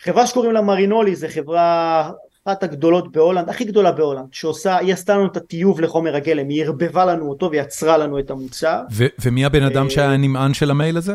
[0.00, 2.10] חברה שקוראים לה מרינולי, זו חברה
[2.44, 6.64] אחת הגדולות בהולנד, הכי גדולה בהולנד, שעושה, היא עשתה לנו את הטיוב לחומר הגלם, היא
[6.64, 8.82] ערבבה לנו אותו ויצרה לנו את המוצר.
[9.24, 11.14] ומי הבן אדם שהיה אה, הנמען של המייל הזה?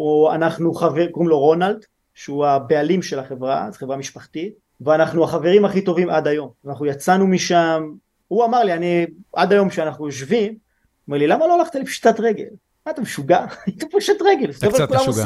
[0.00, 1.84] או אנחנו חבר, קוראים לו רונלד,
[2.14, 6.50] שהוא הבעלים של החברה, זו חברה משפחתית, ואנחנו החברים הכי טובים עד היום.
[6.66, 7.82] אנחנו יצאנו משם,
[8.28, 10.54] הוא אמר לי, אני, עד היום שאנחנו יושבים,
[11.08, 12.48] אומר לי, למה לא הלכת לפשיטת רגל?
[12.86, 13.44] מה אתה משוגע?
[13.66, 15.24] היית פושט רגל, אתה קצת משוגע.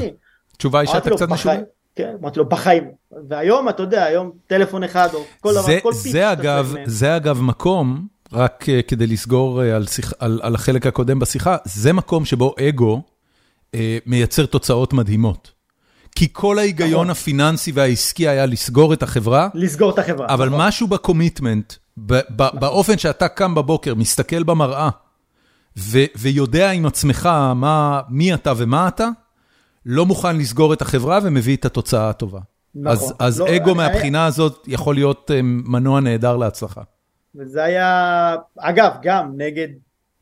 [0.55, 1.61] התשובה היא שאתה קצת משוגע.
[1.95, 2.91] כן, אמרתי לו בחיים.
[3.29, 6.13] והיום אתה יודע, היום טלפון אחד או כל דבר, כל פיץ.
[6.13, 10.87] זה אגב, זה אגב מקום, רק uh, כדי לסגור uh, על, שיח, על, על החלק
[10.87, 13.03] הקודם בשיחה, זה מקום שבו אגו
[13.73, 15.58] uh, מייצר תוצאות מדהימות.
[16.19, 17.11] כי כל ההיגיון נכון.
[17.11, 19.49] הפיננסי והעסקי היה לסגור את החברה.
[19.55, 20.27] לסגור את החברה.
[20.29, 20.61] אבל נכון.
[20.61, 22.61] משהו בקומיטמנט, נכון.
[22.61, 24.89] באופן שאתה קם בבוקר, מסתכל במראה,
[26.17, 29.09] ויודע עם עצמך מה, מי אתה ומה אתה,
[29.87, 32.41] לא מוכן לסגור את החברה ומביא את התוצאה הטובה.
[32.75, 32.93] נכון.
[32.93, 33.75] אז, אז לא, אגו אני...
[33.75, 36.83] מהבחינה הזאת יכול להיות אה, מנוע נהדר להצלחה.
[37.35, 39.69] וזה היה, אגב, גם נגד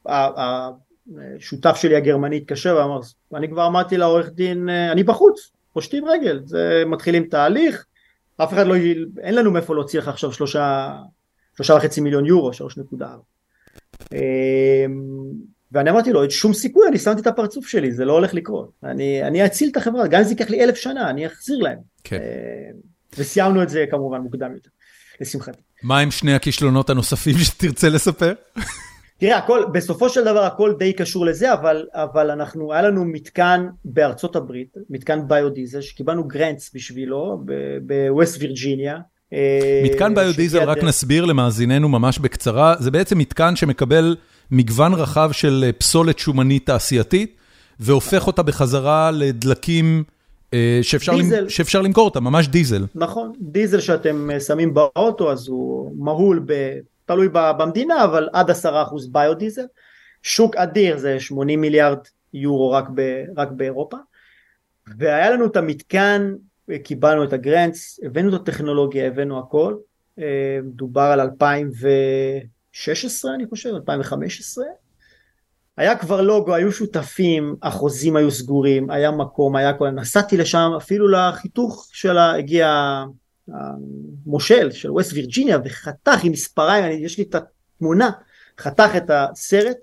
[0.06, 3.00] השותף שלי הגרמני התקשר ואמר,
[3.34, 7.84] אני כבר אמרתי לעורך דין, אה, אני בחוץ, פושטים רגל, זה מתחילים תהליך,
[8.36, 8.74] אף אחד לא,
[9.20, 10.96] אין לנו מאיפה להוציא לך עכשיו שלושה,
[11.56, 13.22] שלושה וחצי מיליון יורו, שלוש נקודה ארבע.
[14.12, 14.18] אמ,
[15.72, 18.70] ואני אמרתי לו, אין שום סיכוי, אני שמתי את הפרצוף שלי, זה לא הולך לקרות.
[18.84, 21.78] אני, אני אציל את החברה, גם אם זה ייקח לי אלף שנה, אני אחזיר להם.
[22.04, 22.16] כן.
[22.16, 22.70] אה,
[23.18, 24.70] וסיימנו את זה כמובן מוקדם יותר,
[25.20, 25.60] לשמחתי.
[25.82, 28.32] מה עם שני הכישלונות הנוספים שתרצה לספר?
[29.18, 33.66] תראה, הכל, בסופו של דבר הכל די קשור לזה, אבל, אבל אנחנו, היה לנו מתקן
[33.84, 37.44] בארצות הברית, מתקן ביודיזל, שקיבלנו גרנטס בשבילו,
[37.82, 38.98] בווסט וירג'יניה.
[39.32, 44.16] אה, מתקן ביודיזל, רק נסביר למאזיננו ממש בקצרה, זה בעצם מתקן שמקבל
[44.50, 47.36] מגוון רחב של אה, פסולת שומנית תעשייתית,
[47.80, 50.04] והופך אותה בחזרה לדלקים
[50.54, 51.48] אה, שאפשר, למ...
[51.48, 52.84] שאפשר למכור אותה, ממש דיזל.
[52.94, 56.52] נכון, דיזל שאתם שמים באוטו, אז הוא מהול, ב...
[57.06, 59.66] תלוי במדינה, אבל עד עשרה אחוז ביודיזל.
[60.22, 61.98] שוק אדיר, זה 80 מיליארד
[62.34, 63.24] יורו רק, ב...
[63.36, 63.96] רק באירופה.
[64.98, 66.34] והיה לנו את המתקן
[66.84, 69.76] קיבלנו את הגרנטס, הבאנו את הטכנולוגיה, הבאנו הכל,
[70.18, 74.64] אה, דובר על 2016 אני חושב, 2015,
[75.76, 81.08] היה כבר לוגו, היו שותפים, החוזים היו סגורים, היה מקום, היה הכל, נסעתי לשם, אפילו
[81.08, 83.04] לחיתוך שלה הגיע
[83.48, 88.10] המושל של ווסט וירג'יניה וחתך עם מספריים, אני, יש לי את התמונה,
[88.58, 89.76] חתך את הסרט,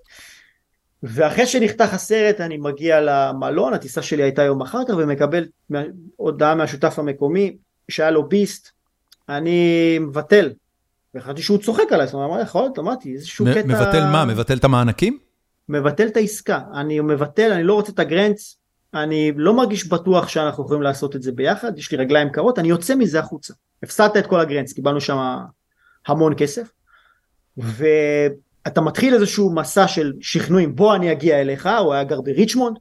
[1.04, 5.46] ואחרי שנחתך הסרט אני מגיע למלון, הטיסה שלי הייתה יום אחר כך ומקבל
[6.16, 7.58] הודעה מהשותף המקומי
[7.90, 8.70] שהיה לו ביסט,
[9.30, 10.54] אני מבטל.
[11.16, 13.68] וחשבתי שהוא צוחק עליי, זאת אומרת, יכול להיות, אמרתי, איזשהו קטע...
[13.68, 14.26] מבטל מה?
[14.26, 15.18] מבטל את המענקים?
[15.70, 18.58] מבטל את העסקה, אני מבטל, אני לא רוצה את הגרנץ,
[18.94, 22.68] אני לא מרגיש בטוח שאנחנו יכולים לעשות את זה ביחד, יש לי רגליים קרות, אני
[22.68, 23.54] יוצא מזה החוצה.
[23.84, 25.18] הפסדת את כל הגרנץ, קיבלנו שם
[26.08, 26.72] המון כסף.
[27.58, 27.86] ו...
[28.68, 32.78] אתה מתחיל איזשהו מסע של שכנועים, בוא אני אגיע אליך, הוא היה גר בריצ'מונד,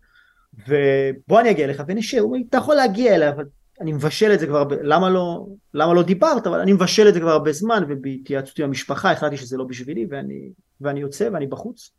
[0.68, 3.44] ובוא אני אגיע אליך ונשב, הוא אומר, אתה יכול להגיע אליי, אבל
[3.80, 7.20] אני מבשל את זה כבר, למה לא, למה לא דיברת, אבל אני מבשל את זה
[7.20, 11.90] כבר הרבה זמן, ובהתייעצות עם המשפחה החלטתי שזה לא בשבילי, ואני, ואני יוצא ואני בחוץ,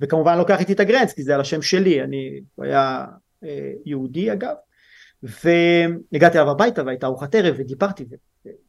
[0.00, 3.04] וכמובן לוקח איתי את הגרנץ, כי זה על השם שלי, אני, הוא היה
[3.84, 4.54] יהודי אגב,
[5.22, 8.04] והגעתי אליו הביתה והייתה ארוחת ערב ודיברתי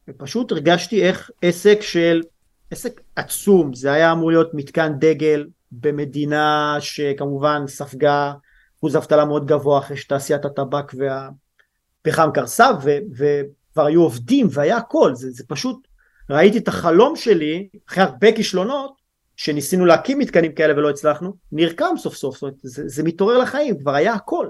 [0.08, 2.22] ופשוט הרגשתי איך עסק של
[2.70, 8.32] עסק עצום זה היה אמור להיות מתקן דגל במדינה שכמובן ספגה
[8.78, 12.70] אחוז אבטלה מאוד גבוה אחרי שתעשיית הטבק והפחם קרסה
[13.16, 15.14] וכבר היו עובדים והיה הכל.
[15.14, 15.86] זה, זה פשוט
[16.30, 18.94] ראיתי את החלום שלי אחרי הרבה כישלונות
[19.36, 22.34] שניסינו להקים מתקנים כאלה ולא הצלחנו נרקם סוף סוף.
[22.34, 24.48] זאת אומרת, זה, זה מתעורר לחיים כבר היה הכל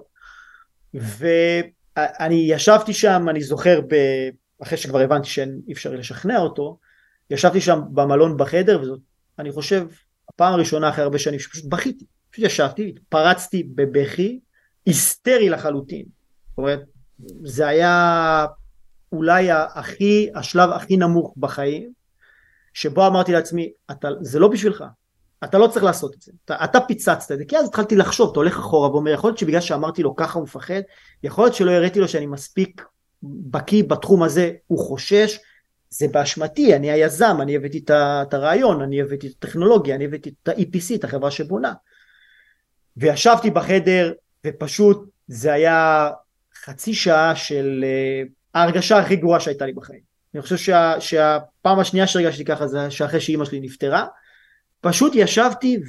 [0.95, 3.95] ואני ישבתי שם אני זוכר ב...
[4.63, 6.79] אחרי שכבר הבנתי שאי אפשר לשכנע אותו
[7.31, 9.01] ישבתי שם במלון בחדר וזאת
[9.39, 9.87] אני חושב
[10.29, 14.41] הפעם הראשונה אחרי הרבה שנים שפשוט בכיתי פשוט ישבתי פרצתי בבכי
[14.87, 16.05] היסטרי לחלוטין.
[16.49, 16.81] זאת אומרת
[17.45, 18.47] זה היה
[19.13, 21.93] אולי הכי השלב הכי נמוך בחיים
[22.75, 24.85] שבו אמרתי לעצמי אתה, זה לא בשבילך
[25.45, 26.33] אתה לא צריך לעשות את זה.
[26.45, 27.45] אתה, אתה פיצצת את זה.
[27.49, 30.45] כי אז התחלתי לחשוב אתה הולך אחורה ואומר יכול להיות שבגלל שאמרתי לו ככה הוא
[30.45, 30.81] מפחד
[31.23, 32.83] יכול להיות שלא הראיתי לו שאני מספיק
[33.23, 35.39] בקיא בתחום הזה הוא חושש
[35.91, 40.49] זה באשמתי אני היזם אני הבאתי את הרעיון אני הבאתי את הטכנולוגיה אני הבאתי את
[40.49, 41.73] ה-EPC את החברה שבונה.
[42.97, 44.13] וישבתי בחדר
[44.47, 46.11] ופשוט זה היה
[46.65, 50.01] חצי שעה של uh, ההרגשה הכי גרועה שהייתה לי בחיים.
[50.35, 54.07] אני חושב שה, שהפעם השנייה שהרגשתי ככה זה שאחרי שאימא שלי נפטרה
[54.83, 55.81] פשוט ישבתי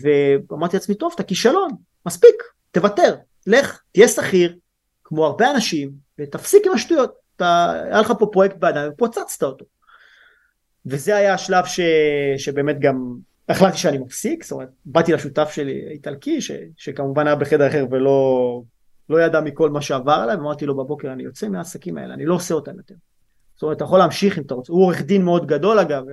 [0.49, 1.69] ואמרתי לעצמי טוב אתה כישלון
[2.05, 3.15] מספיק תוותר
[3.47, 4.55] לך תהיה שכיר
[5.03, 9.65] כמו הרבה אנשים ותפסיק עם השטויות אתה היה לך פה פרויקט בידיים ופוצצת אותו.
[10.85, 11.79] וזה היה השלב ש,
[12.37, 13.15] שבאמת גם
[13.49, 18.61] החלטתי שאני מפסיק זאת אומרת באתי לשותף שלי האיטלקי ש, שכמובן היה בחדר אחר ולא
[19.09, 22.35] לא ידע מכל מה שעבר עליי ואמרתי לו בבוקר אני יוצא מהעסקים האלה אני לא
[22.35, 22.95] עושה אותם יותר.
[23.55, 24.73] זאת אומרת אתה יכול להמשיך אם אתה רוצה.
[24.73, 26.03] הוא עורך דין מאוד גדול אגב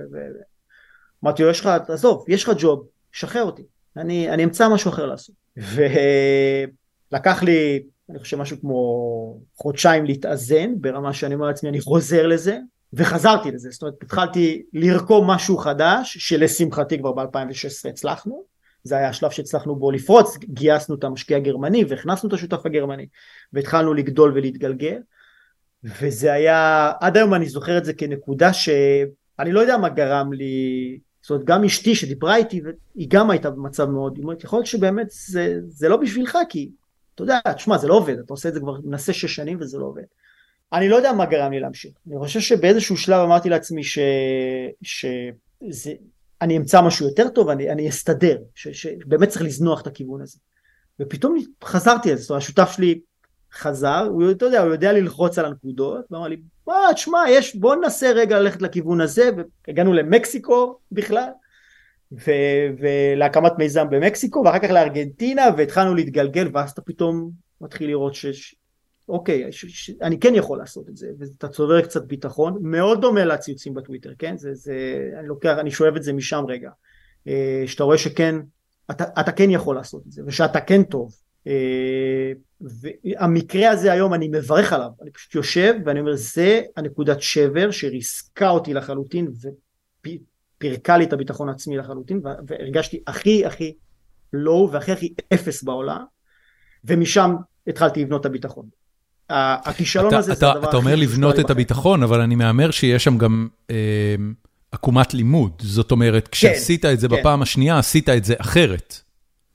[1.23, 3.63] אמרתי לו יש לך עזוב יש לך ג'וב שחרר אותי
[3.97, 5.35] אני, אני אמצא משהו אחר לעשות.
[5.57, 12.59] ולקח לי אני חושב משהו כמו חודשיים להתאזן ברמה שאני אומר לעצמי אני חוזר לזה
[12.93, 13.69] וחזרתי לזה.
[13.71, 18.43] זאת אומרת התחלתי לרקום משהו חדש שלשמחתי כבר ב-2016 הצלחנו.
[18.83, 23.07] זה היה השלב שהצלחנו בו לפרוץ גייסנו את המשקיע הגרמני והכנסנו את השותף הגרמני
[23.53, 24.97] והתחלנו לגדול ולהתגלגל.
[25.83, 30.99] וזה היה עד היום אני זוכר את זה כנקודה שאני לא יודע מה גרם לי
[31.21, 32.61] זאת אומרת גם אשתי שדיברה איתי
[32.95, 36.69] היא גם הייתה במצב מאוד היא אומרת יכול להיות שבאמת זה, זה לא בשבילך כי
[37.15, 39.77] אתה יודע תשמע זה לא עובד אתה עושה את זה כבר מנסה שש שנים וזה
[39.77, 40.03] לא עובד.
[40.73, 41.91] אני לא יודע מה גרם לי להמשיך.
[42.07, 43.99] אני חושב שבאיזשהו שלב אמרתי לעצמי ש...
[44.81, 45.93] שזה
[46.41, 48.67] אני אמצא משהו יותר טוב אני, אני אסתדר ש...
[48.67, 50.37] שבאמת צריך לזנוח את הכיוון הזה.
[50.99, 52.99] ופתאום חזרתי על זה זאת אומרת השותף שלי
[53.53, 56.37] חזר, הוא, אתה יודע, הוא יודע ללחוץ על הנקודות, ואמר לי,
[56.67, 59.29] מה, תשמע, יש, בוא ננסה רגע ללכת לכיוון הזה,
[59.67, 61.29] והגענו למקסיקו בכלל,
[62.11, 62.31] ו,
[62.79, 68.55] ולהקמת מיזם במקסיקו, ואחר כך לארגנטינה, והתחלנו להתגלגל, ואז אתה פתאום מתחיל לראות ש...
[69.09, 73.25] אוקיי, ש, ש, אני כן יכול לעשות את זה, ואתה צובר קצת ביטחון, מאוד דומה
[73.25, 74.37] לציוצים בטוויטר, כן?
[74.37, 74.75] זה, זה,
[75.19, 76.69] אני לוקח, אני שואב את זה משם רגע.
[77.27, 78.35] אה, שאתה רואה שכן,
[78.91, 81.11] אתה, אתה כן יכול לעשות את זה, ושאתה כן טוב.
[82.61, 88.49] והמקרה הזה היום אני מברך עליו, אני פשוט יושב ואני אומר זה הנקודת שבר שריסקה
[88.49, 89.27] אותי לחלוטין
[90.01, 93.73] ופירקה לי את הביטחון העצמי לחלוטין והרגשתי הכי הכי
[94.33, 96.03] לואו והכי הכי אפס בעולם
[96.85, 97.35] ומשם
[97.67, 98.65] התחלתי לבנות את הביטחון.
[99.29, 100.69] הכישלון אתה, הזה אתה, זה הדבר הכי...
[100.69, 104.15] אתה אומר לבנות את הביטחון אבל אני מהמר שיש שם גם אה,
[104.71, 107.19] עקומת לימוד זאת אומרת כן, כשעשית כן, את זה כן.
[107.19, 109.01] בפעם השנייה עשית את זה אחרת.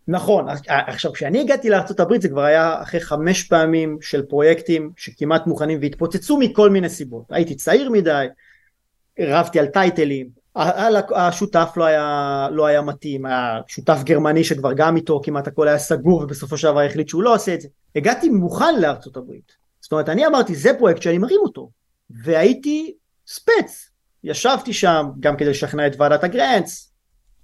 [0.08, 5.78] נכון, עכשיו כשאני הגעתי לארה"ב זה כבר היה אחרי חמש פעמים של פרויקטים שכמעט מוכנים
[5.82, 8.26] והתפוצצו מכל מיני סיבות, הייתי צעיר מדי,
[9.20, 10.28] רבתי על טייטלים,
[11.14, 15.78] השותף לא היה, לא היה מתאים, היה שותף גרמני שכבר גם איתו כמעט הכל היה
[15.78, 18.74] סגור ובסופו של דבר החליט שהוא לא עושה את זה, הגעתי מוכן
[19.16, 21.70] הברית, זאת אומרת אני אמרתי זה פרויקט שאני מרים אותו,
[22.10, 22.94] והייתי
[23.26, 23.90] ספץ,
[24.24, 26.85] ישבתי שם גם כדי לשכנע את ועדת הגרנץ,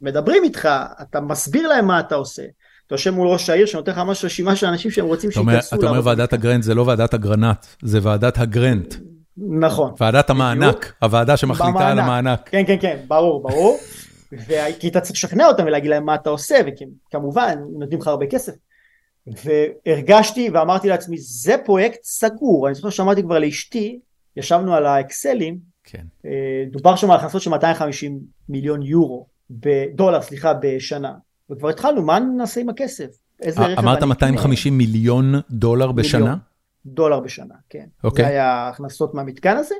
[0.02, 0.68] מדברים איתך,
[1.02, 2.42] אתה מסביר להם מה אתה עושה.
[2.86, 5.76] אתה יושב מול ראש העיר שנותן לך ממש רשימה של אנשים שהם רוצים שייכנסו.
[5.76, 8.94] אתה אומר ועדת הגרנט זה לא ועדת אגרנט, זה ועדת הגרנט.
[9.36, 9.92] נכון.
[10.00, 12.48] ועדת המענק, הוועדה שמחליטה על המענק.
[12.48, 13.78] כן, כן, כן, ברור, ברור.
[14.80, 18.52] כי אתה צריך לשכנע אותם ולהגיד להם מה אתה עושה, וכמובן, נותנים לך הרבה כסף.
[19.26, 22.66] והרגשתי ואמרתי לעצמי, זה פרויקט סגור.
[22.66, 23.98] אני זוכר שאמרתי כבר לאשתי,
[24.36, 26.04] ישבנו על האקסלים, כן.
[26.26, 29.31] אה, דובר שם על הכנסות של 250 מיליון יורו.
[29.60, 31.12] בדולר, סליחה, בשנה.
[31.50, 33.06] וכבר התחלנו, מה נעשה עם הכסף?
[33.42, 33.88] איזה רכב אני...
[33.88, 36.20] אמרת 250 מיליון דולר בשנה?
[36.20, 36.38] מיליון
[36.86, 37.86] דולר בשנה, כן.
[38.04, 38.24] אוקיי.
[38.24, 39.74] זה היה הכנסות מהמתקן הזה,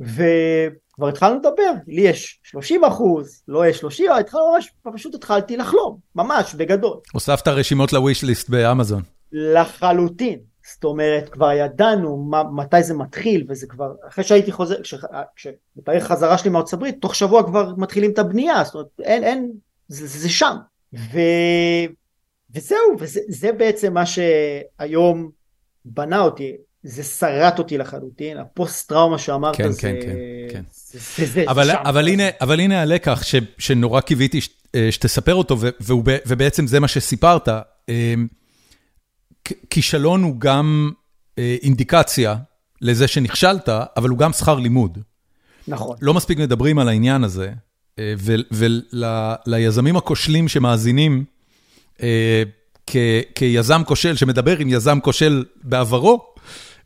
[0.00, 5.98] וכבר התחלנו לדבר, לי יש 30 אחוז, לא יש 30, התחלנו ממש, פשוט התחלתי לחלום,
[6.14, 6.96] ממש, בגדול.
[7.12, 9.02] הוספת רשימות לוויש ליסט באמזון.
[9.32, 10.38] לחלוטין.
[10.74, 14.76] זאת אומרת, כבר ידענו מה, מתי זה מתחיל, וזה כבר, אחרי שהייתי חוזר,
[15.36, 19.50] כשבתאריך חזרה שלי מארצות הברית, תוך שבוע כבר מתחילים את הבנייה, זאת אומרת, אין, אין,
[19.88, 20.56] זה, זה, זה שם.
[20.94, 21.20] ו,
[22.54, 25.30] וזהו, וזה בעצם מה שהיום
[25.84, 30.16] בנה אותי, זה שרט אותי לחלוטין, הפוסט טראומה שאמרת כן, זה, כן, כן,
[30.52, 30.62] כן.
[30.72, 31.82] זה, זה, זה אבל, שם.
[31.84, 34.50] אבל, הנה, אבל הנה הלקח ש, שנורא קיוויתי ש,
[34.90, 37.48] שתספר אותו, ו, והוא, ובעצם זה מה שסיפרת.
[39.70, 40.90] כישלון הוא גם
[41.38, 42.36] אה, אינדיקציה
[42.80, 44.98] לזה שנכשלת, אבל הוא גם שכר לימוד.
[45.68, 45.96] נכון.
[46.00, 47.52] לא מספיק מדברים על העניין הזה,
[47.98, 48.14] אה,
[49.46, 51.24] וליזמים הכושלים שמאזינים,
[52.02, 52.42] אה,
[53.34, 56.34] כיזם כושל שמדבר עם יזם כושל בעברו,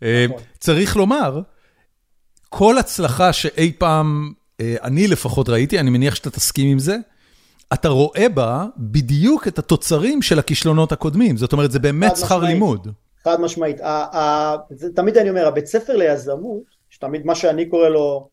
[0.02, 0.42] נכון.
[0.58, 1.40] צריך לומר,
[2.48, 6.96] כל הצלחה שאי פעם, אני לפחות ראיתי, אני מניח שאתה תסכים עם זה,
[7.74, 12.88] אתה רואה בה בדיוק את התוצרים של הכישלונות הקודמים, זאת אומרת, זה באמת שכר לימוד.
[13.24, 13.80] חד משמעית.
[14.94, 18.28] תמיד אני אומר, הבית ספר ליזמות, שתמיד מה שאני קורא לו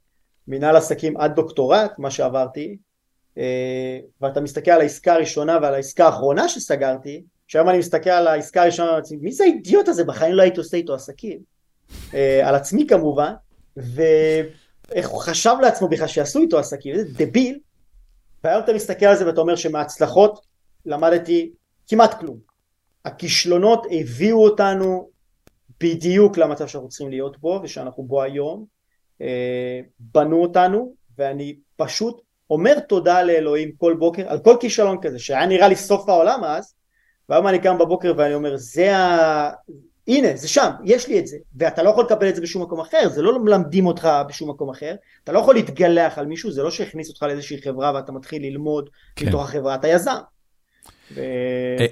[0.47, 2.77] מנהל עסקים עד דוקטורט, מה שעברתי,
[3.37, 8.61] אה, ואתה מסתכל על העסקה הראשונה ועל העסקה האחרונה שסגרתי, שהיום אני מסתכל על העסקה
[8.61, 8.91] הראשונה,
[9.21, 10.03] מי זה האידיוט הזה?
[10.03, 11.39] בחיים לא הייתי עושה איתו עסקים.
[12.13, 13.33] אה, על עצמי כמובן,
[13.77, 17.59] ואיך הוא חשב לעצמו בכלל שיעשו איתו עסקים, זה דביל.
[18.43, 20.45] והיום אתה מסתכל על זה ואתה אומר שמהצלחות
[20.85, 21.51] למדתי
[21.87, 22.37] כמעט כלום.
[23.05, 25.09] הכישלונות הביאו אותנו
[25.79, 28.65] בדיוק למצב שאנחנו צריכים להיות בו ושאנחנו בו היום.
[29.21, 35.45] אה, בנו אותנו ואני פשוט אומר תודה לאלוהים כל בוקר על כל כישלון כזה שהיה
[35.45, 36.73] נראה לי סוף העולם אז
[37.29, 39.51] והיום אני קם בבוקר ואני אומר זה ה...
[40.09, 42.79] הנה זה שם יש לי את זה ואתה לא יכול לקבל את זה בשום מקום
[42.79, 46.63] אחר זה לא מלמדים אותך בשום מקום אחר אתה לא יכול להתגלח על מישהו זה
[46.63, 49.27] לא שהכניס אותך לאיזושהי חברה ואתה מתחיל ללמוד כן.
[49.27, 50.17] מתוך החברה אתה יזם.
[51.11, 51.21] ו...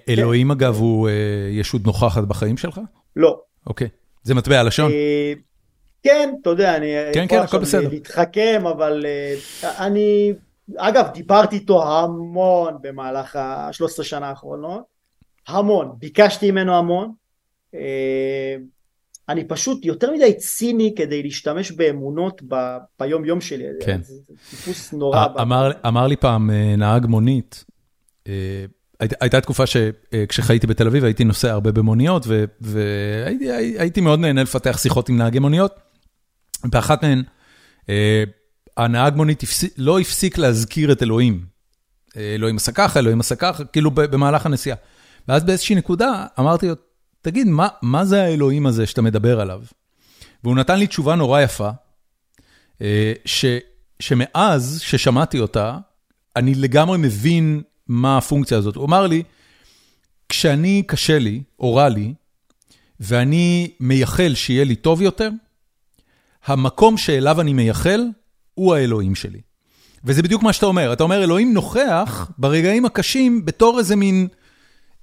[0.09, 0.51] אלוהים כן.
[0.51, 1.09] אגב הוא
[1.51, 2.79] ישות נוכחת בחיים שלך?
[3.15, 3.39] לא.
[3.67, 3.87] אוקיי
[4.23, 4.91] זה מטבע לשון?
[6.03, 7.89] כן אתה יודע אני כן כן הכל בסדר.
[7.89, 9.05] להתחכם אבל
[9.63, 10.33] אני
[10.77, 14.83] אגב דיברתי איתו המון במהלך ה-13 שנה האחרונות
[15.47, 17.11] המון ביקשתי ממנו המון אה,
[19.29, 22.55] אני פשוט יותר מדי ציני כדי להשתמש באמונות ב,
[22.99, 23.63] ביום יום שלי.
[23.85, 23.99] כן.
[24.03, 24.13] זה
[24.49, 25.25] טיפוס נורא.
[25.41, 27.65] אמר, אמר לי פעם אה, נהג מונית,
[28.27, 28.65] אה,
[28.99, 32.25] היית, הייתה תקופה שכשחייתי בתל אביב הייתי נוסע הרבה במוניות
[32.61, 35.75] והייתי מאוד נהנה לפתח שיחות עם נהגי מוניות.
[36.65, 37.23] באחת מהן
[38.77, 41.45] הנהג מונית הפסיק, לא הפסיק להזכיר את אלוהים.
[42.17, 44.77] אלוהים עשה ככה, אלוהים עשה ככה, כאילו במהלך הנסיעה.
[45.27, 46.73] ואז באיזושהי נקודה אמרתי לו,
[47.27, 49.61] תגיד, מה, מה זה האלוהים הזה שאתה מדבר עליו?
[50.43, 51.69] והוא נתן לי תשובה נורא יפה,
[52.81, 53.45] אה, ש,
[53.99, 55.77] שמאז ששמעתי אותה,
[56.35, 58.75] אני לגמרי מבין מה הפונקציה הזאת.
[58.75, 59.23] הוא אמר לי,
[60.29, 62.13] כשאני קשה לי, או רע לי,
[62.99, 65.29] ואני מייחל שיהיה לי טוב יותר,
[66.45, 68.01] המקום שאליו אני מייחל
[68.53, 69.41] הוא האלוהים שלי.
[70.03, 74.27] וזה בדיוק מה שאתה אומר, אתה אומר, אלוהים נוכח ברגעים הקשים בתור איזה מין...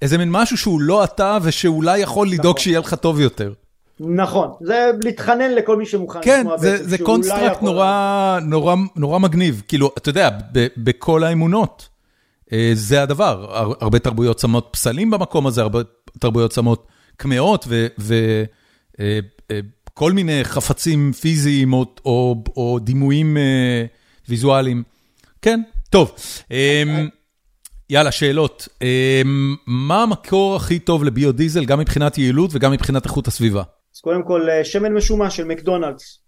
[0.03, 2.63] איזה מין משהו שהוא לא אתה ושאולי יכול לדאוג נכון.
[2.63, 3.53] שיהיה לך טוב יותר.
[4.01, 9.91] נכון, זה להתחנן לכל מי שמוכן כן, זה, זה construct נורא, נורא, נורא מגניב, כאילו,
[9.99, 11.89] אתה יודע, ב, בכל האמונות,
[12.53, 13.47] אה, זה הדבר,
[13.81, 15.81] הרבה תרבויות שמות פסלים במקום הזה, הרבה
[16.19, 18.15] תרבויות שמות קמעות וכל
[19.01, 19.19] אה,
[20.03, 23.37] אה, מיני חפצים פיזיים או, או, או דימויים
[24.29, 24.83] ויזואליים.
[25.43, 25.61] כן,
[25.91, 26.13] טוב.
[27.95, 28.69] יאללה, שאלות.
[28.83, 33.63] אמ, מה המקור הכי טוב לביודיזל, גם מבחינת יעילות וגם מבחינת איכות הסביבה?
[33.95, 36.19] אז קודם כל, אה, שמן משומש של מקדונלדס.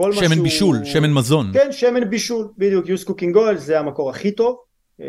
[0.00, 0.42] שמן משהו...
[0.42, 1.50] בישול, שמן מזון.
[1.52, 4.56] כן, שמן בישול, בדיוק, used cooking oil זה המקור הכי טוב.
[5.00, 5.06] אה,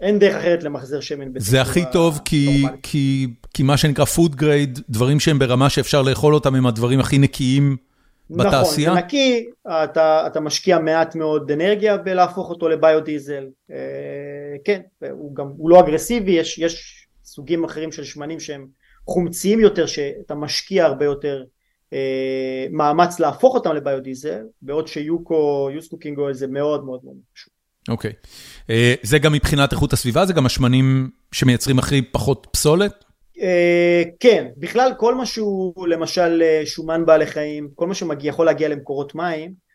[0.00, 4.80] אין דרך אחרת למחזר שמן זה הכי טוב כי, כי, כי מה שנקרא food grade,
[4.88, 7.76] דברים שהם ברמה שאפשר לאכול אותם הם הדברים הכי נקיים
[8.30, 8.90] בתעשייה?
[8.90, 9.46] נכון, זה נקי,
[9.84, 13.76] אתה, אתה משקיע מעט מאוד אנרגיה בלהפוך אותו לביודיזל, אה,
[14.64, 14.80] כן,
[15.10, 18.66] הוא גם, הוא לא אגרסיבי, יש, יש סוגים אחרים של שמנים שהם
[19.08, 21.44] חומציים יותר, שאתה משקיע הרבה יותר
[21.92, 27.16] אה, מאמץ להפוך אותם לביודיזל, בעוד ש UCO, used cooking oil זה מאוד מאוד מאוד
[27.34, 27.52] פשוט.
[27.88, 28.12] אוקיי,
[28.70, 33.04] אה, זה גם מבחינת איכות הסביבה, זה גם השמנים שמייצרים הכי פחות פסולת?
[33.40, 38.68] אה, כן, בכלל כל מה שהוא למשל אה, שומן בעלי חיים, כל מה שיכול להגיע
[38.68, 39.65] למקורות מים,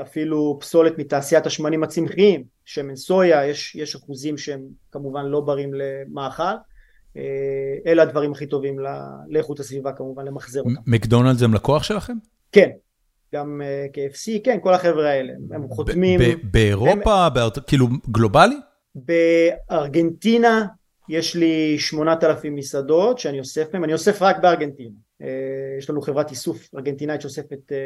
[0.00, 4.60] אפילו פסולת מתעשיית השמנים הצמחיים, שמן סויה, יש, יש אחוזים שהם
[4.92, 6.42] כמובן לא ברים למאכל,
[7.86, 8.76] אלה הדברים הכי טובים
[9.28, 10.70] לאיכות הסביבה כמובן, למחזר אותם.
[10.86, 12.14] מקדונלדס הם לקוח שלכם?
[12.52, 12.70] כן,
[13.34, 13.60] גם
[13.92, 16.20] KFC, כן, כל החבר'ה האלה, הם חותמים.
[16.42, 17.26] באירופה,
[17.66, 18.56] כאילו גלובלי?
[18.94, 20.66] בארגנטינה,
[21.08, 24.94] יש לי 8,000 מסעדות שאני אוסף מהן, אני אוסף רק בארגנטינה.
[25.22, 25.28] אה,
[25.78, 27.76] יש לנו חברת איסוף ארגנטינאית שאוספת אה,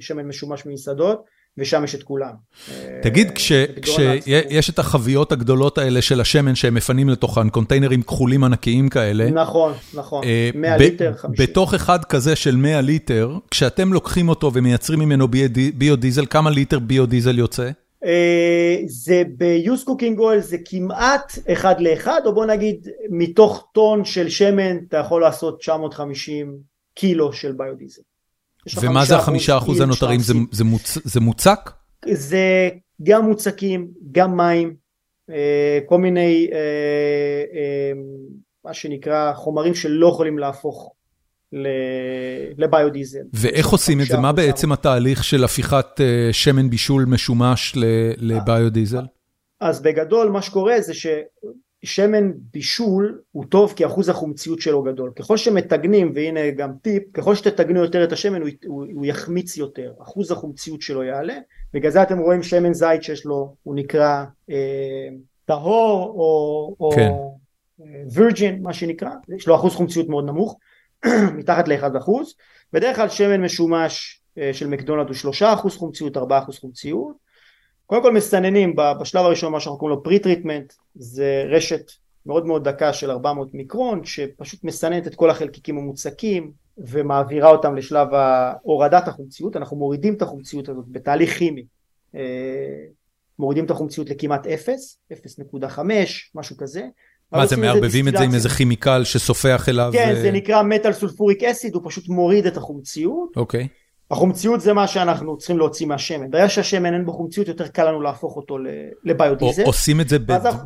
[0.00, 1.24] שמן משומש ממסעדות,
[1.58, 2.32] ושם יש את כולם.
[3.02, 9.30] תגיד, כשיש את החביות הגדולות האלה של השמן שהם מפנים לתוכן, קונטיינרים כחולים ענקיים כאלה.
[9.30, 11.46] נכון, נכון, 100 ליטר, 50.
[11.46, 15.28] בתוך אחד כזה של 100 ליטר, כשאתם לוקחים אותו ומייצרים ממנו
[15.74, 17.70] ביודיזל, כמה ליטר ביודיזל יוצא?
[18.86, 24.76] זה ב-use cooking oil זה כמעט אחד לאחד, או בוא נגיד מתוך טון של שמן
[24.88, 28.02] אתה יכול לעשות 950 קילו של ביודיזל.
[28.80, 31.70] ומה זה החמישה אחוז הנותרים, זה, זה, מוצ, זה מוצק?
[32.12, 32.68] זה
[33.02, 34.74] גם מוצקים, גם מים,
[35.86, 36.50] כל מיני
[38.64, 40.92] מה שנקרא חומרים שלא יכולים להפוך
[42.58, 43.22] לביודיזל.
[43.32, 44.18] ואיך עושים את זה?
[44.18, 46.00] מה בעצם התהליך של הפיכת
[46.32, 47.72] שמן בישול משומש
[48.16, 49.04] לביודיזל?
[49.60, 50.92] אז בגדול מה שקורה זה
[51.86, 55.12] ששמן בישול הוא טוב כי אחוז החומציות שלו גדול.
[55.16, 59.92] ככל שמתגנים, והנה גם טיפ, ככל שתתגנו יותר את השמן הוא, הוא, הוא יחמיץ יותר,
[60.02, 61.38] אחוז החומציות שלו יעלה,
[61.74, 65.08] בגלל זה אתם רואים שמן זית שיש לו, הוא נקרא אה,
[65.44, 67.08] טהור או, כן.
[67.08, 67.38] או
[68.12, 70.58] virgin מה שנקרא, יש לו אחוז חומציות מאוד נמוך.
[71.38, 72.10] מתחת ל-1%,
[72.72, 75.32] בדרך כלל שמן משומש של מקדונלד'ס הוא
[75.66, 76.20] 3% חומציות, 4%
[76.60, 77.23] חומציות.
[77.94, 81.90] קודם כל מסננים בשלב הראשון מה שאנחנו קוראים לו pre-treatment, זה רשת
[82.26, 88.08] מאוד מאוד דקה של 400 מיקרון, שפשוט מסננת את כל החלקיקים המוצקים ומעבירה אותם לשלב
[88.62, 91.64] הורדת החומציות, אנחנו מורידים את החומציות הזאת בתהליך כימי,
[93.38, 95.78] מורידים את החומציות לכמעט 0, 0.5,
[96.34, 96.86] משהו כזה.
[97.32, 99.90] מה זה, מערבבים את זה עם איזה כימיקל שסופח אליו?
[99.92, 103.36] כן, זה נקרא מטל סולפוריק אסיד, הוא פשוט מוריד את החומציות.
[103.36, 103.68] אוקיי.
[104.10, 106.30] החומציות זה מה שאנחנו צריכים להוציא מהשמן.
[106.30, 108.58] ברגע שהשמן אין בו חומציות, יותר קל לנו להפוך אותו
[109.04, 109.62] לביודיזל.
[109.62, 110.18] עושים את זה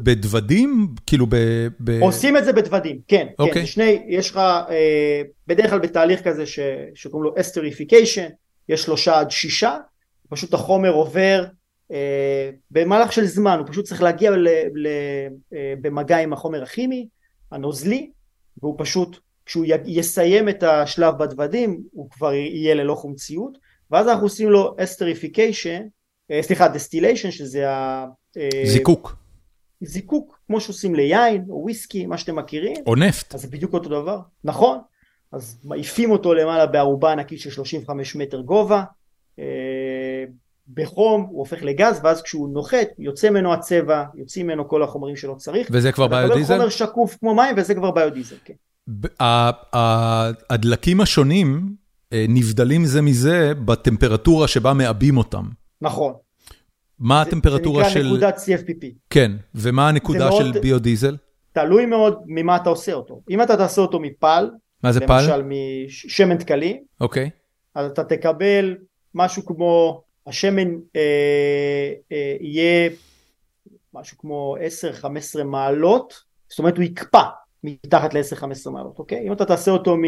[0.02, 0.88] בדוודים?
[1.06, 1.90] כאילו ב...
[2.00, 3.26] עושים את זה בדוודים, כן.
[3.54, 4.40] כן, שני, יש לך,
[5.46, 6.44] בדרך כלל בתהליך כזה
[6.94, 8.28] שקוראים לו esterification,
[8.68, 9.76] יש שלושה עד שישה,
[10.28, 11.44] פשוט החומר עובר
[12.70, 14.32] במהלך של זמן, הוא פשוט צריך להגיע
[15.80, 17.08] במגע עם החומר הכימי,
[17.52, 18.10] הנוזלי,
[18.62, 23.58] והוא פשוט, כשהוא יסיים את השלב בדוודים, הוא כבר יהיה ללא חומציות,
[23.90, 25.82] ואז אנחנו עושים לו esterification,
[26.40, 28.06] סליחה, distillation, שזה ה...
[28.64, 29.16] זיקוק.
[29.80, 32.76] זיקוק, כמו שעושים ליין, או וויסקי, מה שאתם מכירים.
[32.86, 33.34] או נפט.
[33.34, 34.78] אז זה בדיוק אותו דבר, נכון.
[35.32, 38.84] אז מעיפים אותו למעלה בערובה ענקית של 35 מטר גובה.
[40.74, 45.34] בחום הוא הופך לגז ואז כשהוא נוחת יוצא ממנו הצבע יוצאים ממנו כל החומרים שלא
[45.34, 46.56] צריך וזה כבר ביודיזל?
[46.56, 48.54] חומר שקוף כמו מים וזה כבר ביודיזל כן.
[50.50, 51.74] הדלקים השונים
[52.14, 55.44] נבדלים זה מזה בטמפרטורה שבה מעבים אותם
[55.80, 56.12] נכון.
[56.98, 57.90] מה הטמפרטורה של...
[57.90, 58.86] זה נקרא נקודת CFPP.
[59.10, 61.16] כן ומה הנקודה של ביודיזל?
[61.52, 64.50] תלוי מאוד ממה אתה עושה אותו אם אתה תעשה אותו מפל
[64.82, 65.20] מה זה פל?
[65.20, 67.30] למשל משמן דקלי אוקיי.
[67.74, 68.76] אז אתה תקבל
[69.14, 71.00] משהו כמו השמן אה,
[72.12, 72.90] אה, יהיה
[73.94, 74.56] משהו כמו
[75.40, 76.14] 10-15 מעלות,
[76.48, 77.22] זאת אומרת הוא יקפא
[77.64, 79.26] מתחת ל-10-15 מעלות, אוקיי?
[79.26, 80.04] אם אתה תעשה אותו מ...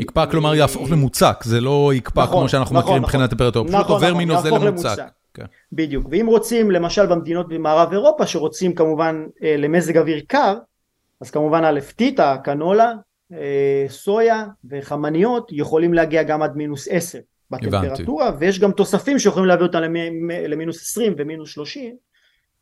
[0.00, 3.20] יקפא כלומר יהפוך למוצק, זה לא יקפא נכון, כמו שאנחנו נכון, מכירים נכון.
[3.20, 4.66] מבחינת טמפרטורה, פשוט נכון, עובר נכון, מנוזל למוצק.
[4.66, 5.08] למוצק.
[5.34, 5.44] כן.
[5.72, 10.54] בדיוק, ואם רוצים למשל במדינות במערב אירופה שרוצים כמובן אה, למזג אוויר קר,
[11.20, 12.92] אז כמובן אלפתית, הקנולה,
[13.32, 17.18] אה, סויה וחמניות יכולים להגיע גם עד מינוס 10
[17.50, 21.94] בטמפרטורה, ויש גם תוספים שיכולים להביא אותם למ- למינוס 20 ומינוס 30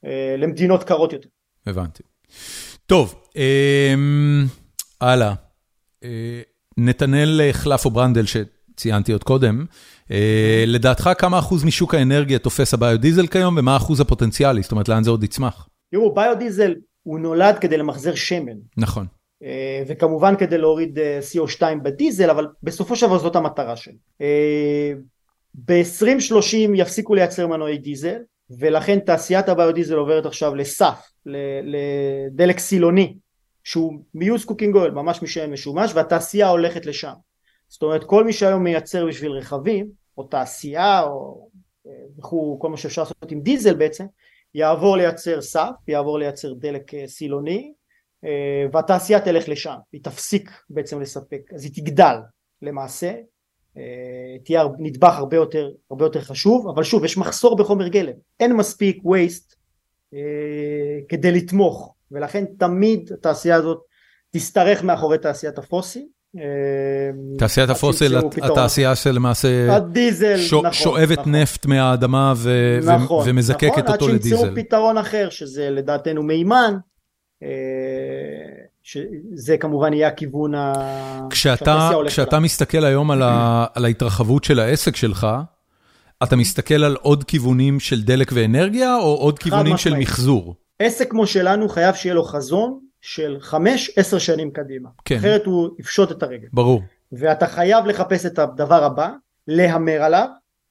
[0.04, 1.28] אה, למדינות קרות יותר.
[1.66, 2.02] הבנתי.
[2.88, 4.44] טוב, אמ,
[5.00, 5.34] הלאה.
[6.04, 6.40] אה,
[6.76, 9.64] נתנאל חלפו ברנדל שציינתי עוד קודם,
[10.10, 14.62] אה, לדעתך כמה אחוז משוק האנרגיה תופס הביודיזל כיום ומה האחוז הפוטנציאלי?
[14.62, 15.68] זאת אומרת לאן זה עוד יצמח?
[15.90, 18.56] תראו, ביודיזל הוא נולד כדי למחזר שמן.
[18.76, 19.06] נכון.
[19.42, 23.94] אה, וכמובן כדי להוריד אה, CO2 בדיזל, אבל בסופו של דבר זאת המטרה שלו.
[24.20, 24.92] אה,
[25.54, 28.18] ב-2030 יפסיקו לייצר מנועי דיזל,
[28.50, 31.10] ולכן תעשיית הביודיזל עוברת עכשיו לסף,
[31.62, 33.16] לדלק סילוני,
[33.64, 37.12] שהוא מ used cooking oil, ממש משמן משומש, והתעשייה הולכת לשם.
[37.68, 39.88] זאת אומרת, כל מי שהיום מייצר בשביל רכבים,
[40.18, 41.48] או תעשייה, או
[42.18, 44.04] וכו', כל מה שאפשר לעשות עם דיזל בעצם,
[44.54, 47.72] יעבור לייצר SAF, יעבור לייצר דלק סילוני,
[48.72, 52.16] והתעשייה תלך לשם, היא תפסיק בעצם לספק, אז היא תגדל
[52.62, 53.14] למעשה,
[54.44, 59.02] תהיה נדבך הרבה יותר, הרבה יותר חשוב, אבל שוב יש מחסור בחומר גלם, אין מספיק
[59.04, 59.54] waste
[61.08, 63.78] כדי לתמוך, ולכן תמיד התעשייה הזאת
[64.30, 66.08] תשתרך מאחורי תעשיית הפוסי.
[67.38, 71.34] תעשיית הפוסיל, התעשייה שלמעשה הדיזל, נכון, שואבת נכון.
[71.34, 74.36] נפט מהאדמה ו- נכון, ומזקקת נכון, אותו עד לדיזל.
[74.36, 76.74] שימצאו פתרון אחר שזה לדעתנו מימן,
[78.88, 80.52] שזה כמובן יהיה הכיוון.
[81.30, 85.26] כשאתה, כשאתה מסתכל היום על, ה, על ההתרחבות של העסק שלך,
[86.22, 90.54] אתה מסתכל על עוד כיוונים של דלק ואנרגיה, או עוד כיוונים של מחזור?
[90.78, 93.36] עסק כמו שלנו חייב שיהיה לו חזון של
[94.14, 94.88] 5-10 שנים קדימה.
[95.04, 95.16] כן.
[95.16, 96.48] אחרת הוא יפשוט את הרגל.
[96.52, 96.82] ברור.
[97.12, 99.10] ואתה חייב לחפש את הדבר הבא,
[99.48, 100.28] להמר עליו,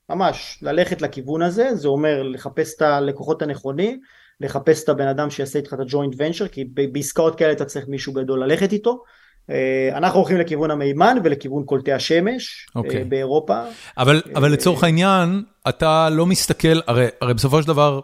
[0.10, 4.00] ממש ללכת לכיוון הזה, זה אומר לחפש את הלקוחות הנכונים,
[4.42, 8.14] לחפש את הבן אדם שיעשה איתך את הג'וינט ונצ'ר, כי בעסקאות כאלה אתה צריך מישהו
[8.14, 9.04] גדול ללכת איתו.
[9.50, 12.72] אה, אנחנו הולכים לכיוון המימן ולכיוון קולטי השמש okay.
[12.76, 13.04] אוקיי.
[13.04, 13.60] באירופה.
[13.98, 18.00] אבל, אבל לצורך העניין, אתה לא מסתכל, הרי, הרי בסופו של דבר,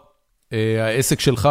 [0.52, 1.48] אה, העסק שלך,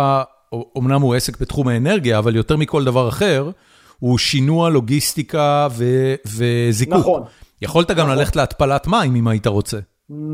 [0.77, 3.51] אמנם הוא עסק בתחום האנרגיה, אבל יותר מכל דבר אחר,
[3.99, 5.85] הוא שינוע לוגיסטיקה ו,
[6.27, 6.99] וזיקוק.
[6.99, 7.23] נכון.
[7.61, 8.17] יכולת גם נכון.
[8.17, 9.79] ללכת להתפלת מים אם היית רוצה.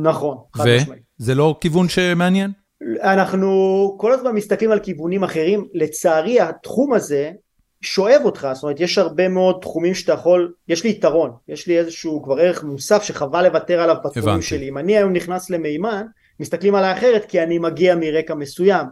[0.04, 1.02] נכון, חד משמעית.
[1.20, 2.52] וזה לא כיוון שמעניין?
[3.02, 7.32] אנחנו כל הזמן מסתכלים על כיוונים אחרים, לצערי התחום הזה
[7.82, 11.80] שואב אותך, זאת אומרת יש הרבה מאוד תחומים שאתה יכול, יש לי יתרון, יש לי
[11.80, 16.06] איזשהו כבר ערך מוסף שחבל לוותר עליו בתחומים שלי, אם אני היום נכנס למימן,
[16.40, 18.88] מסתכלים עליי אחרת כי אני מגיע מרקע מסוים,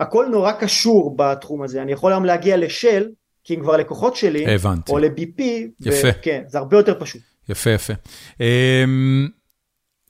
[0.00, 3.08] הכל נורא קשור בתחום הזה, אני יכול היום להגיע לשל,
[3.44, 4.92] כי הם כבר לקוחות שלי, הבנתי.
[4.92, 5.42] או ל-BP,
[5.80, 6.12] יפה.
[6.22, 7.22] כן, זה הרבה יותר פשוט.
[7.48, 7.92] יפה יפה.
[8.40, 9.28] אמ,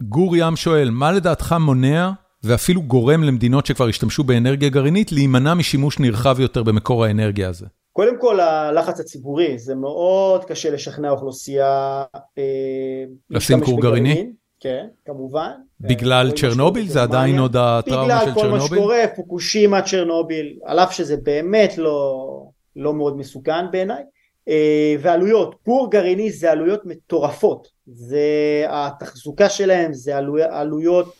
[0.02, 2.10] גור ים שואל, מה לדעתך מונע
[2.44, 7.66] ואפילו גורם למדינות שכבר השתמשו באנרגיה גרעינית להימנע משימוש נרחב יותר במקור האנרגיה הזה?
[7.92, 12.02] קודם כל הלחץ הציבורי, זה מאוד קשה לשכנע אוכלוסייה
[12.38, 14.32] אה, לשים כור גרעיני?
[14.60, 15.50] כן, כמובן.
[15.80, 16.88] בגלל אה, צ'רנוביל?
[16.88, 18.42] זה עדיין עוד הטראומה של צ'רנוביל?
[18.42, 22.28] בגלל כל מה שקורה, פוקושימה, צ'רנוביל, על אף שזה באמת לא,
[22.76, 24.02] לא מאוד מסוכן בעיניי.
[24.48, 28.26] אה, ועלויות, כור גרעיני זה עלויות מטורפות, זה
[28.68, 30.16] התחזוקה שלהם זה
[30.50, 31.14] עלויות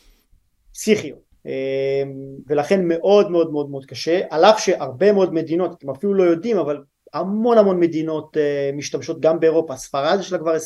[0.73, 2.03] פסיכיות אה,
[2.47, 6.57] ולכן מאוד מאוד מאוד מאוד קשה, על אף שהרבה מאוד מדינות, אתם אפילו לא יודעים,
[6.57, 6.77] אבל
[7.13, 10.57] המון המון מדינות אה, משתמשות גם באירופה, ספרד יש לה כבר 20%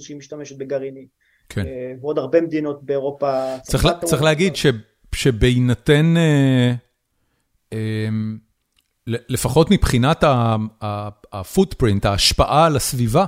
[0.00, 1.06] שהיא משתמשת בגרעיני,
[1.48, 1.64] כן.
[2.00, 3.58] ועוד הרבה מדינות באירופה.
[3.62, 4.66] צריך, צריך להגיד ש,
[5.14, 6.14] שבהינתן
[9.06, 10.24] לפחות מבחינת
[11.32, 13.24] הפוטפרינט, ההשפעה על הסביבה,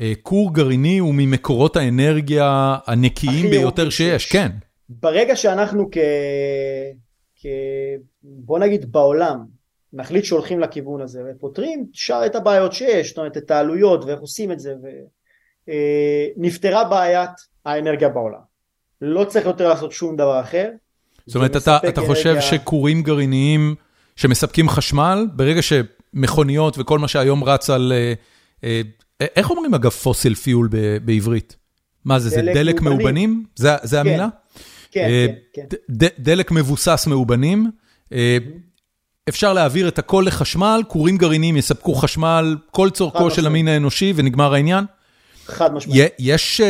[0.00, 4.50] אה, כור גרעיני הוא ממקורות האנרגיה הנקיים ביותר שיש, כן.
[4.88, 5.98] ברגע שאנחנו כ...
[7.36, 7.46] כ...
[8.22, 9.44] בוא נגיד בעולם,
[9.92, 14.52] נחליט שהולכים לכיוון הזה ופותרים שאר את הבעיות שיש, זאת אומרת את העלויות ואיך עושים
[14.52, 14.74] את זה,
[16.36, 17.30] ונפתרה אה, בעיית
[17.64, 18.54] האנרגיה בעולם.
[19.00, 20.70] לא צריך יותר לעשות שום דבר אחר.
[21.26, 23.74] זאת אומרת, אתה, אתה חושב שכורים גרעיניים
[24.16, 27.92] שמספקים חשמל, ברגע שמכוניות וכל מה שהיום רץ על...
[27.92, 28.12] אה,
[28.64, 28.80] אה,
[29.20, 30.68] איך אומרים אגב פוסיל פיול
[31.04, 31.56] בעברית?
[32.04, 33.44] מה זה, זה דלק מאובנים?
[33.56, 34.00] זה זה כן.
[34.00, 34.28] המילה?
[34.28, 34.60] כן,
[34.94, 35.08] כן,
[35.52, 35.62] כן.
[36.18, 37.70] דלק מבוסס מאובנים.
[39.28, 44.54] אפשר להעביר את הכל לחשמל, כורים גרעיניים יספקו חשמל, כל צורכו של המין האנושי ונגמר
[44.54, 44.84] העניין?
[45.46, 46.12] חד משמעית.
[46.18, 46.60] יש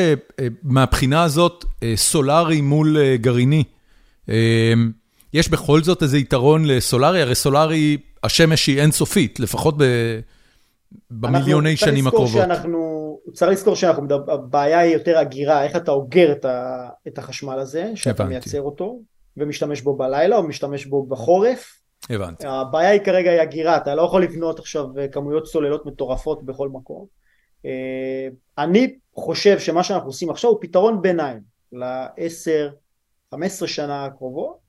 [0.63, 1.65] מהבחינה הזאת
[1.97, 3.65] סולארי מול גרעיני.
[5.35, 7.23] יש בכל זאת איזה יתרון לסולארי?
[7.23, 9.75] הרי סולארי, השמש היא אינסופית, לפחות.
[11.11, 12.43] במיליוני שנים הקרובות.
[12.43, 17.59] שאנחנו, צריך לזכור שאנחנו, הבעיה היא יותר הגירה, איך אתה אוגר את, ה, את החשמל
[17.59, 18.29] הזה, שאתה הבנתי.
[18.29, 19.01] מייצר אותו,
[19.37, 21.81] ומשתמש בו בלילה או משתמש בו בחורף.
[22.11, 22.47] הבנתי.
[22.47, 27.07] הבעיה היא כרגע היא הגירה, אתה לא יכול לבנות עכשיו כמויות סוללות מטורפות בכל מקום.
[27.67, 28.29] אה,
[28.59, 31.41] אני חושב שמה שאנחנו עושים עכשיו הוא פתרון ביניים
[31.73, 34.65] ל-10-15 שנה הקרובות.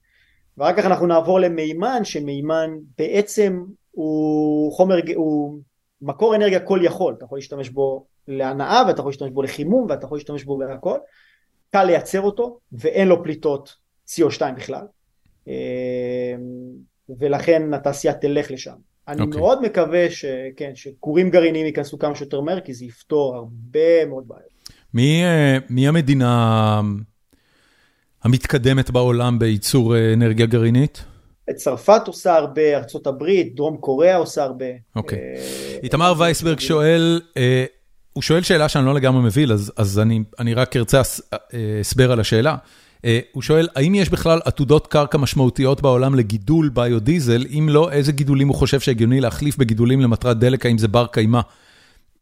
[0.58, 5.60] ואחר כך אנחנו נעבור למימן, שמימן בעצם הוא חומר, הוא
[6.02, 10.06] מקור אנרגיה כל יכול, אתה יכול להשתמש בו להנאה ואתה יכול להשתמש בו לחימום ואתה
[10.06, 10.98] יכול להשתמש בו בהכל,
[11.72, 13.76] קל לייצר אותו ואין לו פליטות
[14.10, 14.86] CO2 בכלל,
[15.48, 15.54] אמ,
[17.20, 18.76] ולכן התעשייה תלך לשם.
[19.08, 19.24] אני okay.
[19.26, 19.40] אוקיי.
[19.40, 24.50] מאוד מקווה שכן, שכורים גרעיניים ייכנסו כמה שיותר מהר, כי זה יפתור הרבה מאוד בעיות.
[24.94, 26.82] מי, אה, מי המדינה
[28.24, 31.04] המתקדמת בעולם בייצור אה, אנרגיה גרעינית?
[31.56, 33.26] צרפת עושה הרבה, ארה"ב,
[33.56, 34.66] דרום קוריאה עושה הרבה.
[34.96, 35.20] אוקיי.
[35.20, 37.66] אה, איתמר וייסברג שואל, אה,
[38.16, 41.02] הוא שואל שאלה שאני לא לגמרי מבין, אז אז אני אני רק ארצה
[41.82, 42.56] הסבר על השאלה.
[43.32, 47.46] הוא שואל, האם יש בכלל עתודות קרקע משמעותיות בעולם לגידול ביודיזל?
[47.50, 51.40] אם לא, איזה גידולים הוא חושב שהגיוני להחליף בגידולים למטרת דלק, האם זה בר קיימא?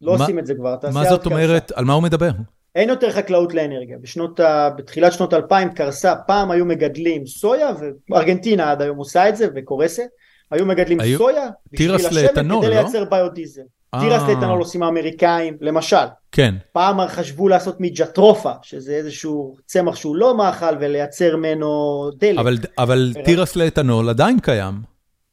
[0.02, 2.30] לא עושים את זה כבר, מה זאת אומרת, על מה הוא מדבר?
[2.74, 3.98] אין יותר חקלאות לאנרגיה.
[4.02, 4.70] בשנות ה...
[4.76, 7.68] בתחילת שנות 2000 קרסה, פעם היו מגדלים סויה,
[8.10, 10.02] וארגנטינה עד היום עושה את זה וקורסת,
[10.50, 11.18] היו מגדלים היו...
[11.18, 12.62] סויה בשביל לשבת כדי לא?
[12.64, 13.62] לייצר ביודיזל.
[13.94, 14.00] אה.
[14.00, 16.06] תירס לאתנול עושים האמריקאים, למשל.
[16.32, 16.54] כן.
[16.72, 22.38] פעם חשבו לעשות מג'טרופה, שזה איזשהו צמח שהוא לא מאכל, ולייצר ממנו דלק.
[22.38, 24.74] אבל, אבל תירס לאתנול עדיין קיים.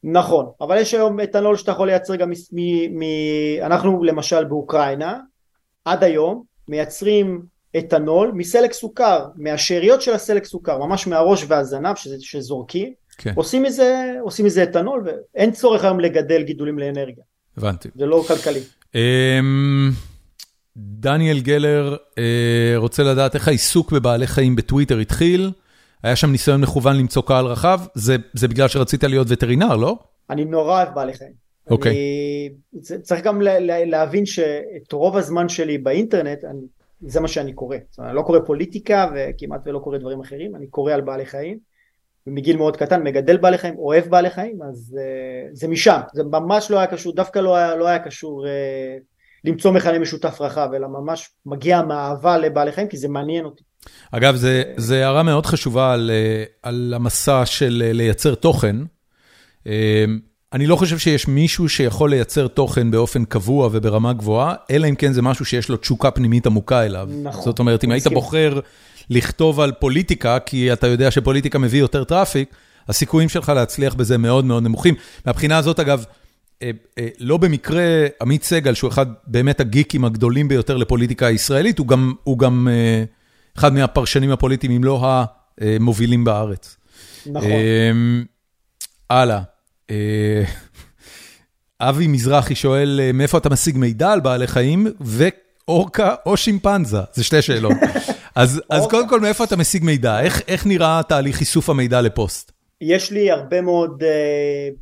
[0.04, 2.98] נכון, אבל יש היום אתנול שאתה יכול לייצר גם מ...
[2.98, 3.02] מ...
[3.62, 5.18] אנחנו למשל באוקראינה,
[5.84, 7.42] עד היום מייצרים
[7.78, 13.32] אתנול מסלק סוכר, מהשאריות של הסלק סוכר, ממש מהראש והזנב שזורקים, כן.
[13.36, 17.24] עושים מזה, עושים מזה אתנול ואין צורך היום לגדל גידולים לאנרגיה.
[17.56, 17.88] הבנתי.
[17.94, 18.60] זה לא כלכלי.
[18.94, 19.90] אמ,
[20.76, 25.50] דניאל גלר אה, רוצה לדעת איך העיסוק בבעלי חיים בטוויטר התחיל.
[26.02, 29.98] היה שם ניסיון מכוון למצוא קהל רחב, זה, זה בגלל שרצית להיות וטרינר, לא?
[30.30, 31.32] אני נורא אוהב בעלי חיים.
[31.70, 31.92] אוקיי.
[31.92, 36.60] אני, צריך גם להבין שאת רוב הזמן שלי באינטרנט, אני,
[37.00, 37.76] זה מה שאני קורא.
[37.90, 41.26] זאת אומרת, אני לא קורא פוליטיקה וכמעט ולא קורא דברים אחרים, אני קורא על בעלי
[41.26, 41.58] חיים.
[42.26, 46.00] ומגיל מאוד קטן מגדל בעלי חיים, אוהב בעלי חיים, אז uh, זה משם.
[46.14, 49.02] זה ממש לא היה קשור, דווקא לא היה, לא היה קשור uh,
[49.44, 53.62] למצוא מכנה משותף רחב, אלא ממש מגיע מאהבה לבעלי חיים, כי זה מעניין אותי.
[54.10, 54.36] אגב,
[54.76, 58.76] זו הערה מאוד חשובה על, אה, על המסע של לייצר תוכן.
[60.52, 65.12] אני לא חושב שיש מישהו שיכול לייצר תוכן באופן קבוע וברמה גבוהה, אלא אם כן
[65.12, 67.08] זה משהו שיש לו תשוקה פנימית עמוקה אליו.
[67.22, 67.44] נכון.
[67.44, 68.60] זאת אומרת, אם היית בוחר
[69.10, 72.54] לכתוב על פוליטיקה, כי אתה יודע שפוליטיקה מביא יותר traffic,
[72.88, 74.94] הסיכויים שלך להצליח בזה מאוד מאוד נמוכים.
[75.26, 76.04] מהבחינה הזאת, אגב,
[77.18, 82.12] לא במקרה עמית סגל, שהוא אחד באמת הגיקים הגדולים ביותר לפוליטיקה הישראלית, הוא גם...
[82.24, 82.68] הוא גם
[83.58, 85.04] אחד מהפרשנים הפוליטיים, אם לא
[85.58, 86.76] המובילים בארץ.
[87.26, 87.50] נכון.
[89.10, 89.40] הלאה.
[89.90, 90.44] אה,
[91.80, 96.98] אבי מזרחי שואל, אה, מאיפה אתה משיג מידע על בעלי חיים, ואורקה או שימפנזה?
[97.14, 97.72] זה שתי שאלות.
[98.34, 100.20] אז, אז קודם כל, מאיפה אתה משיג מידע?
[100.20, 102.52] איך, איך נראה תהליך איסוף המידע לפוסט?
[102.80, 104.74] יש לי הרבה מאוד uh,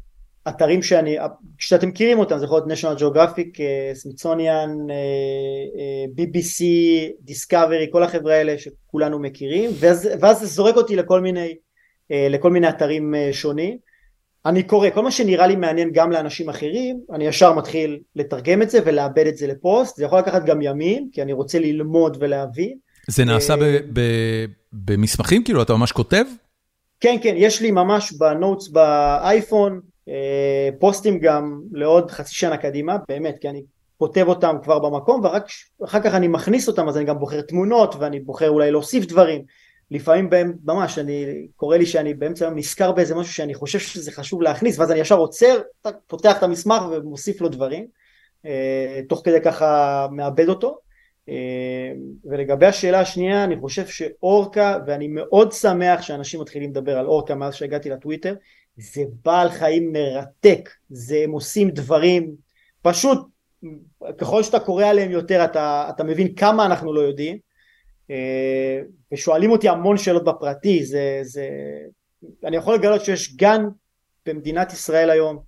[0.48, 1.16] אתרים שאני,
[1.59, 3.60] כשאתם מכירים אותם, זה יכול להיות national geographic,
[3.94, 4.70] סמיצוניאן,
[6.16, 6.64] BBC,
[7.20, 11.55] דיסקאברי, כל החברה האלה שכולנו מכירים, ואז, ואז זה זורק אותי לכל מיני,
[12.12, 13.77] אה, לכל מיני אתרים אה, שונים.
[14.47, 18.70] אני קורא, כל מה שנראה לי מעניין גם לאנשים אחרים, אני ישר מתחיל לתרגם את
[18.70, 22.78] זה ולאבד את זה לפוסט, זה יכול לקחת גם ימים, כי אני רוצה ללמוד ולהבין.
[23.10, 25.44] זה נעשה אה, במסמכים?
[25.44, 26.24] כאילו, אתה ממש כותב?
[27.00, 33.36] כן, כן, יש לי ממש בנוטס באייפון, אה, פוסטים גם לעוד חצי שנה קדימה, באמת,
[33.40, 33.62] כי אני
[33.98, 35.46] כותב אותם כבר במקום, ורק
[35.84, 39.42] אחר כך אני מכניס אותם, אז אני גם בוחר תמונות, ואני בוחר אולי להוסיף דברים.
[39.90, 44.12] לפעמים בהם, ממש, אני, קורה לי שאני באמצע היום נזכר באיזה משהו שאני חושב שזה
[44.12, 45.60] חשוב להכניס, ואז אני ישר עוצר,
[46.06, 47.86] פותח את המסמך ומוסיף לו דברים,
[48.46, 50.78] אה, תוך כדי ככה מאבד אותו.
[51.28, 51.92] אה,
[52.24, 57.55] ולגבי השאלה השנייה, אני חושב שאורקה, ואני מאוד שמח שאנשים מתחילים לדבר על אורקה מאז
[57.55, 58.34] שהגעתי לטוויטר,
[58.76, 62.34] זה בעל חיים מרתק, זה הם עושים דברים,
[62.82, 63.18] פשוט
[64.18, 67.38] ככל שאתה קורא עליהם יותר אתה, אתה מבין כמה אנחנו לא יודעים,
[68.10, 68.80] אה,
[69.12, 71.48] ושואלים אותי המון שאלות בפרטי, זה, זה,
[72.44, 73.64] אני יכול לגלות שיש גן
[74.26, 75.38] במדינת ישראל היום,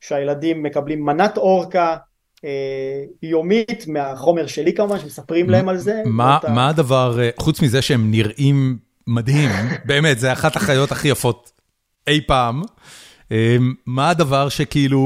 [0.00, 1.96] שהילדים מקבלים מנת אורקה,
[3.22, 6.02] יומית מהחומר שלי כמובן, שמספרים להם על זה.
[6.06, 6.52] מה, ואתה...
[6.52, 9.50] מה הדבר, אה, חוץ מזה שהם נראים מדהים,
[9.88, 11.52] באמת, זה אחת החיות הכי יפות
[12.06, 12.62] אי פעם.
[13.30, 15.00] אמ, מה הדבר שכאילו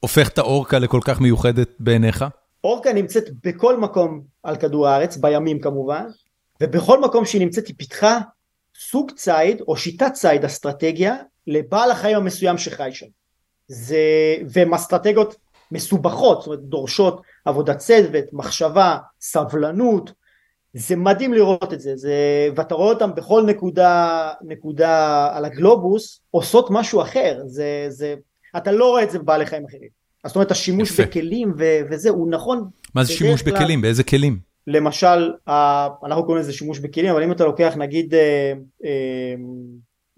[0.00, 2.24] הופך את האורקה לכל כך מיוחדת בעיניך?
[2.64, 6.04] אורקה נמצאת בכל מקום על כדור הארץ, בימים כמובן,
[6.62, 8.18] ובכל מקום שהיא נמצאת היא פיתחה
[8.78, 11.16] סוג ציד או שיטת ציד אסטרטגיה
[11.46, 13.06] לבעל החיים המסוים שחי שם.
[13.68, 13.98] זה,
[14.48, 15.36] והן אסטרטגיות
[15.72, 20.12] מסובכות, זאת אומרת דורשות עבודת צוות, מחשבה, סבלנות,
[20.74, 22.14] זה מדהים לראות את זה, זה
[22.56, 28.14] ואתה רואה אותם בכל נקודה, נקודה על הגלובוס עושות משהו אחר, זה, זה,
[28.56, 29.88] אתה לא רואה את זה בבעלי חיים אחרים.
[30.26, 31.02] זאת אומרת השימוש יפה.
[31.02, 32.68] בכלים ו, וזה הוא נכון.
[32.94, 33.80] מה זה שימוש כלל, בכלים?
[33.80, 34.38] באיזה כלים?
[34.66, 35.32] למשל,
[36.04, 38.52] אנחנו קוראים לזה שימוש בכלים, אבל אם אתה לוקח נגיד אה,
[38.84, 39.34] אה,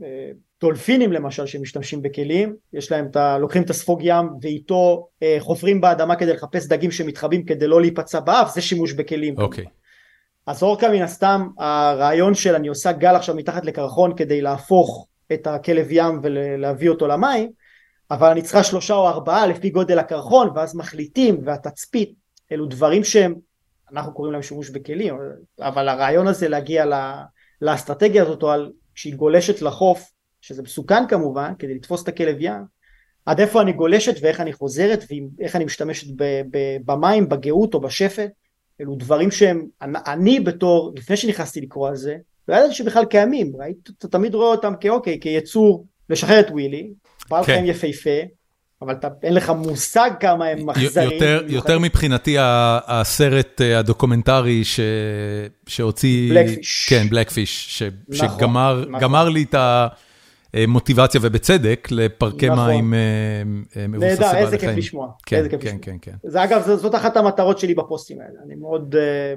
[0.03, 3.39] אה, דולפינים למשל שמשתמשים בכלים, יש להם את ה...
[3.39, 8.21] לוקחים את הספוג ים ואיתו אה, חופרים באדמה כדי לחפש דגים שמתחבאים כדי לא להיפצע
[8.21, 9.39] באף, זה שימוש בכלים.
[9.39, 9.65] אוקיי.
[9.65, 9.69] Okay.
[10.47, 15.47] אז אורקה מן הסתם הרעיון של אני עושה גל עכשיו מתחת לקרחון כדי להפוך את
[15.47, 17.51] הכלב ים ולהביא אותו למים
[18.11, 22.15] אבל אני צריכה שלושה או ארבעה לפי גודל הקרחון ואז מחליטים והתצפית
[22.53, 23.35] אלו דברים שהם
[23.93, 25.19] אנחנו קוראים להם שימוש בכלים
[25.61, 27.25] אבל הרעיון הזה להגיע לה,
[27.63, 30.11] לאסטרטגיה הזאת או על כשהיא גולשת לחוף
[30.41, 32.79] שזה מסוכן כמובן כדי לתפוס את הכלב ים
[33.27, 35.05] עד איפה אני גולשת ואיך אני חוזרת
[35.39, 36.07] ואיך אני משתמשת
[36.85, 38.31] במים בגאות או בשפט
[38.81, 42.17] אלו דברים שהם, אני בתור, לפני שנכנסתי לקרוא על זה,
[42.49, 46.91] לא ידעתי שבכלל קיימים, ראית, אתה תמיד רואה אותם כאוקיי, כיצור, לשחרר את ווילי,
[47.31, 47.53] בעל כן.
[47.53, 48.21] חיים יפהפה,
[48.83, 51.13] אבל אתה, אין לך מושג כמה הם אכזריים.
[51.13, 52.37] יותר, יותר מבחינתי
[52.87, 54.81] הסרט אה, הדוקומנטרי ש...
[55.67, 56.31] שהוציא...
[56.31, 56.87] בלקפיש.
[56.89, 57.83] כן, בלקפיש, ש...
[58.09, 59.33] נכון, שגמר נכון.
[59.33, 59.87] לי את, ה...
[60.69, 62.67] מוטיבציה ובצדק לפרקי נכון.
[62.67, 62.95] מים
[63.89, 64.33] מבוססי בעלי חיים.
[64.33, 65.09] נהדר, איזה כיף לשמוע.
[65.27, 65.77] כן, כן.
[65.83, 66.13] כן, כן.
[66.25, 68.39] זה אגב, זאת אחת המטרות שלי בפוסטים האלה.
[68.47, 69.35] אני מאוד אה,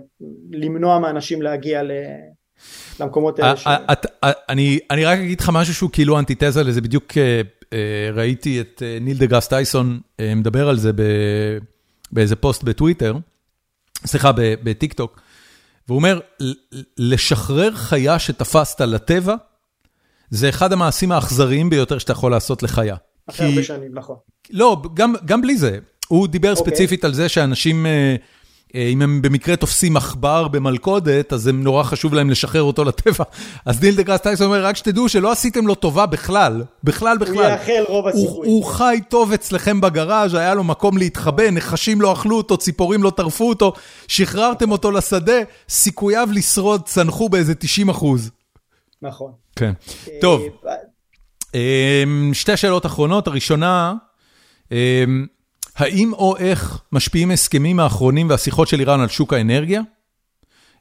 [0.52, 1.92] למנוע מאנשים להגיע ל-
[3.00, 3.58] למקומות האלה.
[3.58, 6.82] ש- אה, אה, את- אה, אני אני רק אגיד לך משהו שהוא כאילו אנטיתזה לזה,
[6.82, 7.42] בדיוק אה,
[7.74, 7.78] אה,
[8.14, 11.58] ראיתי את אה, ניל דה גראס טייסון אה, מדבר על זה ב-
[12.12, 13.16] באיזה פוסט בטוויטר,
[14.06, 15.22] סליחה, בטיק טוק,
[15.88, 16.54] והוא אומר, "ל-
[16.98, 19.36] לשחרר חיה שתפסת לטבע,
[20.32, 22.95] זה אחד המעשים האכזריים ביותר שאתה יכול לעשות לחיה.
[23.30, 24.16] אחרי הרבה שנים, נכון.
[24.52, 25.78] לא, גם, גם בלי זה.
[26.08, 26.64] הוא דיבר אוקיי.
[26.64, 28.16] ספציפית על זה שאנשים, אה,
[28.76, 33.24] אה, אם הם במקרה תופסים עכבר במלכודת, אז הם נורא חשוב להם לשחרר אותו לטבע.
[33.66, 37.28] אז ניל דה גראס טייסון אומר, רק שתדעו שלא עשיתם לו טובה בכלל, בכלל הוא
[37.28, 37.49] בכלל.
[37.49, 38.48] יאכלו אותו, הסיכוי.
[38.48, 43.10] הוא חי טוב אצלכם בגראז', היה לו מקום להתחבא, נחשים לא אכלו אותו, ציפורים לא
[43.10, 43.74] טרפו אותו,
[44.08, 45.40] שחררתם אותו לשדה,
[45.70, 48.32] סיכוייו לשרוד צנחו באיזה 90 אחוז.
[49.02, 49.32] נכון.
[49.56, 49.73] כן.
[50.22, 50.73] טוב, אה,
[52.03, 53.94] אמ, שתי שאלות אחרונות, הראשונה,
[54.72, 55.26] אמ,
[55.76, 59.82] האם או איך משפיעים הסכמים האחרונים והשיחות של איראן על שוק האנרגיה?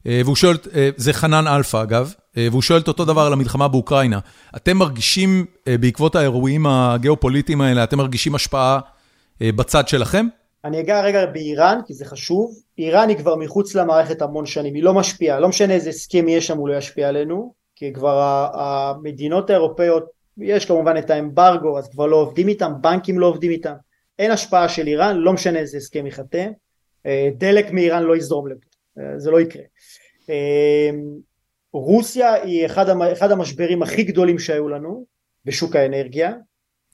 [0.06, 3.32] אה, והוא שואל, אה, זה חנן אלפא אגב, אה, והוא שואל את אותו דבר על
[3.32, 4.18] המלחמה באוקראינה.
[4.56, 8.80] אתם מרגישים, אה, בעקבות האירועים הגיאופוליטיים האלה, אתם מרגישים השפעה
[9.42, 10.26] אה, בצד שלכם?
[10.64, 12.50] אני אגע רגע באיראן, כי זה חשוב.
[12.78, 16.40] איראן היא כבר מחוץ למערכת המון שנים, היא לא משפיעה, לא משנה איזה הסכם יהיה
[16.40, 20.04] שם, הוא לא ישפיע עלינו, כי כבר המדינות האירופאיות,
[20.38, 23.72] יש כמובן את האמברגו, אז כבר לא עובדים איתם, בנקים לא עובדים איתם.
[24.18, 26.50] אין השפעה של איראן, לא משנה איזה הסכם ייחתם.
[27.06, 28.66] אה, דלק מאיראן לא יזרום לפה,
[28.98, 29.62] אה, זה לא יקרה.
[30.30, 30.90] אה,
[31.72, 35.04] רוסיה היא אחד, אחד המשברים הכי גדולים שהיו לנו
[35.44, 36.32] בשוק האנרגיה.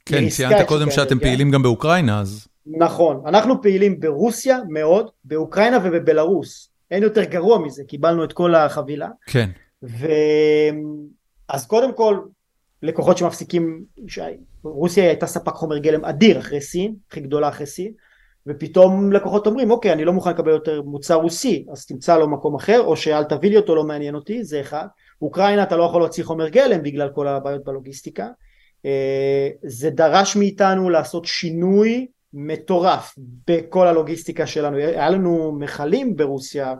[0.05, 1.29] כן, ציינת קודם שאתם האנרגיה.
[1.29, 2.49] פעילים גם באוקראינה, אז...
[2.67, 6.71] נכון, אנחנו פעילים ברוסיה מאוד, באוקראינה ובבלארוס.
[6.91, 9.09] אין יותר גרוע מזה, קיבלנו את כל החבילה.
[9.27, 9.51] כן.
[9.83, 10.07] ו...
[11.49, 12.21] אז קודם כל,
[12.83, 13.85] לקוחות שמפסיקים.
[14.63, 17.93] רוסיה הייתה ספק חומר גלם אדיר אחרי סין, הכי גדולה אחרי סין,
[18.47, 22.55] ופתאום לקוחות אומרים, אוקיי, אני לא מוכן לקבל יותר מוצר רוסי, אז תמצא לו מקום
[22.55, 24.87] אחר, או שאל תביא לי אותו, לא מעניין אותי, זה אחד.
[25.23, 28.29] אוקראינה אתה לא יכול להוציא חומר גלם בגלל כל הבעיות בלוגיסטיקה.
[28.87, 32.07] אה, זה דרש מאיתנו לעשות שינוי
[32.39, 33.15] מטורף
[33.49, 34.77] בכל הלוגיסטיקה שלנו.
[34.77, 36.75] היה לנו מכלים ברוסיה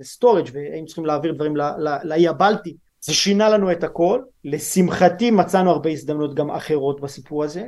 [0.00, 1.56] ו storage והיינו צריכים להעביר דברים
[2.02, 2.76] לאי הבלטי.
[3.00, 4.20] זה שינה לנו את הכל.
[4.44, 7.66] לשמחתי מצאנו הרבה הזדמנויות גם אחרות בסיפור הזה.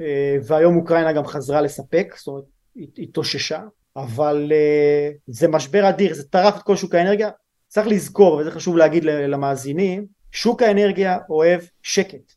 [0.00, 2.44] אה, והיום אוקראינה גם חזרה לספק, זאת אומרת,
[2.74, 3.60] היא התאוששה.
[3.96, 7.30] אבל אה, זה משבר אדיר, זה טרף את כל שוק האנרגיה.
[7.68, 12.32] צריך לזכור, וזה חשוב להגיד למאזינים, שוק האנרגיה אוהב שקט.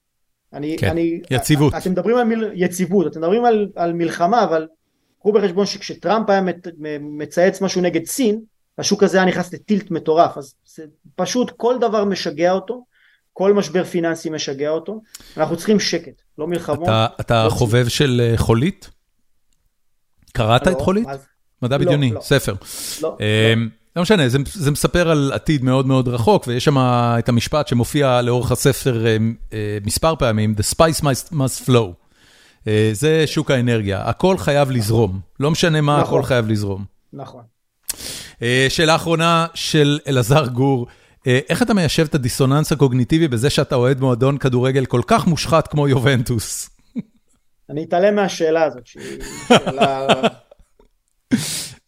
[0.54, 1.74] אני, כן, אני, יציבות.
[1.76, 4.68] אתם מדברים על מיל, יציבות, אתם מדברים על, על מלחמה, אבל
[5.20, 6.56] קחו בחשבון שכשטראמפ היה מצ,
[7.02, 8.42] מצייץ משהו נגד סין,
[8.78, 10.84] השוק הזה היה נכנס לטילט מטורף, אז זה
[11.16, 12.86] פשוט כל דבר משגע אותו,
[13.34, 15.02] כל משבר פיננסי משגע אותו,
[15.38, 16.84] אנחנו צריכים שקט, לא מלחמות.
[16.84, 18.90] אתה, אתה לא חובב של אה, חולית?
[20.34, 21.08] קראת לא, את חולית?
[21.08, 21.26] אז-
[21.62, 22.22] מדע לא, בדיוני, לא.
[22.22, 22.54] ספר.
[23.02, 26.78] לא, אמ, לא משנה, זה, זה מספר על עתיד מאוד מאוד רחוק, ויש שם
[27.20, 29.18] את המשפט שמופיע לאורך הספר אה,
[29.54, 32.06] אה, מספר פעמים, The spice must, must flow.
[32.68, 36.08] אה, זה שוק האנרגיה, הכל חייב לזרום, לא משנה מה, נכון.
[36.08, 36.86] הכל חייב לזרום.
[37.14, 37.44] נכון.
[38.42, 40.88] אה, שאלה אחרונה של אלעזר גור,
[41.28, 45.68] אה, איך אתה מיישב את הדיסוננס הקוגניטיבי בזה שאתה אוהד מועדון כדורגל כל כך מושחת
[45.68, 46.70] כמו יובנטוס?
[47.70, 50.08] אני אתעלם מהשאלה הזאת, שהיא שאלה...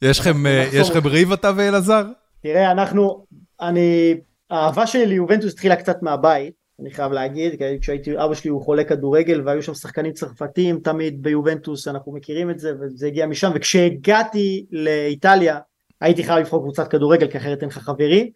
[0.01, 0.69] יש לכם אה.
[0.73, 2.03] יש לכם ריב אתה ואלעזר?
[2.43, 3.25] תראה, אנחנו,
[3.61, 4.17] אני,
[4.49, 9.41] האהבה שלי ליובנטוס התחילה קצת מהבית, אני חייב להגיד, כשהייתי, אבא שלי הוא חולה כדורגל
[9.45, 15.57] והיו שם שחקנים צרפתים תמיד ביובנטוס, אנחנו מכירים את זה, וזה הגיע משם, וכשהגעתי לאיטליה,
[16.01, 18.31] הייתי חייב לבחור קבוצת כדורגל, כי אחרת אין לך חברי,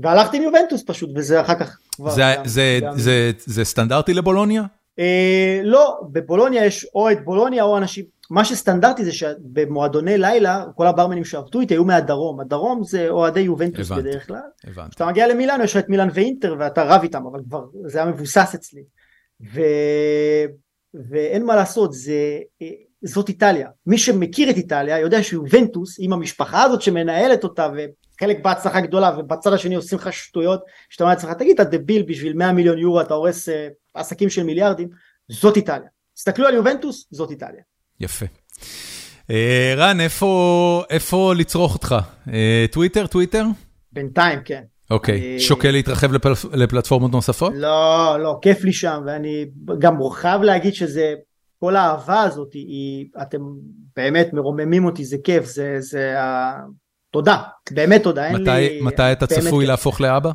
[0.00, 2.10] והלכתי עם יובנטוס פשוט, וזה אחר כך כבר...
[2.10, 4.62] זה- גם- זה- גם- זה- זה סטנדרטי לבולוניה?
[4.98, 10.86] אה, לא, בבולוניה יש או את בולוניה או אנשים, מה שסטנדרטי זה שבמועדוני לילה, כל
[10.86, 14.08] הברמנים שעבדו איתי היו מהדרום, הדרום זה אוהדי יובנטוס הבנתי.
[14.08, 14.40] בדרך כלל.
[14.64, 14.90] הבנתי.
[14.90, 18.10] כשאתה מגיע למילאנו יש לך את מילאן ואינטר ואתה רב איתם אבל כבר זה היה
[18.10, 18.82] מבוסס אצלי
[19.54, 19.60] ו...
[21.10, 22.38] ואין מה לעשות זה
[23.02, 28.80] זאת איטליה מי שמכיר את איטליה יודע שיובנטוס עם המשפחה הזאת שמנהלת אותה וחלק בהצלחה
[28.80, 32.78] גדולה ובצד השני עושים לך שטויות שאתה אומר לעצמך תגיד אתה דביל בשביל 100 מיליון
[32.78, 34.88] יורו אתה הורס אה, עסקים של מיליארדים
[35.28, 37.62] זאת איטליה תסתכלו על יובנטוס זאת איטליה
[38.02, 38.26] יפה.
[39.30, 41.94] אה, רן, איפה איפה לצרוך אותך?
[42.32, 43.06] אה, טוויטר?
[43.06, 43.44] טוויטר?
[43.92, 45.20] בינתיים כן אוקיי.
[45.20, 47.52] אני- שוקל להתרחב לפל- לפלטפורמות נוספות?
[47.56, 49.44] לא, לא, כיף לי שם, ואני
[49.78, 51.14] גם חייב להגיד שזה,
[51.60, 53.38] כל האהבה הזאת, היא, אתם
[53.96, 56.14] באמת מרוממים אותי, זה כיף, זה, זה.
[57.10, 57.36] תודה,
[57.70, 58.80] באמת תודה, אין מתי- לי...
[58.82, 59.68] מתי אתה צפוי כיף.
[59.70, 60.30] להפוך לאבא?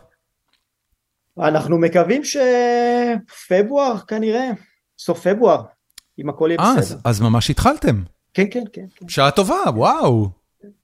[1.39, 4.49] אנחנו מקווים שפברואר כנראה,
[4.99, 5.61] סוף פברואר,
[6.19, 6.99] אם הכל יהיה אה, בסדר.
[7.03, 8.03] אז, ממש התחלתם.
[8.33, 8.85] כן, כן, כן.
[8.95, 9.09] כן.
[9.09, 10.29] שעה טובה, וואו.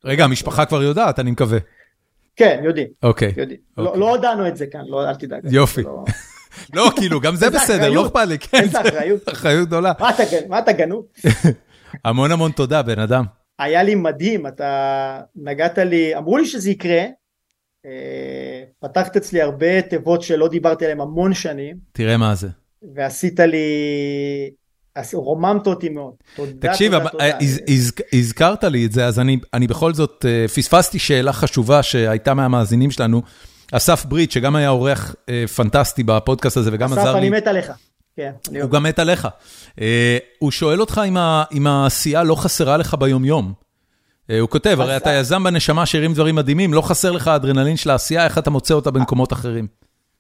[0.06, 1.58] רגע, המשפחה כבר יודעת, אני מקווה.
[2.36, 3.34] כן, יודעים, אוקיי.
[3.38, 3.60] יודעים.
[3.78, 4.00] לא- אוקיי.
[4.00, 5.42] לא הודענו את זה כאן, לא, אל תדאג.
[5.52, 5.82] יופי.
[5.84, 6.04] לא-
[6.76, 8.06] לא, כאילו, גם זה בסדר, לא.
[8.08, 8.58] אכפת לי, כן.
[8.60, 9.30] איזה אחריות.
[9.30, 9.94] אחריות גדולה.
[10.00, 11.06] מה אתה גנ- מה אתה גנוב?
[12.06, 13.26] המון המון תודה, בן אדם.
[13.60, 14.70] היה לי מדהים, אתה
[15.36, 17.04] נגעת לי, אמרו לי שזה יקרה,
[17.86, 17.92] אה,
[18.80, 22.48] פתחת אצלי הרבה תיבות שלא דיברתי עליהן המון שנים, תראה מה זה.
[22.96, 23.66] ועשית לי,
[24.96, 26.14] עש- רוממת אותי מאוד.
[26.36, 27.24] תודה, תקשיב, תודה, תודה.
[27.24, 31.34] אה, הז- הז- הזכרת לי את זה, אז אני אני בכל זאת אה, פספסתי שאלה
[31.34, 33.22] חשובה שהייתה מהמאזינים שלנו.
[33.72, 37.20] אסף ברית, שגם היה אורח אה, פנטסטי בפודקאסט הזה וגם אסף, עזר לי.
[37.20, 37.72] אני מת עליך.
[38.16, 38.70] כן, הוא.
[38.70, 39.28] גם מת עליך.
[39.82, 41.02] אה, הוא שואל אותך
[41.54, 43.54] אם העשייה לא חסרה לך ביומיום.
[44.42, 47.90] הוא כותב, הרי אז- אתה יזם בנשמה שהרים דברים מדהימים, לא חסר לך האדרנלין של
[47.90, 49.68] העשייה, איך אתה מוצא אותה במקומות אחרים?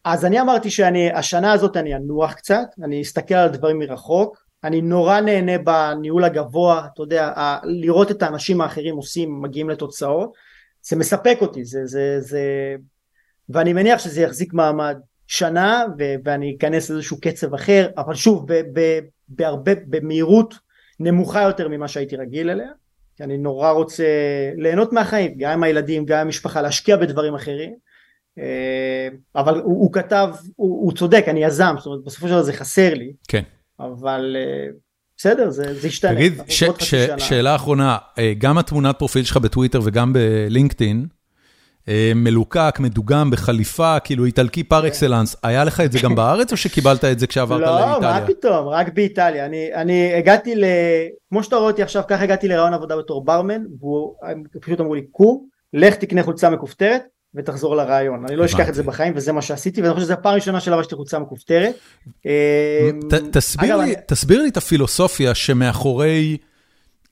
[0.05, 4.81] אז אני אמרתי שאני, השנה הזאת אני אנוח קצת, אני אסתכל על הדברים מרחוק, אני
[4.81, 7.33] נורא נהנה בניהול הגבוה, אתה יודע,
[7.63, 10.33] לראות את האנשים האחרים עושים, מגיעים לתוצאות,
[10.81, 12.75] זה מספק אותי, זה, זה, זה,
[13.49, 18.79] ואני מניח שזה יחזיק מעמד שנה, ו- ואני אכנס לאיזשהו קצב אחר, אבל שוב, ב-
[18.79, 20.53] ב- בהרבה, במהירות
[20.99, 22.69] נמוכה יותר ממה שהייתי רגיל אליה,
[23.17, 24.05] כי אני נורא רוצה
[24.57, 27.75] ליהנות מהחיים, גם עם הילדים, גם עם המשפחה, להשקיע בדברים אחרים.
[28.39, 32.43] אה, אבל הוא, הוא כתב, הוא, הוא צודק, אני יזם, זאת אומרת בסופו של דבר
[32.43, 33.43] זה חסר לי, כן.
[33.85, 34.67] אבל אה,
[35.17, 36.15] בסדר, זה, זה ישתנה.
[36.15, 36.95] תגיד, ש- ש-.
[37.17, 41.05] שאלה אחרונה, אה, גם התמונת פרופיל שלך בטוויטר וגם בלינקדאין,
[41.87, 46.57] אה, מלוקק, מדוגם, בחליפה, כאילו איטלקי פר אקסלנס, היה לך את זה גם בארץ או
[46.57, 48.19] שקיבלת את זה כשעברת לא, לאיטליה?
[48.19, 49.45] מה פתאום, רק באיטליה.
[49.45, 50.65] אני, אני הגעתי ל...
[51.29, 54.15] כמו שאתה רואה אותי עכשיו, ככה הגעתי לרעיון עבודה בתור ברמן, והוא
[54.61, 57.01] פשוט אמרו לי, קום, לך תקנה חולצה מכופתרת
[57.35, 58.25] ותחזור לרעיון.
[58.25, 58.83] אני לא אשכח את זה.
[58.83, 61.75] בחיים, וזה מה שעשיתי, ואני חושב שזו הפעם הראשונה שלבשתי חולצה מכופתרת.
[62.21, 63.37] ת-
[64.07, 66.37] תסביר לי- את הפילוסופיה שמאחורי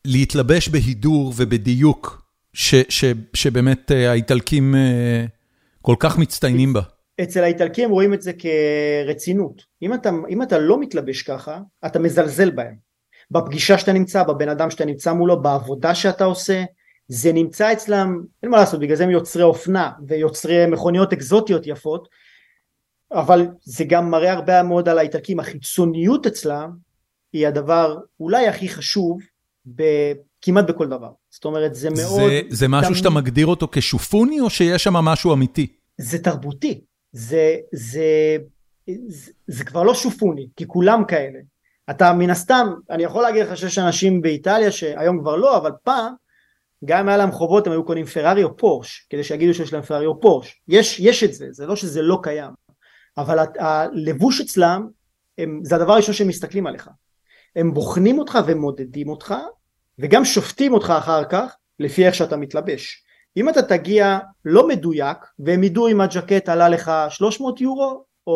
[0.06, 2.22] להתלבש בהידור ובדיוק,
[3.34, 5.26] שבאמת אה, האיטלקים אה,
[5.82, 6.82] כל כך מצטיינים בה.
[7.24, 9.62] אצל האיטלקים רואים את זה כרצינות.
[9.82, 12.76] אם אתה, אם אתה לא מתלבש ככה, אתה מזלזל בהם.
[13.32, 16.64] בפגישה שאתה נמצא, בבן אדם שאתה נמצא מולו, בעבודה שאתה עושה,
[17.14, 22.08] זה נמצא אצלם, אין מה לעשות, בגלל זה הם יוצרי אופנה ויוצרי מכוניות אקזוטיות יפות,
[23.12, 26.70] אבל זה גם מראה הרבה מאוד על האיטלקים, החיצוניות אצלם
[27.34, 29.20] היא הדבר אולי הכי חשוב
[29.76, 29.84] ב,
[30.42, 31.10] כמעט בכל דבר.
[31.30, 32.22] זאת אומרת, זה מאוד...
[32.30, 35.68] זה- זה משהו תמיד- שאתה מגדיר אותו כשופוני, או שיש שם משהו אמיתי?
[35.98, 36.82] זה תרבותי,
[37.12, 38.38] זה, זה,
[39.08, 41.40] זה, זה כבר לא שופוני, כי כולם כאלה.
[41.90, 46.14] אתה מן הסתם, אני יכול להגיד לך שיש אנשים באיטליה שהיום כבר לא, אבל פעם,
[46.86, 49.82] גם אם היה להם חובות הם היו קונים פרארי או פורש, כדי שיגידו שיש להם
[49.82, 50.62] פרארי או פורש.
[50.68, 52.52] יש, יש את זה, זה לא שזה לא קיים.
[53.18, 54.88] אבל הלבוש אצלם,
[55.38, 56.90] הם, זה הדבר הראשון שהם מסתכלים עליך.
[57.56, 59.36] הם בוחנים אותך ומודדים אותך,
[60.00, 63.04] וגם שופטים אותך אחר כך, לפי איך שאתה מתלבש.
[63.38, 68.34] אם אתה תגיע לא מדויק והם ידעו אם הג'קט עלה לך 300 יורו או,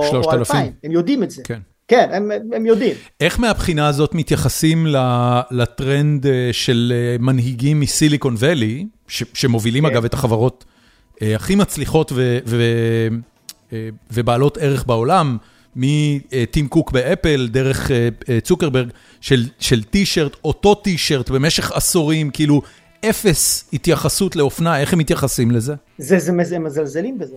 [0.00, 0.38] או 3,000.
[0.38, 1.42] 2,000, הם יודעים את זה.
[1.42, 1.60] כן.
[1.88, 2.96] כן, הם, הם, יודעים.
[3.20, 4.86] איך מהבחינה הזאת מתייחסים
[5.50, 9.92] לטרנד אה, של אה, מנהיגים מסיליקון ואלי, שמובילים כן.
[9.92, 10.64] אגב את החברות
[11.22, 13.08] אה, הכי מצליחות ו- ו-
[14.12, 15.36] ובעלות ערך בעולם,
[15.76, 17.90] מטים קוק באפל, דרך
[18.42, 18.88] צוקרברג,
[19.20, 22.62] של, של טישרט, אותו טישרט במשך עשורים, כאילו
[23.10, 25.74] אפס התייחסות לאופנה, איך הם מתייחסים לזה?
[25.98, 27.36] זה, זה, זה, הם מזלזלים בזה.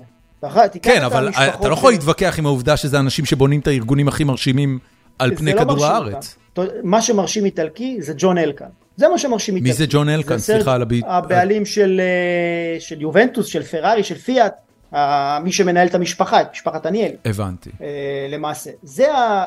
[0.81, 4.23] כן, אבל המשפחות אתה לא יכול להתווכח עם העובדה שזה אנשים שבונים את הארגונים הכי
[4.23, 4.79] מרשימים
[5.19, 6.37] על פני לא כדור הארץ.
[6.83, 8.65] מה שמרשים איטלקי זה ג'ון אלקן.
[8.95, 9.71] זה מה שמרשים איטלקי.
[9.71, 10.37] מי זה ג'ון אלקן?
[10.37, 11.05] סליחה על הביט.
[11.07, 14.55] הבעלים של, אה, של יובנטוס, של פרארי, של פיאט,
[15.43, 17.11] מי שמנהל את המשפחה, את משפחת עניאל.
[17.25, 17.69] הבנתי.
[17.81, 18.71] אה, למעשה.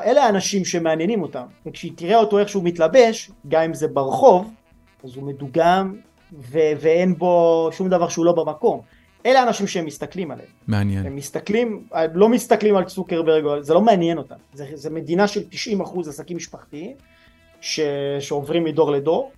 [0.05, 1.45] אלה האנשים שמעניינים אותם.
[1.67, 4.51] וכשהיא תראה אותו איך שהוא מתלבש, גם אם זה ברחוב,
[5.05, 5.95] אז הוא מדוגם.
[6.51, 8.81] ואין בו שום דבר שהוא לא במקום.
[9.27, 10.49] אלה האנשים שהם מסתכלים עליהם.
[10.67, 11.07] מעניין.
[11.07, 11.85] הם מסתכלים,
[12.15, 14.35] לא מסתכלים על צוקרברג, זה לא מעניין אותם.
[14.53, 15.41] זה, זה מדינה של
[15.81, 16.93] 90% עסקים משפחתיים,
[17.61, 17.81] ש...
[18.21, 19.31] שעוברים מדור לדור,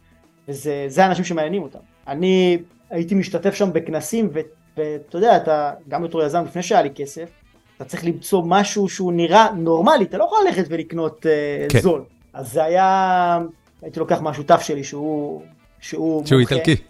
[0.48, 1.78] וזה זה האנשים שמעניינים אותם.
[2.08, 2.58] אני
[2.90, 7.28] הייתי משתתף שם בכנסים, ואתה יודע, אתה גם בתור יזם, לפני שהיה לי כסף,
[7.76, 11.80] אתה צריך למצוא משהו שהוא נראה נורמלי, אתה לא יכול ללכת ולקנות uh, כן.
[11.80, 12.04] זול.
[12.32, 13.38] אז זה היה,
[13.82, 15.42] הייתי לוקח מהשותף שלי שהוא...
[15.80, 16.54] שהוא שהוא מומחה.
[16.54, 16.82] איטלקי.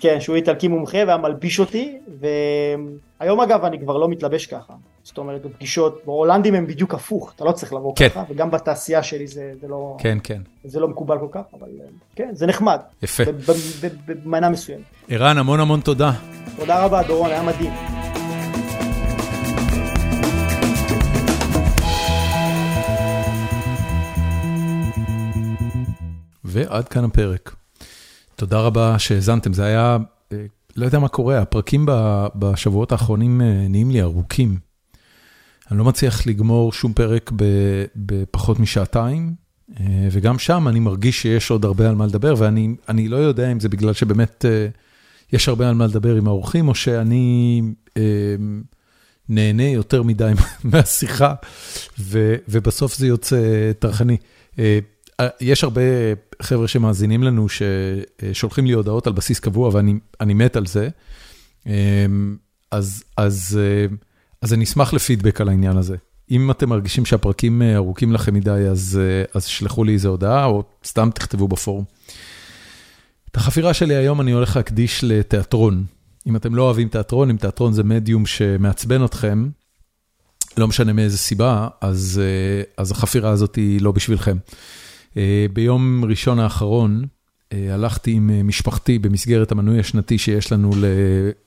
[0.00, 1.98] כן, שהוא איטלקי מומחה והיה מלביש אותי,
[3.20, 4.74] והיום אגב אני כבר לא מתלבש ככה.
[5.02, 8.08] זאת אומרת, בפגישות, בהולנדים הם בדיוק הפוך, אתה לא צריך לבוא כן.
[8.08, 9.96] ככה, וגם בתעשייה שלי זה, זה לא...
[9.98, 10.40] כן, כן.
[10.64, 11.86] זה לא מקובל כל כך, אבל אה,
[12.16, 12.80] כן, זה נחמד.
[13.02, 13.22] יפה.
[14.06, 14.82] במנה מסוימת.
[15.08, 16.12] ערן, המון המון תודה.
[16.56, 17.72] תודה רבה, דורון, היה מדהים.
[26.44, 27.65] ועד כאן הפרק.
[28.36, 29.96] תודה רבה שהאזנתם, זה היה,
[30.76, 31.86] לא יודע מה קורה, הפרקים
[32.34, 34.58] בשבועות האחרונים נהיים לי ארוכים.
[35.70, 37.30] אני לא מצליח לגמור שום פרק
[37.96, 39.34] בפחות משעתיים,
[40.10, 43.68] וגם שם אני מרגיש שיש עוד הרבה על מה לדבר, ואני לא יודע אם זה
[43.68, 44.44] בגלל שבאמת
[45.32, 47.62] יש הרבה על מה לדבר עם האורחים, או שאני
[49.28, 50.32] נהנה יותר מדי
[50.64, 51.34] מהשיחה,
[52.48, 54.16] ובסוף זה יוצא טרחני.
[55.40, 55.80] יש הרבה
[56.42, 60.88] חבר'ה שמאזינים לנו, ששולחים לי הודעות על בסיס קבוע, ואני מת על זה.
[62.70, 63.60] אז, אז,
[64.42, 65.96] אז אני אשמח לפידבק על העניין הזה.
[66.30, 69.00] אם אתם מרגישים שהפרקים ארוכים לכם מדי, אז,
[69.46, 71.84] שלחו לי איזה הודעה, או סתם תכתבו בפורום.
[73.30, 75.84] את החפירה שלי היום אני הולך להקדיש לתיאטרון.
[76.26, 79.48] אם אתם לא אוהבים תיאטרון, אם תיאטרון זה מדיום שמעצבן אתכם,
[80.56, 82.20] לא משנה מאיזה סיבה, אז,
[82.76, 84.36] אז החפירה הזאת היא לא בשבילכם.
[85.52, 87.04] ביום ראשון האחרון
[87.52, 90.70] הלכתי עם משפחתי במסגרת המנוי השנתי שיש לנו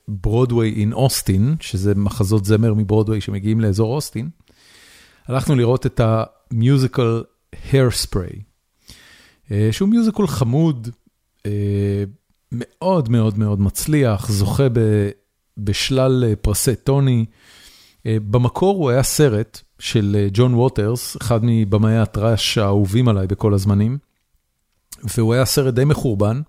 [0.08, 4.28] לברודוויי אין אוסטין, שזה מחזות זמר מברודוויי שמגיעים לאזור אוסטין.
[5.26, 7.22] הלכנו לראות את המיוזיקל
[7.70, 8.36] Hairspray,
[9.70, 10.88] שהוא מיוזיקל חמוד,
[12.52, 14.66] מאוד מאוד מאוד מצליח, זוכה
[15.58, 17.24] בשלל פרסי טוני.
[18.04, 23.98] במקור הוא היה סרט של ג'ון ווטרס, אחד מבמאי הטראש האהובים עליי בכל הזמנים,
[25.16, 26.40] והוא היה סרט די מחורבן.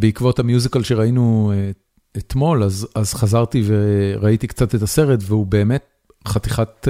[0.00, 1.52] בעקבות המיוזיקל שראינו
[2.16, 5.84] אתמול, אז, אז חזרתי וראיתי קצת את הסרט, והוא באמת
[6.28, 6.88] חתיכת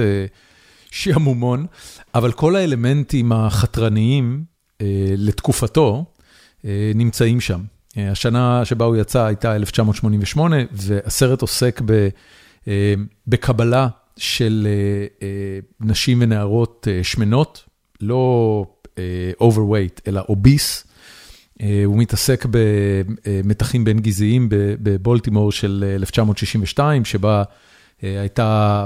[0.91, 1.65] שעמומון,
[2.15, 4.43] אבל כל האלמנטים החתרניים
[5.17, 6.05] לתקופתו
[6.95, 7.61] נמצאים שם.
[7.97, 11.81] השנה שבה הוא יצא הייתה 1988, והסרט עוסק
[13.27, 14.67] בקבלה של
[15.81, 17.63] נשים ונערות שמנות,
[18.01, 18.65] לא
[19.41, 20.87] overweight, אלא obese.
[21.85, 22.45] הוא מתעסק
[23.25, 27.43] במתחים בין גזעיים בבולטימור של 1962, שבה
[28.01, 28.85] הייתה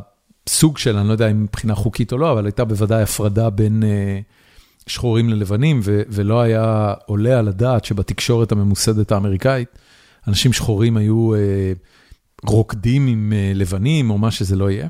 [0.50, 3.84] סוג של, אני לא יודע אם מבחינה חוקית או לא, אבל הייתה בוודאי הפרדה בין
[4.88, 9.70] שחורים ללבנים, ולא היה עולה על הדעת שבתקשורת הממוסדת האמריקאית,
[10.28, 11.32] אנשים שחורים היו
[12.46, 14.88] רוקדים עם לבנים או מה שזה לא יהיה.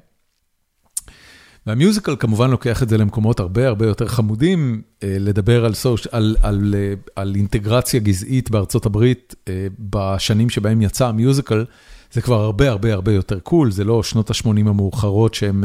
[1.69, 6.75] והמיוזיקל כמובן לוקח את זה למקומות הרבה הרבה יותר חמודים, לדבר על, סוש, על, על,
[7.15, 9.35] על אינטגרציה גזעית בארצות הברית
[9.79, 11.65] בשנים שבהם יצא המיוזיקל,
[12.11, 15.63] זה כבר הרבה הרבה הרבה יותר קול, זה לא שנות ה-80 המאוחרות שהם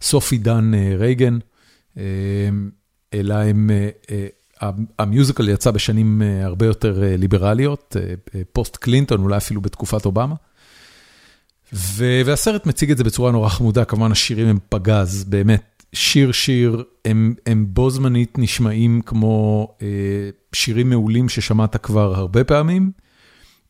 [0.00, 1.38] סוף עידן רייגן.
[3.14, 3.70] אלא הם,
[4.98, 7.96] המיוזיקל יצא בשנים הרבה יותר ליברליות,
[8.52, 10.34] פוסט קלינטון, אולי אפילו בתקופת אובמה.
[11.72, 17.34] והסרט מציג את זה בצורה נורא חמודה, כמובן השירים הם פגז, באמת, שיר שיר, הם,
[17.46, 19.68] הם בו זמנית נשמעים כמו
[20.54, 22.90] שירים מעולים ששמעת כבר הרבה פעמים,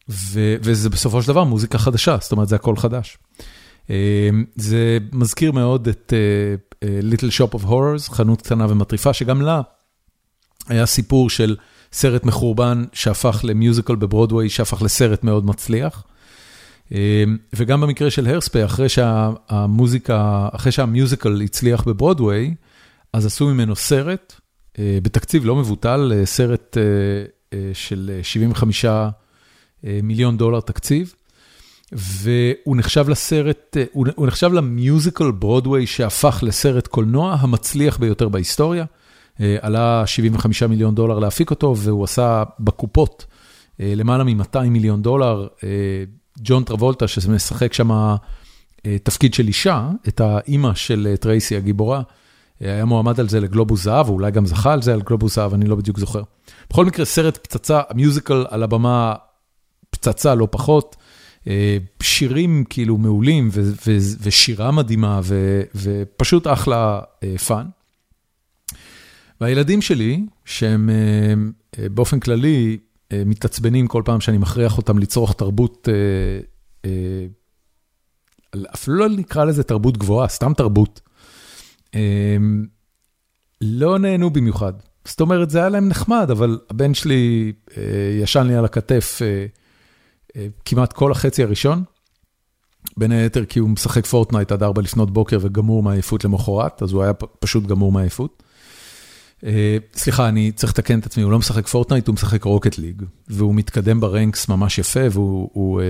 [0.08, 3.18] ו, וזה בסופו של דבר מוזיקה חדשה, זאת אומרת זה הכל חדש.
[4.56, 6.12] זה מזכיר מאוד את
[6.84, 9.60] Little Shop of Horrors, חנות קטנה ומטריפה, שגם לה
[10.68, 11.56] היה סיפור של
[11.92, 16.04] סרט מחורבן שהפך למיוזיקל בברודוויי, שהפך לסרט מאוד מצליח.
[17.52, 22.54] וגם במקרה של הרספי, אחרי שהמוזיקה, אחרי שהמיוזיקל הצליח בברודוויי,
[23.12, 24.34] אז עשו ממנו סרט,
[24.78, 26.76] בתקציב לא מבוטל, סרט
[27.72, 28.84] של 75
[30.02, 31.14] מיליון דולר תקציב.
[31.92, 38.84] והוא נחשב לסרט, הוא נחשב למיוזיקל ברודוויי שהפך לסרט קולנוע המצליח ביותר בהיסטוריה.
[39.60, 43.26] עלה 75 מיליון דולר להפיק אותו, והוא עשה בקופות
[43.78, 45.46] למעלה מ-200 מיליון דולר.
[46.38, 47.90] ג'ון טרבולטה, שמשחק שם
[49.02, 52.02] תפקיד של אישה, את האימא של טרייסי הגיבורה,
[52.60, 55.64] היה מועמד על זה לגלובוס זהב, ואולי גם זכה על זה על גלובוס זהב, אני
[55.64, 56.22] לא בדיוק זוכר.
[56.70, 59.14] בכל מקרה, סרט פצצה, מיוזיקל על הבמה
[59.90, 60.96] פצצה, לא פחות.
[62.02, 63.50] שירים כאילו מעולים
[64.20, 65.20] ושירה מדהימה
[65.74, 67.00] ופשוט אחלה
[67.46, 67.66] fun.
[69.40, 70.90] והילדים שלי, שהם
[71.78, 72.78] באופן כללי
[73.26, 75.88] מתעצבנים כל פעם שאני מכריח אותם לצרוך תרבות,
[78.74, 81.00] אפילו לא נקרא לזה תרבות גבוהה, סתם תרבות,
[83.60, 84.72] לא נהנו במיוחד.
[85.04, 87.52] זאת אומרת, זה היה להם נחמד, אבל הבן שלי
[88.22, 89.20] ישן לי על הכתף
[90.64, 91.84] כמעט כל החצי הראשון,
[92.96, 97.02] בין היתר כי הוא משחק פורטנייט עד 4 לפנות בוקר וגמור מעייפות למחרת, אז הוא
[97.02, 98.42] היה פשוט גמור מעייפות.
[99.94, 103.54] סליחה, אני צריך לתקן את עצמי, הוא לא משחק פורטנייט, הוא משחק רוקט ליג, והוא
[103.54, 105.80] מתקדם ב ranks ממש יפה, והוא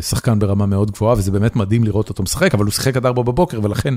[0.00, 3.22] שחקן ברמה מאוד גבוהה, וזה באמת מדהים לראות אותו משחק, אבל הוא שיחק עד 4
[3.22, 3.94] בבוקר, ולכן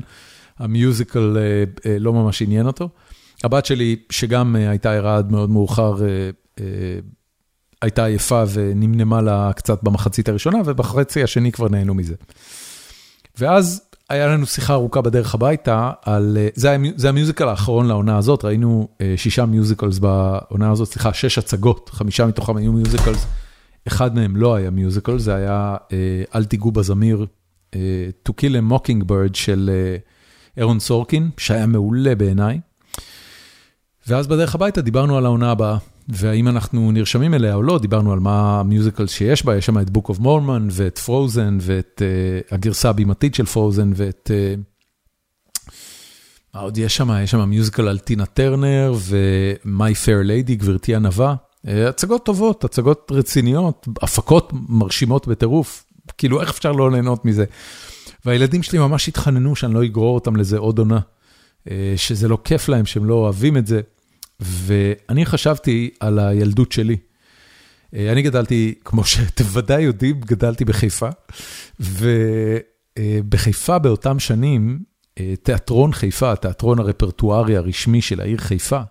[0.60, 1.38] ה musical
[2.00, 2.90] לא ממש עניין אותו.
[3.44, 5.96] הבת שלי, שגם הייתה ערה עד מאוד מאוחר,
[7.82, 12.16] הייתה עייפה ונמנמה לה קצת במחצית הראשונה, ובחצי השני כבר נהנו מזה.
[13.38, 18.46] ואז היה לנו שיחה ארוכה בדרך הביתה על, זה, זה ה musical האחרון לעונה הזאת,
[18.46, 23.26] ראינו שישה musicals בעונה הזאת, סליחה, שש הצגות, חמישה מתוכם היו musicals,
[23.88, 25.76] אחד מהם לא היה musical, זה היה
[26.36, 27.26] אל תיגעו בזמיר,
[28.28, 29.70] To Kill a Mockingbird של
[30.58, 32.60] אירון סורקין, שהיה מעולה בעיניי.
[34.08, 35.78] ואז בדרך הביתה דיברנו על העונה הבאה,
[36.08, 39.88] והאם אנחנו נרשמים אליה או לא, דיברנו על מה המיוזיקל שיש בה, יש שם את
[39.88, 44.32] Book of Mormon ואת Frozen ואת uh, הגרסה הבימתית של Frozen ואת...
[44.34, 44.60] Uh,
[46.54, 47.10] מה עוד יש שם?
[47.24, 51.36] יש שם מיוזיקל על טינה טרנר ו-My Fair Lady, גברתי ענווה.
[51.66, 55.86] Uh, הצגות טובות, הצגות רציניות, הפקות מרשימות בטירוף,
[56.18, 57.46] כאילו איך אפשר לא ליהנות מזה?
[58.26, 61.00] והילדים שלי ממש התחננו שאני לא אגרור אותם לזה עוד עונה,
[61.96, 63.82] שזה לא כיף להם, שהם לא אוהבים את זה.
[64.40, 66.98] ואני חשבתי על הילדות שלי.
[67.94, 71.10] אני גדלתי, כמו שאתם ודאי יודעים, גדלתי בחיפה,
[73.00, 74.80] ובחיפה באותם שנים,
[75.44, 78.82] תיאטרון חיפה, התיאטרון הרפרטוארי הרשמי של העיר חיפה,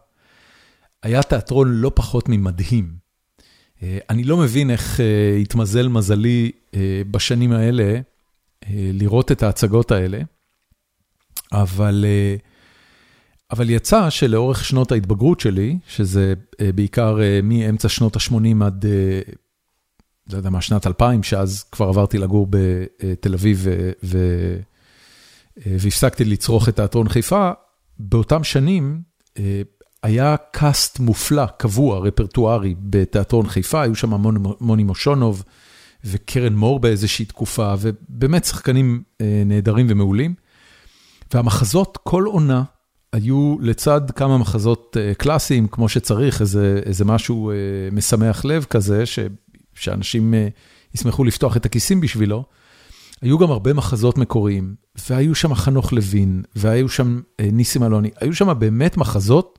[1.03, 2.93] היה תיאטרון לא פחות ממדהים.
[3.83, 5.01] אני לא מבין איך
[5.43, 6.51] התמזל מזלי
[7.11, 8.01] בשנים האלה
[8.71, 10.21] לראות את ההצגות האלה,
[11.53, 12.05] אבל...
[13.51, 16.35] אבל יצא שלאורך שנות ההתבגרות שלי, שזה
[16.75, 18.85] בעיקר מאמצע שנות ה-80 עד,
[20.33, 23.66] לא יודע מה, שנת 2000, שאז כבר עברתי לגור בתל אביב
[25.66, 27.51] והפסקתי לצרוך את תיאטרון חיפה,
[27.99, 29.03] באותם שנים
[30.03, 34.11] היה קאסט מופלא, קבוע, רפרטוארי בתיאטרון חיפה, היו שם
[34.61, 35.45] מוני מושונוב
[36.05, 39.03] וקרן מור באיזושהי תקופה, ובאמת שחקנים
[39.47, 40.35] נהדרים ומעולים.
[41.35, 42.62] והמחזות כל עונה,
[43.15, 47.53] היו לצד כמה מחזות קלאסיים, כמו שצריך, איזה איזה משהו
[47.93, 49.05] משמח לב כזה,
[49.74, 50.35] שאנשים
[50.95, 52.45] ישמחו לפתוח את הכיסים בשבילו.
[53.23, 54.74] היו גם הרבה מחזות מקוריים,
[55.09, 57.20] והיו שם חנוך לוין, והיו שם
[57.53, 59.59] ניסים אלוני, היו שם באמת מחזות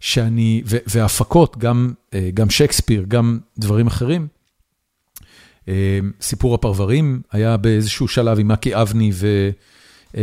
[0.00, 1.92] שאני, והפקות, גם
[2.34, 4.28] גם שייקספיר, גם דברים אחרים.
[6.20, 9.50] סיפור הפרברים היה באיזשהו שלב עם מקי אבני ו...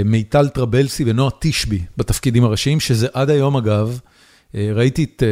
[0.05, 3.99] מיטל טרבלסי ונועה תשבי בתפקידים הראשיים, שזה עד היום אגב,
[4.53, 5.23] ראיתי את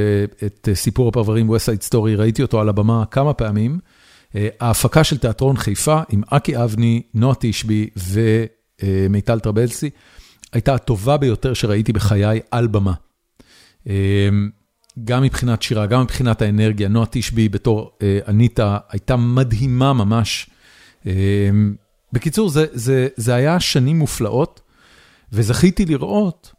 [0.46, 3.80] את סיפור הפרברים West Side Story, ראיתי אותו על הבמה כמה פעמים.
[4.60, 7.90] ההפקה של תיאטרון חיפה עם אקי אבני, נועה תשבי
[8.84, 9.90] ומיטל טרבלסי,
[10.54, 12.94] הייתה הטובה ביותר שראיתי בחיי על במה.
[15.04, 20.50] גם מבחינת שירה, גם מבחינת האנרגיה, נועה תשבי בתור אניטה הייתה מדהימה ממש.
[22.16, 24.62] בקיצור, זה זה, זה היה שנים מופלאות,
[25.32, 26.54] וזכיתי לראות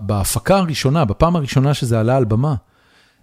[0.00, 2.54] בהפקה הראשונה, בפעם הראשונה שזה עלה על במה,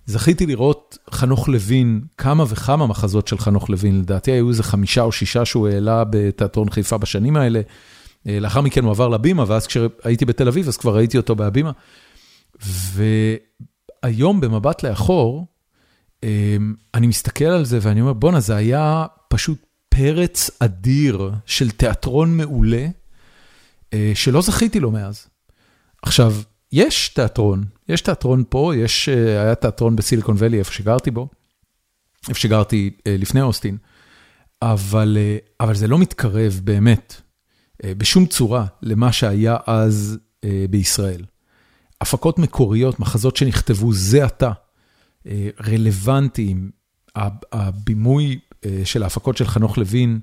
[0.05, 5.11] זכיתי לראות חנוך לוין, כמה וכמה מחזות של חנוך לוין, לדעתי היו איזה חמישה או
[5.11, 7.61] שישה שהוא העלה בתיאטרון חיפה בשנים האלה.
[8.25, 11.71] לאחר מכן הוא עבר לבימה, ואז כשהייתי בתל אביב, אז כבר ראיתי אותו בהבימה.
[14.03, 15.47] והיום במבט לאחור,
[16.93, 22.87] אני מסתכל על זה ואני אומר, בואנה, זה היה פשוט פרץ אדיר של תיאטרון מעולה,
[24.13, 25.27] שלא זכיתי לו מאז.
[26.01, 26.33] עכשיו,
[26.71, 31.27] יש תיאטרון, יש תיאטרון פה, יש, היה תיאטרון בסיליקון ואלי, איפה שגרתי בו,
[32.29, 33.77] איפה שגרתי לפני אוסטין,
[34.61, 35.17] אבל,
[35.59, 37.21] אבל זה לא מתקרב באמת,
[37.85, 40.17] בשום צורה, למה שהיה אז
[40.69, 41.25] בישראל.
[42.01, 44.51] הפקות מקוריות, מחזות שנכתבו זה עתה,
[45.67, 46.71] רלוונטיים,
[47.51, 48.39] הבימוי
[48.83, 50.19] של ההפקות של חנוך לוין,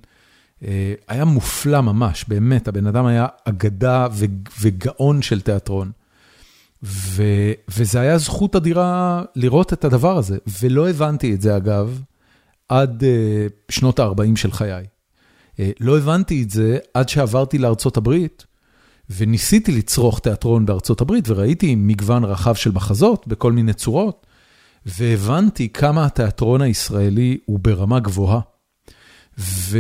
[1.09, 4.07] היה מופלא ממש, באמת, הבן אדם היה אגדה
[4.61, 5.91] וגאון של תיאטרון.
[7.69, 12.03] וזה היה זכות אדירה לראות את הדבר הזה, ולא הבנתי את זה אגב,
[12.69, 13.05] עד
[13.69, 14.85] שנות ה-40 של חיי.
[15.81, 18.47] לא הבנתי את זה עד שעברתי לארצות הברית,
[19.11, 24.27] וניסיתי לצרוך תיאטרון בארצות הברית, וראיתי מגוון רחב של מחזות בכל מיני צורות.
[24.87, 28.41] והבנתי כמה התיאטרון הישראלי הוא ברמה גבוהה.
[29.39, 29.79] ו...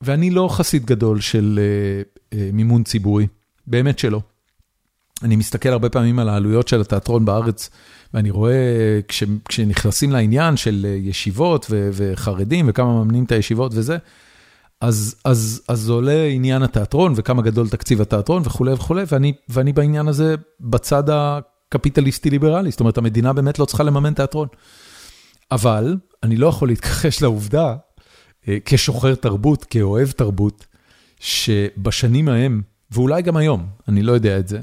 [0.00, 3.26] ואני לא חסיד גדול של uh, uh, מימון ציבורי,
[3.66, 4.20] באמת שלא.
[5.22, 7.70] אני מסתכל הרבה פעמים על העלויות של התיאטרון בארץ,
[8.14, 13.96] ואני רואה כש, כשנכנסים לעניין של ישיבות ו, וחרדים וכמה מממנים את הישיבות וזה,
[14.80, 20.08] אז, אז, אז עולה עניין התיאטרון וכמה גדול תקציב התיאטרון וכולי וכולי, ואני, ואני בעניין
[20.08, 21.38] הזה בצד ה...
[21.68, 24.48] קפיטליסטי ליברלי, זאת אומרת המדינה באמת לא צריכה לממן תיאטרון.
[25.50, 27.76] אבל אני לא יכול להתכחש לעובדה,
[28.64, 30.66] כשוחר תרבות, כאוהב תרבות,
[31.20, 34.60] שבשנים ההם, ואולי גם היום, אני לא יודע את זה,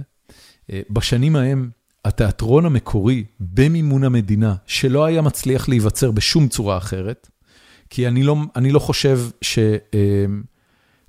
[0.90, 1.70] בשנים ההם
[2.06, 7.30] התיאטרון המקורי במימון המדינה, שלא היה מצליח להיווצר בשום צורה אחרת,
[7.90, 9.20] כי אני לא, אני לא חושב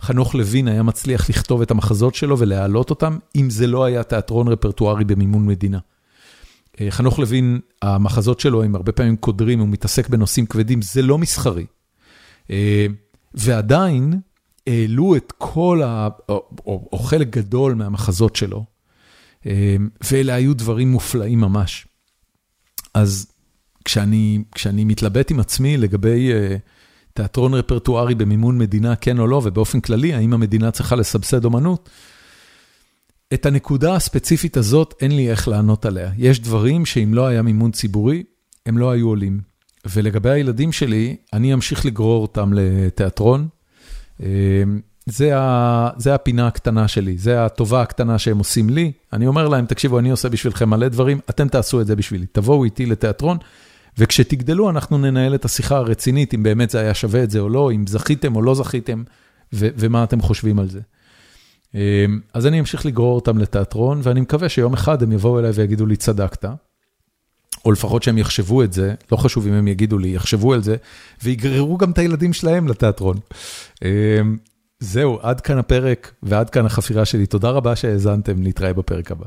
[0.04, 4.48] שחנוך לוין היה מצליח לכתוב את המחזות שלו ולהעלות אותם, אם זה לא היה תיאטרון
[4.48, 5.78] רפרטוארי במימון מדינה.
[6.90, 11.66] חנוך לוין, המחזות שלו הם הרבה פעמים קודרים, הוא מתעסק בנושאים כבדים, זה לא מסחרי.
[13.34, 14.20] ועדיין
[14.66, 18.64] העלו את כל, ה, או, או, או חלק גדול מהמחזות שלו,
[20.10, 21.86] ואלה היו דברים מופלאים ממש.
[22.94, 23.26] אז
[23.84, 26.30] כשאני, כשאני מתלבט עם עצמי לגבי
[27.14, 31.88] תיאטרון רפרטוארי במימון מדינה, כן או לא, ובאופן כללי, האם המדינה צריכה לסבסד אומנות,
[33.34, 36.10] את הנקודה הספציפית הזאת אין לי איך לענות עליה.
[36.18, 38.22] יש דברים שאם לא היה מימון ציבורי,
[38.66, 39.40] הם לא היו עולים.
[39.94, 43.48] ולגבי הילדים שלי, אני אמשיך לגרור אותם לתיאטרון.
[45.06, 48.92] זה, ה, זה הפינה הקטנה שלי, זה הטובה הקטנה שהם עושים לי.
[49.12, 52.26] אני אומר להם, תקשיבו, אני עושה בשבילכם מלא דברים, אתם תעשו את זה בשבילי.
[52.32, 53.38] תבואו איתי לתיאטרון,
[53.98, 57.72] וכשתגדלו אנחנו ננהל את השיחה הרצינית, אם באמת זה היה שווה את זה או לא,
[57.72, 59.02] אם זכיתם או לא זכיתם,
[59.52, 60.80] ומה אתם חושבים על זה.
[62.34, 65.96] אז אני אמשיך לגרור אותם לתיאטרון, ואני מקווה שיום אחד הם יבואו אליי ויגידו לי,
[65.96, 66.44] צדקת.
[67.64, 70.76] או לפחות שהם יחשבו את זה, לא חשוב אם הם יגידו לי, יחשבו על זה,
[71.22, 73.16] ויגררו גם את הילדים שלהם לתיאטרון.
[74.80, 77.26] זהו, עד כאן הפרק ועד כאן החפירה שלי.
[77.26, 79.26] תודה רבה שהאזנתם, נתראה בפרק הבא.